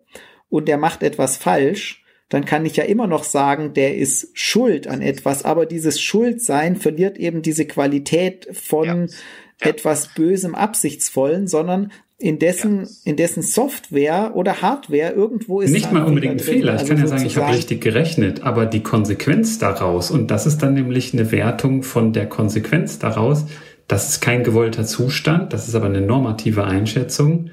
[0.48, 4.86] und der macht etwas falsch, dann kann ich ja immer noch sagen, der ist schuld
[4.86, 9.68] an etwas, aber dieses Schuldsein verliert eben diese Qualität von ja.
[9.68, 15.72] etwas Bösem, Absichtsvollen, sondern in dessen, in dessen Software oder Hardware irgendwo ist.
[15.72, 16.74] Nicht mal unbedingt ein Fehler.
[16.74, 20.46] Ich also kann ja sagen, ich habe richtig gerechnet, aber die Konsequenz daraus, und das
[20.46, 23.44] ist dann nämlich eine Wertung von der Konsequenz daraus,
[23.88, 27.50] das ist kein gewollter Zustand, das ist aber eine normative Einschätzung.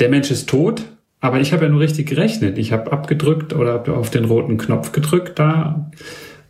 [0.00, 0.84] Der Mensch ist tot,
[1.20, 2.58] aber ich habe ja nur richtig gerechnet.
[2.58, 5.90] Ich habe abgedrückt oder auf den roten Knopf gedrückt da.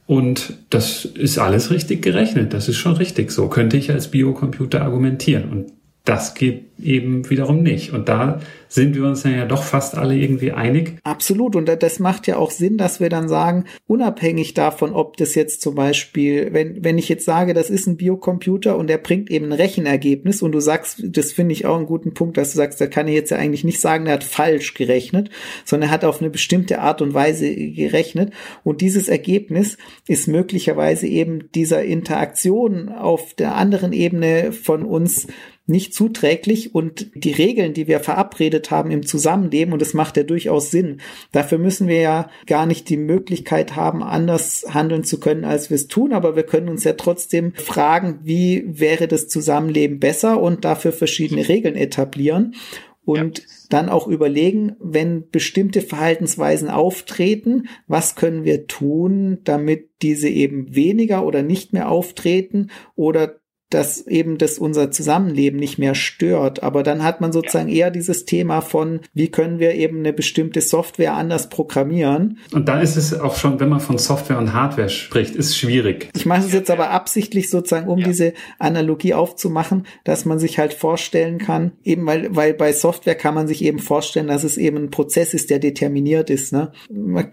[0.06, 2.52] Und das ist alles richtig gerechnet.
[2.54, 3.48] Das ist schon richtig so.
[3.48, 5.50] Könnte ich als Biocomputer argumentieren.
[5.50, 5.72] Und
[6.08, 7.92] das geht eben wiederum nicht.
[7.92, 10.96] Und da sind wir uns ja doch fast alle irgendwie einig.
[11.02, 11.54] Absolut.
[11.54, 15.60] Und das macht ja auch Sinn, dass wir dann sagen, unabhängig davon, ob das jetzt
[15.60, 19.46] zum Beispiel, wenn, wenn ich jetzt sage, das ist ein Biocomputer und der bringt eben
[19.46, 22.80] ein Rechenergebnis und du sagst, das finde ich auch einen guten Punkt, dass du sagst,
[22.80, 25.28] da kann ich jetzt ja eigentlich nicht sagen, der hat falsch gerechnet,
[25.66, 28.32] sondern er hat auf eine bestimmte Art und Weise gerechnet.
[28.64, 29.76] Und dieses Ergebnis
[30.06, 35.26] ist möglicherweise eben dieser Interaktion auf der anderen Ebene von uns
[35.68, 40.22] nicht zuträglich und die Regeln, die wir verabredet haben im Zusammenleben, und es macht ja
[40.22, 41.00] durchaus Sinn,
[41.32, 45.74] dafür müssen wir ja gar nicht die Möglichkeit haben, anders handeln zu können, als wir
[45.74, 50.64] es tun, aber wir können uns ja trotzdem fragen, wie wäre das Zusammenleben besser und
[50.64, 52.54] dafür verschiedene Regeln etablieren
[53.08, 53.44] und ja.
[53.70, 61.24] dann auch überlegen, wenn bestimmte Verhaltensweisen auftreten, was können wir tun, damit diese eben weniger
[61.24, 63.37] oder nicht mehr auftreten oder
[63.70, 66.62] dass eben das unser Zusammenleben nicht mehr stört.
[66.62, 70.60] Aber dann hat man sozusagen eher dieses Thema von, wie können wir eben eine bestimmte
[70.60, 72.38] Software anders programmieren.
[72.52, 76.10] Und da ist es auch schon, wenn man von Software und Hardware spricht, ist schwierig.
[76.14, 78.06] Ich mache es jetzt aber absichtlich sozusagen, um ja.
[78.06, 83.34] diese Analogie aufzumachen, dass man sich halt vorstellen kann, eben weil, weil bei Software kann
[83.34, 86.52] man sich eben vorstellen, dass es eben ein Prozess ist, der determiniert ist.
[86.52, 86.72] Ne?
[86.90, 87.32] Man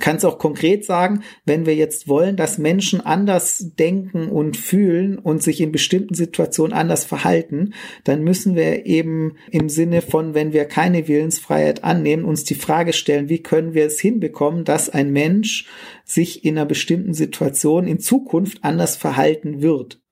[0.00, 5.18] kann es auch konkret sagen, wenn wir jetzt wollen, dass Menschen anders denken und fühlen
[5.18, 7.74] und sich in bestimmten Situationen anders verhalten,
[8.04, 12.92] dann müssen wir eben im Sinne von, wenn wir keine Willensfreiheit annehmen, uns die Frage
[12.92, 15.66] stellen, wie können wir es hinbekommen, dass ein Mensch
[16.04, 20.03] sich in einer bestimmten Situation in Zukunft anders verhalten wird.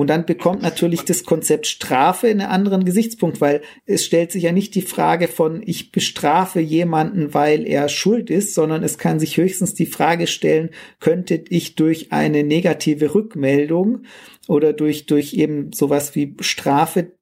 [0.00, 4.50] Und dann bekommt natürlich das Konzept Strafe einen anderen Gesichtspunkt, weil es stellt sich ja
[4.50, 9.36] nicht die Frage von, ich bestrafe jemanden, weil er schuld ist, sondern es kann sich
[9.36, 10.70] höchstens die Frage stellen,
[11.00, 14.04] könnte ich durch eine negative Rückmeldung
[14.48, 17.12] oder durch, durch eben sowas wie Strafe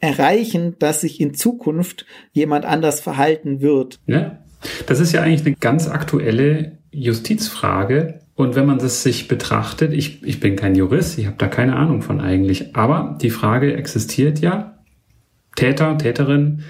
[0.00, 4.00] erreichen, dass sich in Zukunft jemand anders verhalten wird.
[4.06, 4.42] Ja,
[4.86, 8.21] das ist ja eigentlich eine ganz aktuelle Justizfrage.
[8.34, 11.76] Und wenn man das sich betrachtet, ich, ich bin kein Jurist, ich habe da keine
[11.76, 14.78] Ahnung von eigentlich, aber die Frage existiert ja,
[15.54, 16.62] Täter, Täterin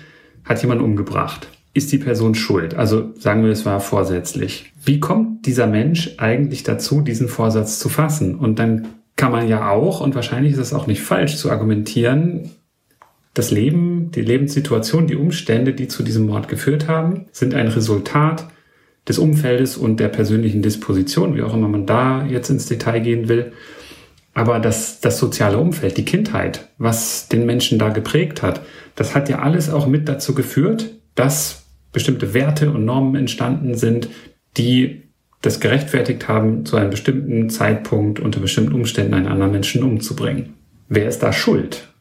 [0.45, 1.49] hat jemand umgebracht.
[1.75, 2.75] Ist die Person schuld?
[2.75, 4.73] Also sagen wir, es war vorsätzlich.
[4.85, 8.35] Wie kommt dieser Mensch eigentlich dazu, diesen Vorsatz zu fassen?
[8.35, 12.51] Und dann kann man ja auch, und wahrscheinlich ist es auch nicht falsch zu argumentieren,
[13.35, 18.49] das Leben, die Lebenssituation, die Umstände, die zu diesem Mord geführt haben, sind ein Resultat
[19.09, 23.29] des Umfeldes und der persönlichen Disposition, wie auch immer man da jetzt ins Detail gehen
[23.29, 23.53] will.
[24.35, 28.63] Aber das, das soziale Umfeld, die Kindheit, was den Menschen da geprägt hat,
[28.95, 34.09] das hat ja alles auch mit dazu geführt, dass bestimmte Werte und Normen entstanden sind,
[34.57, 35.03] die
[35.43, 40.55] das gerechtfertigt haben, zu einem bestimmten Zeitpunkt unter bestimmten Umständen einen anderen Menschen umzubringen.
[40.89, 41.92] Wer ist da schuld?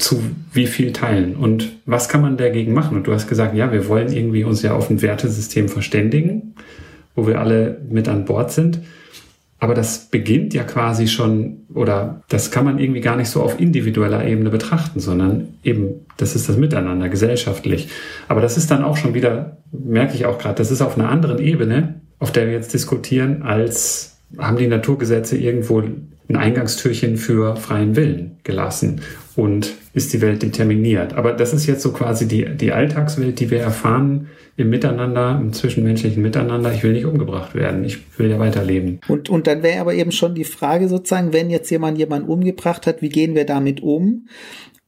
[0.00, 0.22] Zu
[0.54, 1.36] wie viel Teilen?
[1.36, 2.96] Und was kann man dagegen machen?
[2.96, 6.54] Und du hast gesagt, ja, wir wollen irgendwie uns ja auf ein Wertesystem verständigen,
[7.14, 8.80] wo wir alle mit an Bord sind.
[9.58, 13.60] Aber das beginnt ja quasi schon, oder das kann man irgendwie gar nicht so auf
[13.60, 17.90] individueller Ebene betrachten, sondern eben, das ist das Miteinander, gesellschaftlich.
[18.26, 21.10] Aber das ist dann auch schon wieder, merke ich auch gerade, das ist auf einer
[21.10, 25.82] anderen Ebene, auf der wir jetzt diskutieren, als haben die Naturgesetze irgendwo
[26.30, 29.00] ein Eingangstürchen für freien Willen gelassen
[29.36, 31.14] und ist die Welt determiniert.
[31.14, 35.52] Aber das ist jetzt so quasi die, die Alltagswelt, die wir erfahren im Miteinander, im
[35.52, 36.72] zwischenmenschlichen Miteinander.
[36.72, 37.84] Ich will nicht umgebracht werden.
[37.84, 39.00] Ich will ja weiterleben.
[39.08, 42.86] Und, und dann wäre aber eben schon die Frage sozusagen, wenn jetzt jemand jemanden umgebracht
[42.86, 44.26] hat, wie gehen wir damit um?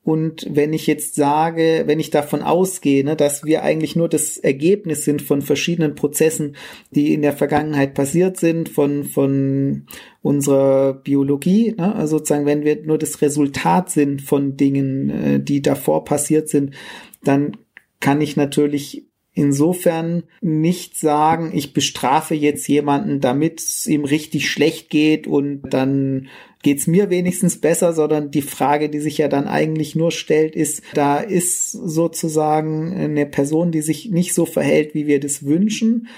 [0.04, 4.36] Und wenn ich jetzt sage, wenn ich davon ausgehe, ne, dass wir eigentlich nur das
[4.36, 6.56] Ergebnis sind von verschiedenen Prozessen,
[6.90, 9.86] die in der Vergangenheit passiert sind, von, von
[10.20, 15.62] unserer Biologie, ne, also sozusagen, wenn wir nur das Resultat sind von Dingen, äh, die
[15.62, 16.74] davor passiert sind,
[17.22, 17.56] dann
[18.00, 24.90] kann ich natürlich insofern nicht sagen, ich bestrafe jetzt jemanden, damit es ihm richtig schlecht
[24.90, 26.28] geht und dann
[26.62, 30.82] geht's mir wenigstens besser, sondern die Frage, die sich ja dann eigentlich nur stellt, ist,
[30.94, 36.08] da ist sozusagen eine Person, die sich nicht so verhält, wie wir das wünschen.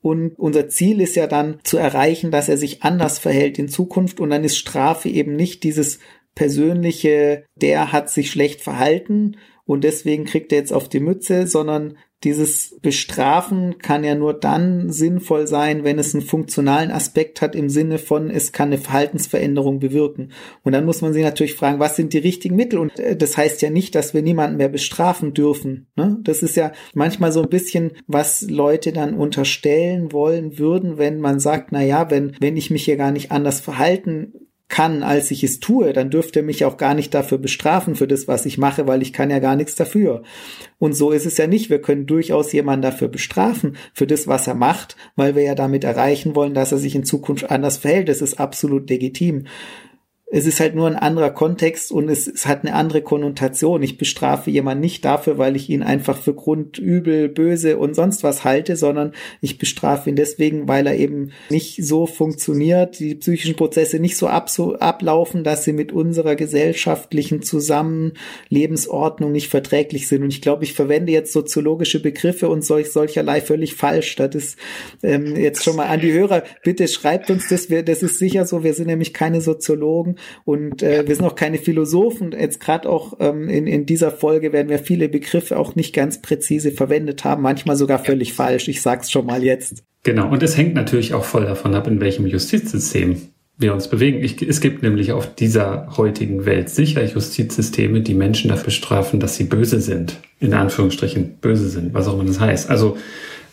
[0.00, 4.18] Und unser Ziel ist ja dann zu erreichen, dass er sich anders verhält in Zukunft.
[4.18, 6.00] Und dann ist Strafe eben nicht dieses
[6.34, 11.96] persönliche, der hat sich schlecht verhalten und deswegen kriegt er jetzt auf die Mütze, sondern
[12.24, 17.68] dieses Bestrafen kann ja nur dann sinnvoll sein, wenn es einen funktionalen Aspekt hat im
[17.68, 20.30] Sinne von, es kann eine Verhaltensveränderung bewirken.
[20.62, 22.78] Und dann muss man sich natürlich fragen, was sind die richtigen Mittel?
[22.78, 25.88] Und äh, das heißt ja nicht, dass wir niemanden mehr bestrafen dürfen.
[25.96, 26.18] Ne?
[26.22, 31.40] Das ist ja manchmal so ein bisschen, was Leute dann unterstellen wollen würden, wenn man
[31.40, 34.32] sagt, na ja, wenn, wenn ich mich hier gar nicht anders verhalten
[34.72, 38.08] kann, als ich es tue, dann dürfte er mich auch gar nicht dafür bestrafen für
[38.08, 40.22] das, was ich mache, weil ich kann ja gar nichts dafür.
[40.78, 41.68] Und so ist es ja nicht.
[41.68, 45.84] Wir können durchaus jemanden dafür bestrafen, für das, was er macht, weil wir ja damit
[45.84, 48.08] erreichen wollen, dass er sich in Zukunft anders verhält.
[48.08, 49.44] Das ist absolut legitim.
[50.34, 53.82] Es ist halt nur ein anderer Kontext und es, es, hat eine andere Konnotation.
[53.82, 58.42] Ich bestrafe jemanden nicht dafür, weil ich ihn einfach für grundübel, böse und sonst was
[58.42, 63.98] halte, sondern ich bestrafe ihn deswegen, weil er eben nicht so funktioniert, die psychischen Prozesse
[63.98, 70.22] nicht so, ab, so ablaufen, dass sie mit unserer gesellschaftlichen Zusammenlebensordnung nicht verträglich sind.
[70.22, 74.16] Und ich glaube, ich verwende jetzt soziologische Begriffe und solch, solcherlei völlig falsch.
[74.16, 74.58] Das ist
[75.02, 77.68] ähm, jetzt schon mal an die Hörer, bitte schreibt uns das.
[77.68, 81.34] Wir, das ist sicher so, wir sind nämlich keine Soziologen und äh, wir sind auch
[81.34, 82.32] keine Philosophen.
[82.32, 86.22] Jetzt gerade auch ähm, in, in dieser Folge werden wir viele Begriffe auch nicht ganz
[86.22, 88.68] präzise verwendet haben, manchmal sogar völlig falsch.
[88.68, 89.84] Ich sag's schon mal jetzt.
[90.04, 93.16] Genau, und es hängt natürlich auch voll davon ab, in welchem Justizsystem
[93.58, 94.22] wir uns bewegen.
[94.22, 99.36] Ich, es gibt nämlich auf dieser heutigen Welt sicher Justizsysteme, die Menschen dafür strafen, dass
[99.36, 100.18] sie böse sind.
[100.40, 102.68] In Anführungsstrichen böse sind, was auch immer das heißt.
[102.68, 102.96] Also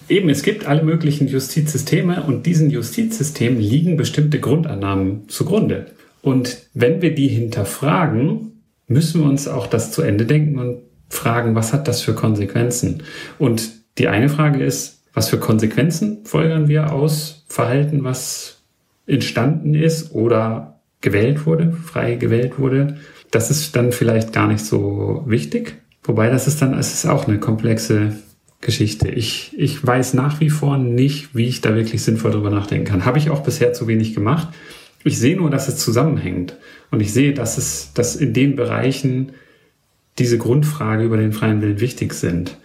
[0.09, 5.87] eben, es gibt alle möglichen Justizsysteme und diesen Justizsystemen liegen bestimmte Grundannahmen zugrunde.
[6.21, 11.55] Und wenn wir die hinterfragen, müssen wir uns auch das zu Ende denken und fragen,
[11.55, 13.03] was hat das für Konsequenzen?
[13.37, 18.61] Und die eine Frage ist, was für Konsequenzen folgern wir aus Verhalten, was
[19.07, 22.97] entstanden ist oder gewählt wurde, frei gewählt wurde?
[23.31, 25.77] Das ist dann vielleicht gar nicht so wichtig.
[26.03, 28.13] Wobei das ist dann, es ist auch eine komplexe
[28.61, 29.09] Geschichte.
[29.09, 33.05] Ich, ich weiß nach wie vor nicht, wie ich da wirklich sinnvoll drüber nachdenken kann.
[33.05, 34.49] Habe ich auch bisher zu wenig gemacht.
[35.03, 36.57] Ich sehe nur, dass es zusammenhängt.
[36.91, 39.33] Und ich sehe, dass es, dass in den Bereichen
[40.17, 42.57] diese Grundfrage über den freien Willen wichtig sind.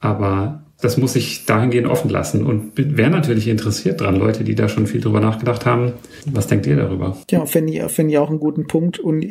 [0.00, 4.68] Aber das muss ich dahingehend offen lassen und wäre natürlich interessiert dran, Leute, die da
[4.68, 5.94] schon viel drüber nachgedacht haben.
[6.26, 7.16] Was denkt ihr darüber?
[7.30, 9.24] Ja, finde ich, finde ich auch einen guten Punkt und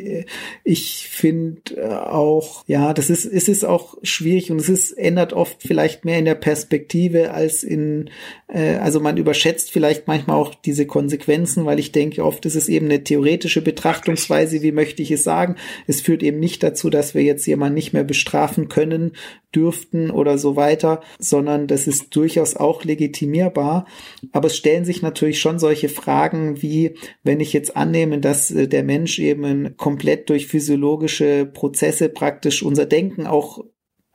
[0.64, 5.62] ich finde auch, ja, das ist, es ist auch schwierig und es ist, ändert oft
[5.62, 8.10] vielleicht mehr in der Perspektive als in,
[8.48, 12.68] äh, also man überschätzt vielleicht manchmal auch diese Konsequenzen, weil ich denke, oft ist es
[12.68, 15.54] eben eine theoretische Betrachtungsweise, wie möchte ich es sagen.
[15.86, 19.12] Es führt eben nicht dazu, dass wir jetzt jemanden nicht mehr bestrafen können,
[19.54, 23.86] dürften oder so weiter, sondern das ist durchaus auch legitimierbar.
[24.32, 28.68] Aber es stellen sich natürlich schon solche Fragen wie, wenn ich jetzt annehme, dass äh,
[28.68, 33.64] der Mensch eben komplett durch physiologische Prozesse praktisch unser Denken auch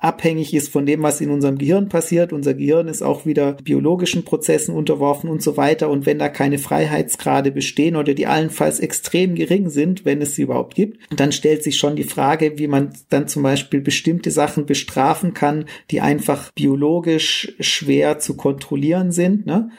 [0.01, 2.33] abhängig ist von dem, was in unserem Gehirn passiert.
[2.33, 5.89] Unser Gehirn ist auch wieder biologischen Prozessen unterworfen und so weiter.
[5.89, 10.41] Und wenn da keine Freiheitsgrade bestehen oder die allenfalls extrem gering sind, wenn es sie
[10.41, 14.65] überhaupt gibt, dann stellt sich schon die Frage, wie man dann zum Beispiel bestimmte Sachen
[14.65, 19.45] bestrafen kann, die einfach biologisch schwer zu kontrollieren sind.
[19.45, 19.69] Ne?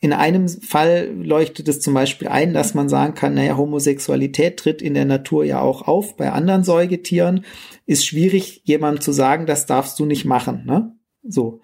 [0.00, 4.80] In einem Fall leuchtet es zum Beispiel ein, dass man sagen kann, naja, Homosexualität tritt
[4.80, 6.16] in der Natur ja auch auf.
[6.16, 7.44] Bei anderen Säugetieren
[7.84, 10.62] ist schwierig, jemandem zu sagen, das darfst du nicht machen.
[10.66, 10.92] Ne?
[11.24, 11.60] So.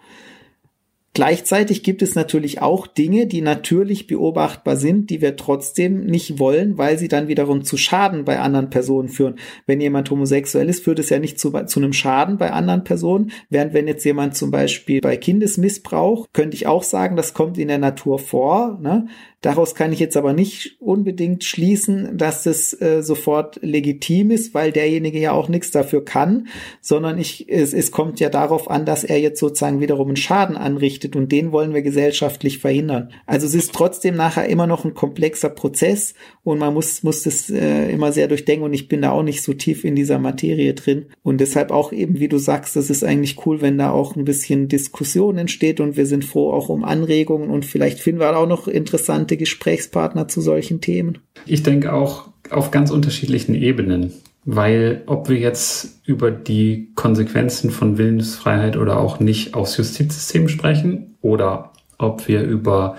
[1.14, 6.76] Gleichzeitig gibt es natürlich auch Dinge, die natürlich beobachtbar sind, die wir trotzdem nicht wollen,
[6.76, 9.36] weil sie dann wiederum zu Schaden bei anderen Personen führen.
[9.64, 13.30] Wenn jemand homosexuell ist, führt es ja nicht zu, zu einem Schaden bei anderen Personen.
[13.48, 17.68] Während wenn jetzt jemand zum Beispiel bei Kindesmissbrauch, könnte ich auch sagen, das kommt in
[17.68, 18.80] der Natur vor.
[18.82, 19.06] Ne?
[19.44, 24.72] Daraus kann ich jetzt aber nicht unbedingt schließen, dass es äh, sofort legitim ist, weil
[24.72, 26.48] derjenige ja auch nichts dafür kann,
[26.80, 30.56] sondern ich, es, es kommt ja darauf an, dass er jetzt sozusagen wiederum einen Schaden
[30.56, 33.10] anrichtet und den wollen wir gesellschaftlich verhindern.
[33.26, 37.50] Also es ist trotzdem nachher immer noch ein komplexer Prozess und man muss, muss das
[37.50, 40.72] äh, immer sehr durchdenken und ich bin da auch nicht so tief in dieser Materie
[40.72, 44.16] drin und deshalb auch eben, wie du sagst, das ist eigentlich cool, wenn da auch
[44.16, 48.34] ein bisschen Diskussion entsteht und wir sind froh auch um Anregungen und vielleicht finden wir
[48.38, 51.18] auch noch interessante interessante Gesprächspartner zu solchen Themen?
[51.46, 54.12] Ich denke auch auf ganz unterschiedlichen Ebenen,
[54.44, 61.16] weil ob wir jetzt über die Konsequenzen von Willensfreiheit oder auch nicht aufs Justizsystem sprechen
[61.20, 62.96] oder ob wir über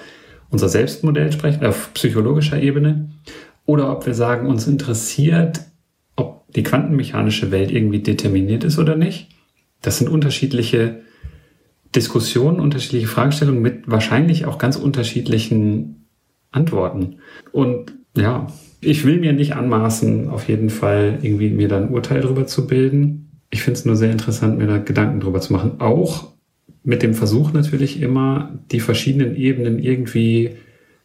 [0.50, 3.10] unser Selbstmodell sprechen, auf psychologischer Ebene,
[3.66, 5.62] oder ob wir sagen, uns interessiert,
[6.16, 9.30] ob die quantenmechanische Welt irgendwie determiniert ist oder nicht.
[9.82, 11.02] Das sind unterschiedliche
[11.96, 16.05] Diskussionen, unterschiedliche Fragestellungen mit wahrscheinlich auch ganz unterschiedlichen
[16.56, 17.18] antworten.
[17.52, 18.48] Und ja,
[18.82, 22.68] ich will mir nicht anmaßen, auf jeden Fall irgendwie mir dann ein Urteil darüber zu
[22.68, 23.30] bilden.
[23.50, 25.80] Ich finde es nur sehr interessant, mir da Gedanken drüber zu machen.
[25.80, 26.32] Auch
[26.84, 30.52] mit dem Versuch natürlich immer, die verschiedenen Ebenen irgendwie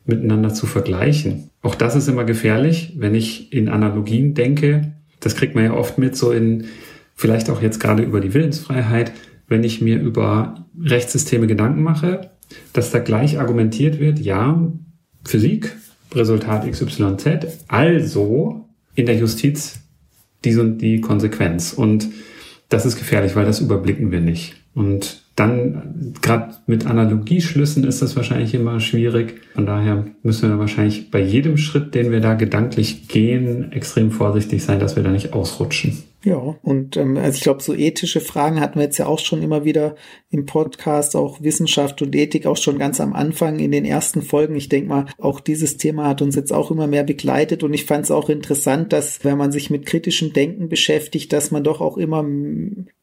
[0.04, 1.50] miteinander zu vergleichen.
[1.62, 4.92] Auch das ist immer gefährlich, wenn ich in Analogien denke.
[5.20, 6.64] Das kriegt man ja oft mit, so in,
[7.14, 9.12] vielleicht auch jetzt gerade über die Willensfreiheit,
[9.48, 12.30] wenn ich mir über Rechtssysteme Gedanken mache,
[12.72, 14.70] dass da gleich argumentiert wird, ja,
[15.24, 15.76] Physik,
[16.12, 19.80] Resultat XYZ, also in der Justiz
[20.44, 21.72] dies und die Konsequenz.
[21.72, 22.08] Und
[22.68, 24.56] das ist gefährlich, weil das überblicken wir nicht.
[24.74, 29.40] Und dann, gerade mit Analogieschlüssen ist das wahrscheinlich immer schwierig.
[29.54, 34.62] Von daher müssen wir wahrscheinlich bei jedem Schritt, den wir da gedanklich gehen, extrem vorsichtig
[34.62, 36.04] sein, dass wir da nicht ausrutschen.
[36.22, 39.42] Ja, und ähm, also ich glaube, so ethische Fragen hatten wir jetzt ja auch schon
[39.42, 39.94] immer wieder
[40.28, 44.54] im Podcast, auch Wissenschaft und Ethik auch schon ganz am Anfang in den ersten Folgen.
[44.54, 47.86] Ich denke mal, auch dieses Thema hat uns jetzt auch immer mehr begleitet und ich
[47.86, 51.80] fand es auch interessant, dass wenn man sich mit kritischem Denken beschäftigt, dass man doch
[51.80, 52.22] auch immer,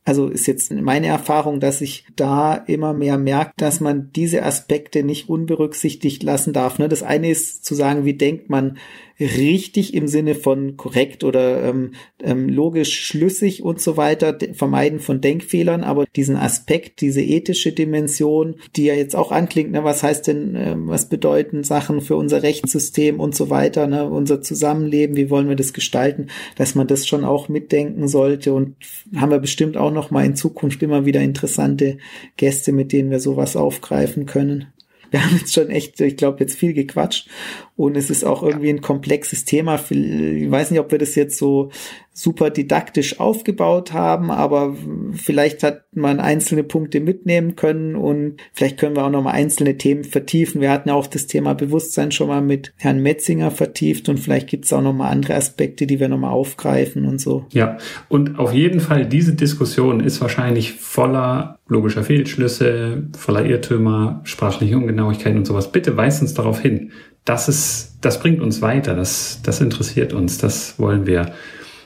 [0.08, 5.04] also ist jetzt meine Erfahrung, dass ich da immer mehr merkt, dass man diese Aspekte
[5.04, 6.80] nicht unberücksichtigt lassen darf.
[6.80, 6.88] Ne?
[6.88, 8.78] Das eine ist zu sagen, wie denkt man
[9.20, 11.92] richtig im Sinne von korrekt oder ähm,
[12.22, 18.56] ähm, logisch schlüssig und so weiter, Vermeiden von Denkfehlern, aber diesen Aspekt, diese ethische Dimension,
[18.76, 22.44] die ja jetzt auch anklingt, ne, was heißt denn, äh, was bedeuten Sachen für unser
[22.44, 27.08] Rechtssystem und so weiter, ne, unser Zusammenleben, wie wollen wir das gestalten, dass man das
[27.08, 28.54] schon auch mitdenken sollte.
[28.54, 28.76] Und
[29.16, 31.98] haben wir bestimmt auch noch mal in Zukunft immer wieder interessante
[32.38, 34.68] Gäste, mit denen wir sowas aufgreifen können
[35.12, 37.30] wir haben jetzt schon echt, ich glaube, jetzt viel gequatscht
[37.76, 39.76] und es ist auch irgendwie ein komplexes Thema.
[39.90, 41.70] Ich weiß nicht, ob wir das jetzt so
[42.12, 44.76] super didaktisch aufgebaut haben, aber
[45.14, 49.78] vielleicht hat man einzelne Punkte mitnehmen können und vielleicht können wir auch noch mal einzelne
[49.78, 50.60] Themen vertiefen.
[50.60, 54.50] Wir hatten ja auch das Thema Bewusstsein schon mal mit Herrn Metzinger vertieft und vielleicht
[54.50, 57.46] gibt es auch noch mal andere Aspekte, die wir noch mal aufgreifen und so.
[57.52, 57.78] Ja,
[58.10, 65.40] und auf jeden Fall diese Diskussion ist wahrscheinlich voller logischer Fehlschlüsse, voller Irrtümer, sprachliche Ungenauigkeiten
[65.40, 66.92] und sowas, bitte weist uns darauf hin.
[67.26, 71.34] Das ist, das bringt uns weiter, das, das interessiert uns, das wollen wir.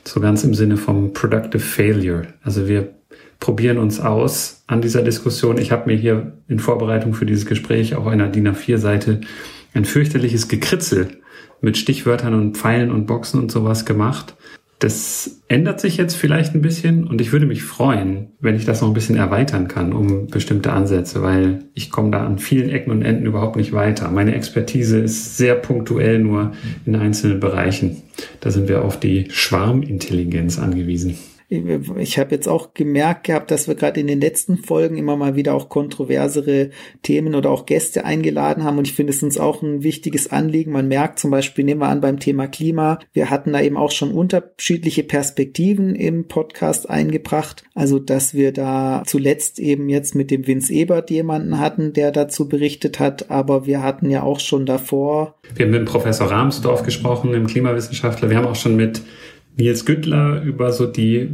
[0.03, 2.28] So ganz im Sinne vom Productive Failure.
[2.44, 2.95] Also wir
[3.40, 5.58] probieren uns aus an dieser Diskussion.
[5.58, 9.22] Ich habe mir hier in Vorbereitung für dieses Gespräch auf einer DIN A4-Seite
[9.74, 11.22] ein fürchterliches Gekritzel
[11.62, 14.36] mit Stichwörtern und Pfeilen und Boxen und sowas gemacht.
[14.82, 18.82] Das ändert sich jetzt vielleicht ein bisschen und ich würde mich freuen, wenn ich das
[18.82, 22.90] noch ein bisschen erweitern kann um bestimmte Ansätze, weil ich komme da an vielen Ecken
[22.90, 24.10] und Enden überhaupt nicht weiter.
[24.10, 26.53] Meine Expertise ist sehr punktuell nur
[26.88, 27.98] in einzelnen Bereichen.
[28.40, 31.16] Da sind wir auf die Schwarmintelligenz angewiesen
[31.52, 35.36] ich habe jetzt auch gemerkt gehabt, dass wir gerade in den letzten Folgen immer mal
[35.36, 36.69] wieder auch kontroversere
[37.02, 40.72] Themen oder auch Gäste eingeladen haben und ich finde es uns auch ein wichtiges Anliegen.
[40.72, 43.91] Man merkt zum Beispiel, nehmen wir an beim Thema Klima, wir hatten da eben auch
[43.91, 47.64] schon unterschiedliche Perspektiven im Podcast eingebracht.
[47.76, 52.48] Also, dass wir da zuletzt eben jetzt mit dem Vince Ebert jemanden hatten, der dazu
[52.48, 55.36] berichtet hat, aber wir hatten ja auch schon davor.
[55.53, 58.30] Wir haben mit Professor Rahmsdorf gesprochen, dem Klimawissenschaftler.
[58.30, 59.02] Wir haben auch schon mit
[59.57, 61.30] Nils Güttler über so die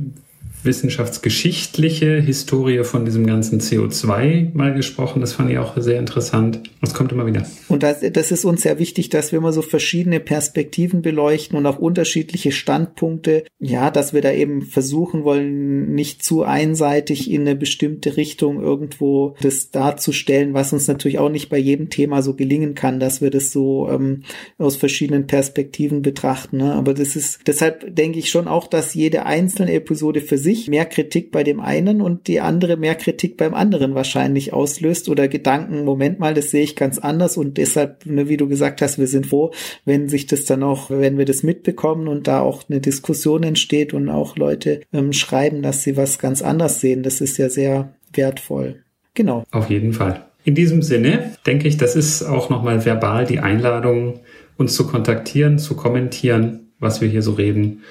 [0.63, 5.21] wissenschaftsgeschichtliche Historie von diesem ganzen CO2 mal gesprochen.
[5.21, 6.61] Das fand ich auch sehr interessant.
[6.81, 7.45] Das kommt immer wieder.
[7.67, 11.65] Und das, das ist uns sehr wichtig, dass wir immer so verschiedene Perspektiven beleuchten und
[11.65, 13.43] auch unterschiedliche Standpunkte.
[13.59, 19.35] Ja, dass wir da eben versuchen wollen, nicht zu einseitig in eine bestimmte Richtung irgendwo
[19.41, 23.29] das darzustellen, was uns natürlich auch nicht bei jedem Thema so gelingen kann, dass wir
[23.29, 24.23] das so ähm,
[24.57, 26.57] aus verschiedenen Perspektiven betrachten.
[26.57, 26.73] Ne?
[26.73, 30.69] Aber das ist, deshalb denke ich schon auch, dass jede einzelne Episode für sich sich
[30.69, 35.27] mehr Kritik bei dem einen und die andere mehr Kritik beim anderen wahrscheinlich auslöst oder
[35.27, 38.97] Gedanken, Moment mal, das sehe ich ganz anders und deshalb, ne, wie du gesagt hast,
[38.97, 39.51] wir sind froh,
[39.83, 43.93] wenn sich das dann auch, wenn wir das mitbekommen und da auch eine Diskussion entsteht
[43.93, 47.03] und auch Leute ähm, schreiben, dass sie was ganz anders sehen.
[47.03, 48.83] Das ist ja sehr wertvoll.
[49.15, 49.43] Genau.
[49.51, 50.27] Auf jeden Fall.
[50.45, 54.21] In diesem Sinne denke ich, das ist auch nochmal verbal die Einladung,
[54.55, 57.81] uns zu kontaktieren, zu kommentieren, was wir hier so reden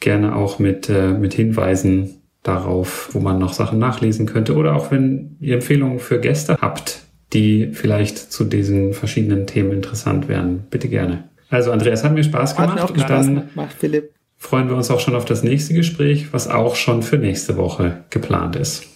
[0.00, 4.90] gerne auch mit, äh, mit Hinweisen darauf, wo man noch Sachen nachlesen könnte oder auch
[4.90, 7.02] wenn ihr Empfehlungen für Gäste habt,
[7.32, 10.64] die vielleicht zu diesen verschiedenen Themen interessant wären.
[10.70, 11.24] Bitte gerne.
[11.50, 12.70] Also Andreas, hat mir Spaß gemacht.
[12.70, 14.12] Hat mir auch und Spaß gemacht, Philipp.
[14.36, 18.04] Freuen wir uns auch schon auf das nächste Gespräch, was auch schon für nächste Woche
[18.10, 18.86] geplant ist.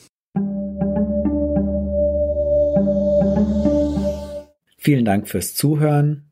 [4.79, 6.32] Vielen Dank fürs Zuhören.